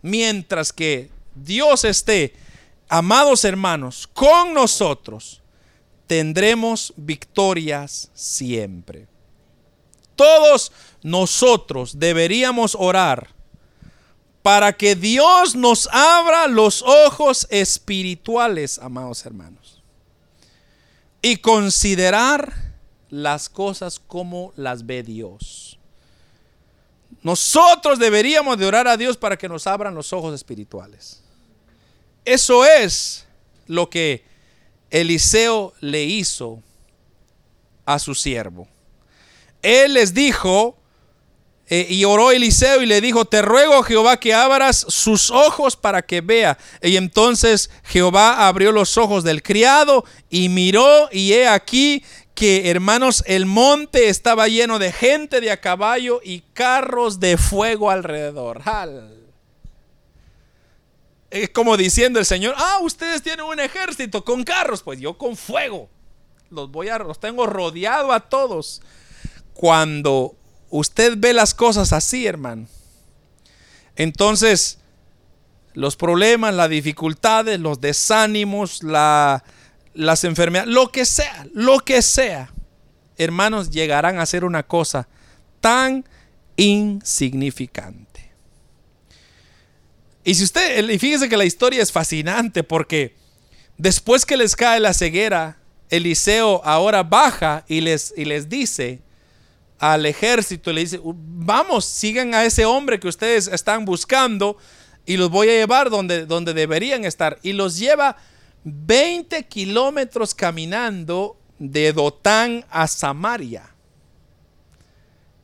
Mientras 0.00 0.72
que 0.72 1.10
Dios 1.34 1.84
esté, 1.84 2.34
amados 2.88 3.44
hermanos, 3.44 4.08
con 4.14 4.54
nosotros, 4.54 5.39
tendremos 6.10 6.92
victorias 6.96 8.10
siempre. 8.14 9.06
Todos 10.16 10.72
nosotros 11.04 12.00
deberíamos 12.00 12.76
orar 12.76 13.28
para 14.42 14.72
que 14.72 14.96
Dios 14.96 15.54
nos 15.54 15.88
abra 15.92 16.48
los 16.48 16.82
ojos 16.82 17.46
espirituales, 17.48 18.80
amados 18.80 19.24
hermanos, 19.24 19.84
y 21.22 21.36
considerar 21.36 22.54
las 23.08 23.48
cosas 23.48 24.00
como 24.00 24.52
las 24.56 24.84
ve 24.84 25.04
Dios. 25.04 25.78
Nosotros 27.22 28.00
deberíamos 28.00 28.58
de 28.58 28.66
orar 28.66 28.88
a 28.88 28.96
Dios 28.96 29.16
para 29.16 29.38
que 29.38 29.48
nos 29.48 29.68
abran 29.68 29.94
los 29.94 30.12
ojos 30.12 30.34
espirituales. 30.34 31.22
Eso 32.24 32.64
es 32.64 33.28
lo 33.68 33.88
que 33.88 34.28
Eliseo 34.90 35.72
le 35.80 36.04
hizo 36.04 36.62
a 37.86 37.98
su 37.98 38.14
siervo. 38.14 38.68
Él 39.62 39.94
les 39.94 40.14
dijo, 40.14 40.76
eh, 41.68 41.86
y 41.88 42.04
oró 42.04 42.32
Eliseo 42.32 42.82
y 42.82 42.86
le 42.86 43.00
dijo, 43.00 43.24
te 43.24 43.42
ruego 43.42 43.82
Jehová 43.82 44.18
que 44.18 44.34
abras 44.34 44.84
sus 44.88 45.30
ojos 45.30 45.76
para 45.76 46.02
que 46.02 46.20
vea. 46.20 46.58
Y 46.82 46.96
entonces 46.96 47.70
Jehová 47.84 48.48
abrió 48.48 48.72
los 48.72 48.98
ojos 48.98 49.22
del 49.22 49.42
criado 49.42 50.04
y 50.28 50.48
miró 50.48 51.08
y 51.12 51.32
he 51.32 51.46
aquí 51.46 52.02
que, 52.34 52.70
hermanos, 52.70 53.22
el 53.26 53.46
monte 53.46 54.08
estaba 54.08 54.48
lleno 54.48 54.78
de 54.78 54.92
gente 54.92 55.40
de 55.40 55.50
a 55.50 55.60
caballo 55.60 56.20
y 56.24 56.40
carros 56.54 57.20
de 57.20 57.36
fuego 57.36 57.90
alrededor. 57.90 58.62
Es 61.30 61.50
como 61.50 61.76
diciendo 61.76 62.18
el 62.18 62.26
Señor, 62.26 62.54
ah, 62.56 62.78
ustedes 62.82 63.22
tienen 63.22 63.46
un 63.46 63.60
ejército 63.60 64.24
con 64.24 64.42
carros, 64.42 64.82
pues 64.82 64.98
yo 64.98 65.16
con 65.16 65.36
fuego. 65.36 65.88
Los 66.50 66.70
voy 66.70 66.88
a, 66.88 66.98
los 66.98 67.20
tengo 67.20 67.46
rodeado 67.46 68.12
a 68.12 68.20
todos. 68.20 68.82
Cuando 69.54 70.34
usted 70.70 71.14
ve 71.16 71.32
las 71.32 71.54
cosas 71.54 71.92
así, 71.92 72.26
hermano, 72.26 72.66
entonces 73.94 74.78
los 75.74 75.94
problemas, 75.94 76.54
las 76.54 76.68
dificultades, 76.68 77.60
los 77.60 77.80
desánimos, 77.80 78.82
la, 78.82 79.44
las 79.94 80.24
enfermedades, 80.24 80.72
lo 80.72 80.90
que 80.90 81.04
sea, 81.04 81.46
lo 81.54 81.78
que 81.80 82.02
sea, 82.02 82.52
hermanos, 83.18 83.70
llegarán 83.70 84.18
a 84.18 84.26
ser 84.26 84.44
una 84.44 84.64
cosa 84.64 85.06
tan 85.60 86.04
insignificante. 86.56 88.09
Y 90.24 90.34
si 90.34 90.44
usted, 90.44 90.88
y 90.88 90.98
fíjese 90.98 91.28
que 91.28 91.36
la 91.36 91.44
historia 91.44 91.82
es 91.82 91.92
fascinante 91.92 92.62
porque 92.62 93.14
después 93.78 94.26
que 94.26 94.36
les 94.36 94.54
cae 94.54 94.80
la 94.80 94.92
ceguera, 94.92 95.58
Eliseo 95.88 96.60
ahora 96.64 97.02
baja 97.02 97.64
y 97.68 97.80
les, 97.80 98.12
y 98.16 98.24
les 98.24 98.48
dice 98.48 99.00
al 99.78 100.04
ejército, 100.04 100.72
le 100.72 100.82
dice, 100.82 101.00
vamos, 101.02 101.86
sigan 101.86 102.34
a 102.34 102.44
ese 102.44 102.66
hombre 102.66 103.00
que 103.00 103.08
ustedes 103.08 103.48
están 103.48 103.86
buscando 103.86 104.58
y 105.06 105.16
los 105.16 105.30
voy 105.30 105.48
a 105.48 105.52
llevar 105.52 105.88
donde, 105.88 106.26
donde 106.26 106.52
deberían 106.52 107.04
estar. 107.06 107.38
Y 107.42 107.54
los 107.54 107.78
lleva 107.78 108.16
20 108.64 109.46
kilómetros 109.46 110.34
caminando 110.34 111.38
de 111.58 111.92
Dotán 111.94 112.64
a 112.70 112.86
Samaria. 112.86 113.70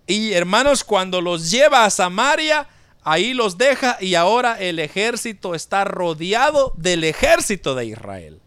Y 0.07 0.33
hermanos, 0.33 0.85
cuando 0.85 1.21
los 1.21 1.51
lleva 1.51 1.85
a 1.85 1.91
Samaria, 1.91 2.69
ahí 3.07 3.35
los 3.35 3.57
deja 3.57 3.97
y 4.01 4.17
ahora 4.17 4.61
el 4.61 4.81
ejército 4.81 5.55
está 5.55 5.85
rodeado 5.85 6.73
del 6.77 7.05
ejército 7.05 7.77
de 7.77 7.87
Israel. 7.87 8.41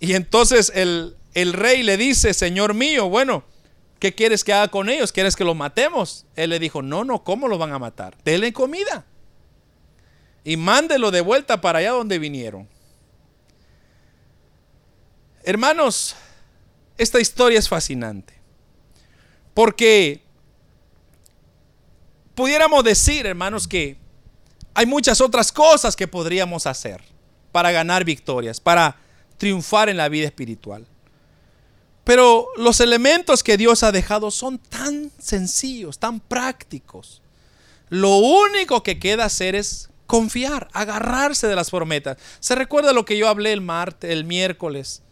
Y 0.00 0.14
entonces 0.14 0.72
el, 0.74 1.16
el 1.34 1.52
rey 1.52 1.82
le 1.82 1.98
dice, 1.98 2.32
Señor 2.32 2.72
mío, 2.72 3.10
bueno, 3.10 3.44
¿qué 3.98 4.14
quieres 4.14 4.42
que 4.42 4.54
haga 4.54 4.68
con 4.68 4.88
ellos? 4.88 5.12
¿Quieres 5.12 5.36
que 5.36 5.44
los 5.44 5.54
matemos? 5.54 6.24
Él 6.34 6.48
le 6.48 6.58
dijo, 6.58 6.80
no, 6.80 7.04
no, 7.04 7.24
¿cómo 7.24 7.46
los 7.46 7.58
van 7.58 7.74
a 7.74 7.78
matar? 7.78 8.16
Denle 8.24 8.54
comida. 8.54 9.04
Y 10.42 10.56
mándelo 10.56 11.10
de 11.10 11.20
vuelta 11.20 11.60
para 11.60 11.80
allá 11.80 11.90
donde 11.90 12.18
vinieron. 12.18 12.66
Hermanos, 15.44 16.16
esta 16.96 17.20
historia 17.20 17.58
es 17.58 17.68
fascinante. 17.68 18.32
Porque 19.52 20.22
pudiéramos 22.38 22.84
decir, 22.84 23.26
hermanos, 23.26 23.66
que 23.66 23.96
hay 24.72 24.86
muchas 24.86 25.20
otras 25.20 25.50
cosas 25.50 25.96
que 25.96 26.06
podríamos 26.06 26.68
hacer 26.68 27.02
para 27.50 27.72
ganar 27.72 28.04
victorias, 28.04 28.60
para 28.60 28.94
triunfar 29.38 29.88
en 29.88 29.96
la 29.96 30.08
vida 30.08 30.26
espiritual. 30.26 30.86
Pero 32.04 32.46
los 32.56 32.78
elementos 32.78 33.42
que 33.42 33.56
Dios 33.56 33.82
ha 33.82 33.90
dejado 33.90 34.30
son 34.30 34.58
tan 34.58 35.10
sencillos, 35.18 35.98
tan 35.98 36.20
prácticos. 36.20 37.22
Lo 37.88 38.18
único 38.18 38.84
que 38.84 39.00
queda 39.00 39.24
hacer 39.24 39.56
es 39.56 39.90
confiar, 40.06 40.68
agarrarse 40.72 41.48
de 41.48 41.56
las 41.56 41.70
promesas. 41.70 42.18
¿Se 42.38 42.54
recuerda 42.54 42.92
lo 42.92 43.04
que 43.04 43.18
yo 43.18 43.26
hablé 43.26 43.52
el 43.52 43.62
martes, 43.62 44.12
el 44.12 44.22
miércoles? 44.22 45.02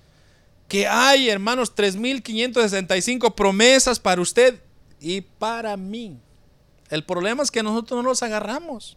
que 0.69 0.87
hay, 0.87 1.29
hermanos, 1.29 1.75
3.565 1.75 3.35
promesas 3.35 3.99
para 3.99 4.21
usted 4.21 4.61
y 5.01 5.21
para 5.23 5.77
mí. 5.77 6.21
El 6.91 7.05
problema 7.05 7.43
es 7.43 7.51
que 7.51 7.63
nosotros 7.63 8.03
no 8.03 8.09
los 8.09 8.23
agarramos. 8.23 8.97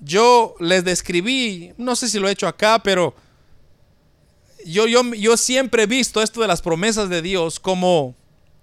Yo 0.00 0.54
les 0.60 0.84
describí, 0.84 1.72
no 1.78 1.96
sé 1.96 2.08
si 2.08 2.18
lo 2.18 2.28
he 2.28 2.32
hecho 2.32 2.48
acá, 2.48 2.80
pero 2.82 3.14
yo, 4.64 4.86
yo, 4.86 5.02
yo 5.14 5.36
siempre 5.36 5.84
he 5.84 5.86
visto 5.86 6.22
esto 6.22 6.40
de 6.40 6.48
las 6.48 6.62
promesas 6.62 7.08
de 7.08 7.22
Dios 7.22 7.60
como, 7.60 8.14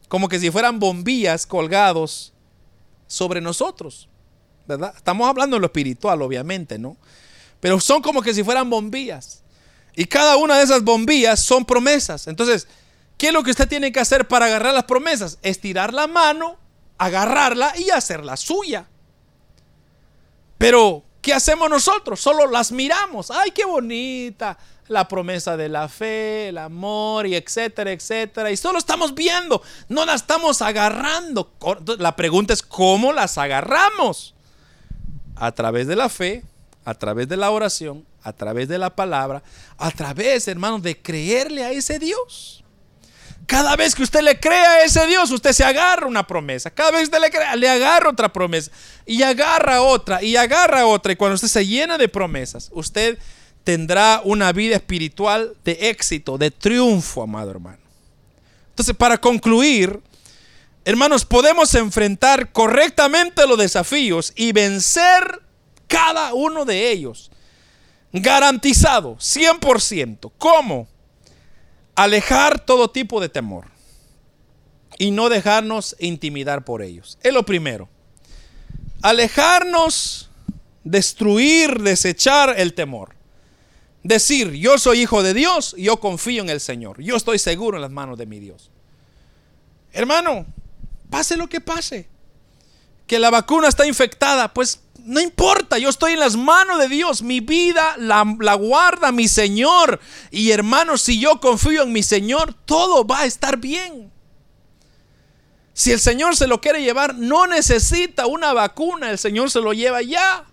como 0.07 0.27
que 0.27 0.39
si 0.39 0.51
fueran 0.51 0.79
bombillas 0.79 1.45
colgados 1.45 2.33
sobre 3.07 3.41
nosotros. 3.41 4.07
¿Verdad? 4.67 4.93
Estamos 4.95 5.27
hablando 5.27 5.55
de 5.55 5.61
lo 5.61 5.65
espiritual, 5.65 6.21
obviamente, 6.21 6.77
¿no? 6.77 6.95
Pero 7.59 7.79
son 7.79 8.01
como 8.01 8.21
que 8.21 8.33
si 8.33 8.43
fueran 8.43 8.69
bombillas. 8.69 9.43
Y 9.95 10.05
cada 10.05 10.37
una 10.37 10.57
de 10.57 10.63
esas 10.63 10.83
bombillas 10.83 11.39
son 11.41 11.65
promesas. 11.65 12.27
Entonces, 12.27 12.67
¿qué 13.17 13.27
es 13.27 13.33
lo 13.33 13.43
que 13.43 13.51
usted 13.51 13.67
tiene 13.67 13.91
que 13.91 13.99
hacer 13.99 14.27
para 14.27 14.45
agarrar 14.45 14.73
las 14.73 14.85
promesas? 14.85 15.39
Estirar 15.41 15.93
la 15.93 16.07
mano, 16.07 16.57
agarrarla 17.05 17.73
y 17.77 17.89
hacerla 17.89 18.37
suya. 18.37 18.87
Pero 20.57 21.03
¿Qué 21.21 21.33
hacemos 21.33 21.69
nosotros? 21.69 22.19
Solo 22.19 22.47
las 22.47 22.71
miramos. 22.71 23.29
¡Ay, 23.29 23.51
qué 23.51 23.63
bonita! 23.63 24.57
La 24.87 25.07
promesa 25.07 25.55
de 25.55 25.69
la 25.69 25.87
fe, 25.87 26.49
el 26.49 26.57
amor 26.57 27.27
y 27.27 27.35
etcétera, 27.35 27.91
etcétera. 27.91 28.51
Y 28.51 28.57
solo 28.57 28.79
estamos 28.79 29.13
viendo, 29.13 29.61
no 29.87 30.05
las 30.05 30.21
estamos 30.21 30.61
agarrando. 30.61 31.53
La 31.99 32.15
pregunta 32.15 32.53
es, 32.53 32.63
¿cómo 32.63 33.13
las 33.13 33.37
agarramos? 33.37 34.33
A 35.35 35.51
través 35.51 35.87
de 35.87 35.95
la 35.95 36.09
fe, 36.09 36.43
a 36.83 36.95
través 36.95 37.29
de 37.29 37.37
la 37.37 37.51
oración, 37.51 38.05
a 38.23 38.33
través 38.33 38.67
de 38.67 38.79
la 38.79 38.95
palabra, 38.95 39.43
a 39.77 39.91
través, 39.91 40.47
hermanos, 40.47 40.81
de 40.81 40.99
creerle 40.99 41.63
a 41.63 41.71
ese 41.71 41.99
Dios. 41.99 42.60
Cada 43.47 43.75
vez 43.75 43.95
que 43.95 44.03
usted 44.03 44.21
le 44.21 44.39
crea 44.39 44.71
a 44.71 44.83
ese 44.83 45.05
Dios, 45.07 45.31
usted 45.31 45.51
se 45.51 45.63
agarra 45.63 46.07
una 46.07 46.25
promesa. 46.25 46.69
Cada 46.69 46.91
vez 46.91 47.01
que 47.01 47.15
usted 47.15 47.21
le 47.21 47.31
crea, 47.31 47.55
le 47.55 47.69
agarra 47.69 48.09
otra 48.09 48.31
promesa. 48.31 48.71
Y 49.05 49.23
agarra 49.23 49.81
otra, 49.81 50.23
y 50.23 50.35
agarra 50.35 50.85
otra. 50.85 51.13
Y 51.13 51.15
cuando 51.15 51.35
usted 51.35 51.47
se 51.47 51.65
llena 51.65 51.97
de 51.97 52.07
promesas, 52.07 52.69
usted 52.73 53.17
tendrá 53.63 54.21
una 54.23 54.51
vida 54.51 54.75
espiritual 54.75 55.55
de 55.63 55.89
éxito, 55.89 56.37
de 56.37 56.51
triunfo, 56.51 57.23
amado 57.23 57.51
hermano. 57.51 57.77
Entonces, 58.69 58.95
para 58.95 59.19
concluir, 59.19 59.99
hermanos, 60.85 61.25
podemos 61.25 61.73
enfrentar 61.75 62.51
correctamente 62.51 63.45
los 63.47 63.57
desafíos 63.57 64.33
y 64.35 64.51
vencer 64.53 65.41
cada 65.87 66.33
uno 66.33 66.65
de 66.65 66.89
ellos. 66.89 67.31
Garantizado, 68.13 69.17
100%. 69.17 70.31
¿Cómo? 70.37 70.87
Alejar 71.95 72.65
todo 72.65 72.89
tipo 72.89 73.21
de 73.21 73.29
temor 73.29 73.65
y 74.97 75.11
no 75.11 75.29
dejarnos 75.29 75.95
intimidar 75.99 76.63
por 76.63 76.81
ellos. 76.81 77.17
Es 77.23 77.33
lo 77.33 77.43
primero. 77.43 77.89
Alejarnos, 79.01 80.29
destruir, 80.83 81.81
desechar 81.81 82.53
el 82.59 82.73
temor. 82.73 83.15
Decir, 84.03 84.51
yo 84.53 84.77
soy 84.77 85.01
hijo 85.01 85.21
de 85.21 85.33
Dios, 85.33 85.75
yo 85.77 85.99
confío 85.99 86.41
en 86.41 86.49
el 86.49 86.59
Señor, 86.59 87.01
yo 87.01 87.15
estoy 87.15 87.37
seguro 87.37 87.77
en 87.77 87.81
las 87.81 87.91
manos 87.91 88.17
de 88.17 88.25
mi 88.25 88.39
Dios. 88.39 88.71
Hermano, 89.93 90.45
pase 91.09 91.37
lo 91.37 91.47
que 91.47 91.61
pase, 91.61 92.07
que 93.05 93.19
la 93.19 93.29
vacuna 93.29 93.67
está 93.67 93.85
infectada, 93.85 94.53
pues 94.53 94.79
no 95.05 95.19
importa, 95.19 95.77
yo 95.77 95.89
estoy 95.89 96.13
en 96.13 96.19
las 96.19 96.35
manos 96.35 96.79
de 96.79 96.87
Dios. 96.87 97.21
Mi 97.21 97.39
vida 97.39 97.95
la, 97.97 98.23
guarda 98.55 99.11
mi 99.11 99.27
Señor. 99.27 99.99
Y 100.29 100.51
hermanos, 100.51 101.01
si 101.01 101.19
yo 101.19 101.39
confío 101.39 101.83
en 101.83 101.91
mi 101.91 102.03
Señor, 102.03 102.53
todo 102.65 103.05
va 103.05 103.21
a 103.21 103.25
estar 103.25 103.57
bien. 103.57 104.11
Si 105.73 105.91
el 105.91 105.99
Señor 105.99 106.35
se 106.35 106.47
lo 106.47 106.61
quiere 106.61 106.83
llevar, 106.83 107.15
no 107.15 107.47
necesita 107.47 108.27
una 108.27 108.53
vacuna, 108.53 109.09
el 109.09 109.17
Señor 109.17 109.49
se 109.49 109.61
lo 109.61 109.73
lleva 109.73 110.01
ya. 110.01 110.45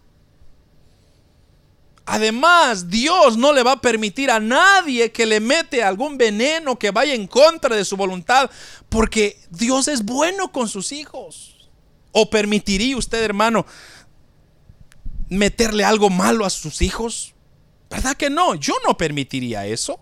Además, 2.07 2.89
Dios 2.89 3.37
no 3.37 3.53
le 3.53 3.63
va 3.63 3.73
a 3.73 3.81
permitir 3.83 4.31
a 4.31 4.41
nadie 4.41 5.13
que 5.13 5.27
le 5.27 5.41
mete 5.41 5.83
algún 5.83 6.17
veneno 6.17 6.79
que 6.79 6.91
vaya 6.91 7.13
en 7.13 7.27
contra 7.27 7.77
de 7.77 7.85
su 7.85 7.99
voluntad, 7.99 8.51
porque 8.89 9.39
Dios 9.51 9.89
es 9.89 10.03
bueno 10.03 10.51
con 10.51 10.69
sus 10.69 10.93
hijos. 10.93 11.69
¿O 12.13 12.31
permitiría 12.31 12.97
usted, 12.97 13.23
hermano, 13.23 13.67
meterle 15.29 15.85
algo 15.85 16.11
malo 16.11 16.45
a 16.45 16.51
sus 16.51 16.83
hijos? 16.83 17.35
¿Verdad 17.91 18.17
que 18.17 18.31
no? 18.31 18.55
Yo 18.55 18.75
no 18.87 18.97
permitiría 18.97 19.67
eso. 19.67 20.01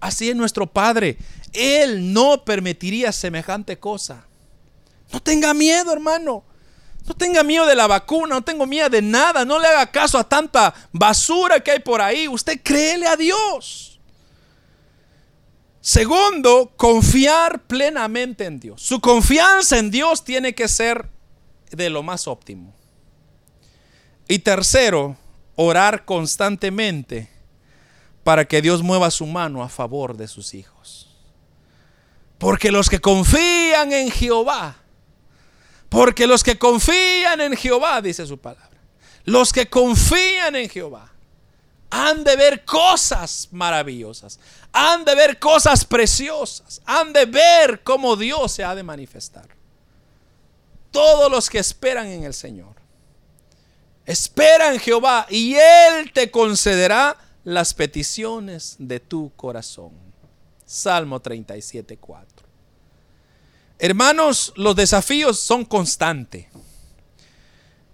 Así 0.00 0.28
es 0.28 0.36
nuestro 0.36 0.66
Padre. 0.66 1.18
Él 1.52 2.12
no 2.12 2.44
permitiría 2.44 3.12
semejante 3.12 3.78
cosa. 3.78 4.26
No 5.12 5.20
tenga 5.20 5.54
miedo, 5.54 5.92
hermano. 5.92 6.44
No 7.06 7.14
tenga 7.14 7.42
miedo 7.42 7.66
de 7.66 7.74
la 7.74 7.86
vacuna, 7.86 8.34
no 8.34 8.42
tengo 8.42 8.66
miedo 8.66 8.88
de 8.88 9.02
nada. 9.02 9.44
No 9.44 9.58
le 9.58 9.68
haga 9.68 9.90
caso 9.90 10.18
a 10.18 10.28
tanta 10.28 10.74
basura 10.92 11.60
que 11.60 11.70
hay 11.70 11.80
por 11.80 12.00
ahí. 12.00 12.28
Usted 12.28 12.60
créele 12.62 13.06
a 13.06 13.16
Dios. 13.16 14.00
Segundo, 15.80 16.72
confiar 16.76 17.62
plenamente 17.66 18.46
en 18.46 18.58
Dios. 18.58 18.80
Su 18.80 19.00
confianza 19.00 19.78
en 19.78 19.90
Dios 19.90 20.24
tiene 20.24 20.54
que 20.54 20.66
ser 20.66 21.10
de 21.70 21.90
lo 21.90 22.02
más 22.02 22.26
óptimo. 22.26 22.74
Y 24.26 24.38
tercero, 24.38 25.16
orar 25.56 26.04
constantemente 26.04 27.30
para 28.22 28.46
que 28.46 28.62
Dios 28.62 28.82
mueva 28.82 29.10
su 29.10 29.26
mano 29.26 29.62
a 29.62 29.68
favor 29.68 30.16
de 30.16 30.28
sus 30.28 30.54
hijos. 30.54 31.08
Porque 32.38 32.72
los 32.72 32.88
que 32.88 33.00
confían 33.00 33.92
en 33.92 34.10
Jehová, 34.10 34.76
porque 35.88 36.26
los 36.26 36.42
que 36.42 36.58
confían 36.58 37.40
en 37.40 37.56
Jehová, 37.56 38.00
dice 38.00 38.26
su 38.26 38.38
palabra, 38.38 38.80
los 39.24 39.52
que 39.52 39.68
confían 39.68 40.56
en 40.56 40.68
Jehová, 40.68 41.10
han 41.90 42.24
de 42.24 42.34
ver 42.34 42.64
cosas 42.64 43.48
maravillosas, 43.52 44.40
han 44.72 45.04
de 45.04 45.14
ver 45.14 45.38
cosas 45.38 45.84
preciosas, 45.84 46.82
han 46.84 47.12
de 47.12 47.26
ver 47.26 47.82
cómo 47.84 48.16
Dios 48.16 48.50
se 48.50 48.64
ha 48.64 48.74
de 48.74 48.82
manifestar. 48.82 49.48
Todos 50.90 51.30
los 51.30 51.48
que 51.48 51.58
esperan 51.58 52.08
en 52.08 52.24
el 52.24 52.34
Señor 52.34 52.83
Espera 54.06 54.72
en 54.72 54.80
Jehová 54.80 55.26
y 55.30 55.54
Él 55.54 56.12
te 56.12 56.30
concederá 56.30 57.16
las 57.42 57.72
peticiones 57.72 58.76
de 58.78 59.00
tu 59.00 59.32
corazón. 59.36 59.92
Salmo 60.66 61.20
37, 61.20 61.96
4. 61.96 62.46
Hermanos, 63.78 64.52
los 64.56 64.76
desafíos 64.76 65.40
son 65.40 65.64
constantes. 65.64 66.46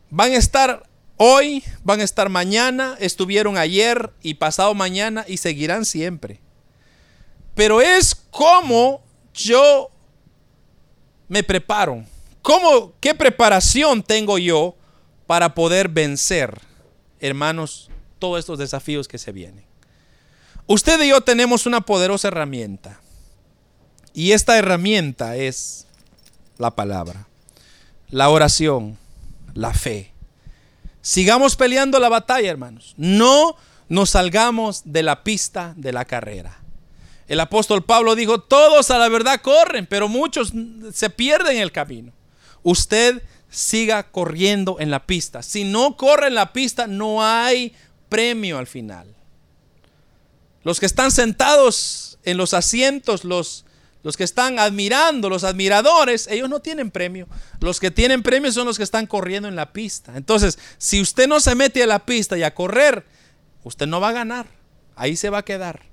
Van 0.08 0.32
a 0.32 0.36
estar 0.36 0.82
hoy, 1.16 1.62
van 1.84 2.00
a 2.00 2.04
estar 2.04 2.28
mañana, 2.28 2.96
estuvieron 2.98 3.56
ayer 3.56 4.12
y 4.22 4.34
pasado 4.34 4.74
mañana 4.74 5.24
y 5.28 5.36
seguirán 5.36 5.84
siempre. 5.84 6.40
Pero 7.54 7.80
es 7.80 8.14
como 8.14 9.02
yo 9.34 9.90
me 11.28 11.42
preparo. 11.42 12.04
¿Cómo, 12.42 12.92
¿Qué 13.00 13.14
preparación 13.14 14.02
tengo 14.02 14.38
yo 14.38 14.74
para 15.30 15.54
poder 15.54 15.88
vencer, 15.88 16.60
hermanos, 17.20 17.88
todos 18.18 18.40
estos 18.40 18.58
desafíos 18.58 19.06
que 19.06 19.16
se 19.16 19.30
vienen. 19.30 19.64
Usted 20.66 21.00
y 21.02 21.10
yo 21.10 21.20
tenemos 21.20 21.66
una 21.66 21.82
poderosa 21.82 22.26
herramienta. 22.26 23.00
Y 24.12 24.32
esta 24.32 24.58
herramienta 24.58 25.36
es 25.36 25.86
la 26.58 26.74
palabra, 26.74 27.28
la 28.08 28.28
oración, 28.28 28.98
la 29.54 29.72
fe. 29.72 30.12
Sigamos 31.00 31.54
peleando 31.54 32.00
la 32.00 32.08
batalla, 32.08 32.50
hermanos. 32.50 32.94
No 32.96 33.54
nos 33.88 34.10
salgamos 34.10 34.82
de 34.84 35.04
la 35.04 35.22
pista 35.22 35.74
de 35.76 35.92
la 35.92 36.06
carrera. 36.06 36.58
El 37.28 37.38
apóstol 37.38 37.84
Pablo 37.84 38.16
dijo, 38.16 38.40
todos 38.40 38.90
a 38.90 38.98
la 38.98 39.08
verdad 39.08 39.40
corren, 39.40 39.86
pero 39.86 40.08
muchos 40.08 40.52
se 40.92 41.08
pierden 41.08 41.54
en 41.54 41.62
el 41.62 41.70
camino. 41.70 42.10
Usted 42.64 43.22
siga 43.50 44.10
corriendo 44.10 44.76
en 44.80 44.90
la 44.90 45.06
pista. 45.06 45.42
Si 45.42 45.64
no 45.64 45.96
corre 45.96 46.28
en 46.28 46.34
la 46.34 46.52
pista, 46.52 46.86
no 46.86 47.22
hay 47.24 47.74
premio 48.08 48.58
al 48.58 48.66
final. 48.66 49.14
Los 50.62 50.80
que 50.80 50.86
están 50.86 51.10
sentados 51.10 52.18
en 52.24 52.36
los 52.36 52.54
asientos, 52.54 53.24
los, 53.24 53.64
los 54.02 54.16
que 54.16 54.24
están 54.24 54.58
admirando, 54.58 55.28
los 55.28 55.44
admiradores, 55.44 56.28
ellos 56.28 56.48
no 56.48 56.60
tienen 56.60 56.90
premio. 56.90 57.26
Los 57.60 57.80
que 57.80 57.90
tienen 57.90 58.22
premio 58.22 58.52
son 58.52 58.66
los 58.66 58.76
que 58.76 58.84
están 58.84 59.06
corriendo 59.06 59.48
en 59.48 59.56
la 59.56 59.72
pista. 59.72 60.16
Entonces, 60.16 60.58
si 60.78 61.00
usted 61.00 61.26
no 61.26 61.40
se 61.40 61.54
mete 61.54 61.82
a 61.82 61.86
la 61.86 62.04
pista 62.04 62.38
y 62.38 62.42
a 62.42 62.54
correr, 62.54 63.04
usted 63.64 63.86
no 63.86 64.00
va 64.00 64.10
a 64.10 64.12
ganar. 64.12 64.46
Ahí 64.96 65.16
se 65.16 65.30
va 65.30 65.38
a 65.38 65.44
quedar. 65.44 65.89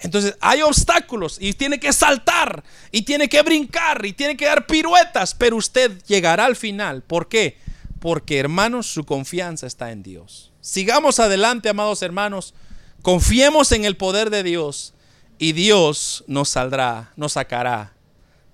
Entonces 0.00 0.36
hay 0.40 0.62
obstáculos 0.62 1.38
y 1.40 1.54
tiene 1.54 1.80
que 1.80 1.92
saltar 1.92 2.62
y 2.90 3.02
tiene 3.02 3.28
que 3.28 3.42
brincar 3.42 4.04
y 4.04 4.12
tiene 4.12 4.36
que 4.36 4.46
dar 4.46 4.66
piruetas, 4.66 5.34
pero 5.34 5.56
usted 5.56 6.02
llegará 6.06 6.44
al 6.44 6.56
final. 6.56 7.02
¿Por 7.02 7.28
qué? 7.28 7.58
Porque 7.98 8.38
hermanos, 8.38 8.86
su 8.86 9.04
confianza 9.04 9.66
está 9.66 9.92
en 9.92 10.02
Dios. 10.02 10.52
Sigamos 10.60 11.18
adelante, 11.18 11.68
amados 11.68 12.02
hermanos. 12.02 12.54
Confiemos 13.02 13.72
en 13.72 13.84
el 13.84 13.96
poder 13.96 14.30
de 14.30 14.42
Dios 14.42 14.92
y 15.38 15.52
Dios 15.52 16.24
nos 16.26 16.50
saldrá, 16.50 17.12
nos 17.16 17.32
sacará 17.32 17.92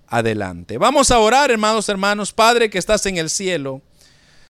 adelante. 0.06 0.78
Vamos 0.78 1.10
a 1.10 1.18
orar, 1.18 1.50
hermanos, 1.50 1.88
hermanos. 1.88 2.32
Padre 2.32 2.70
que 2.70 2.78
estás 2.78 3.06
en 3.06 3.16
el 3.16 3.30
cielo. 3.30 3.80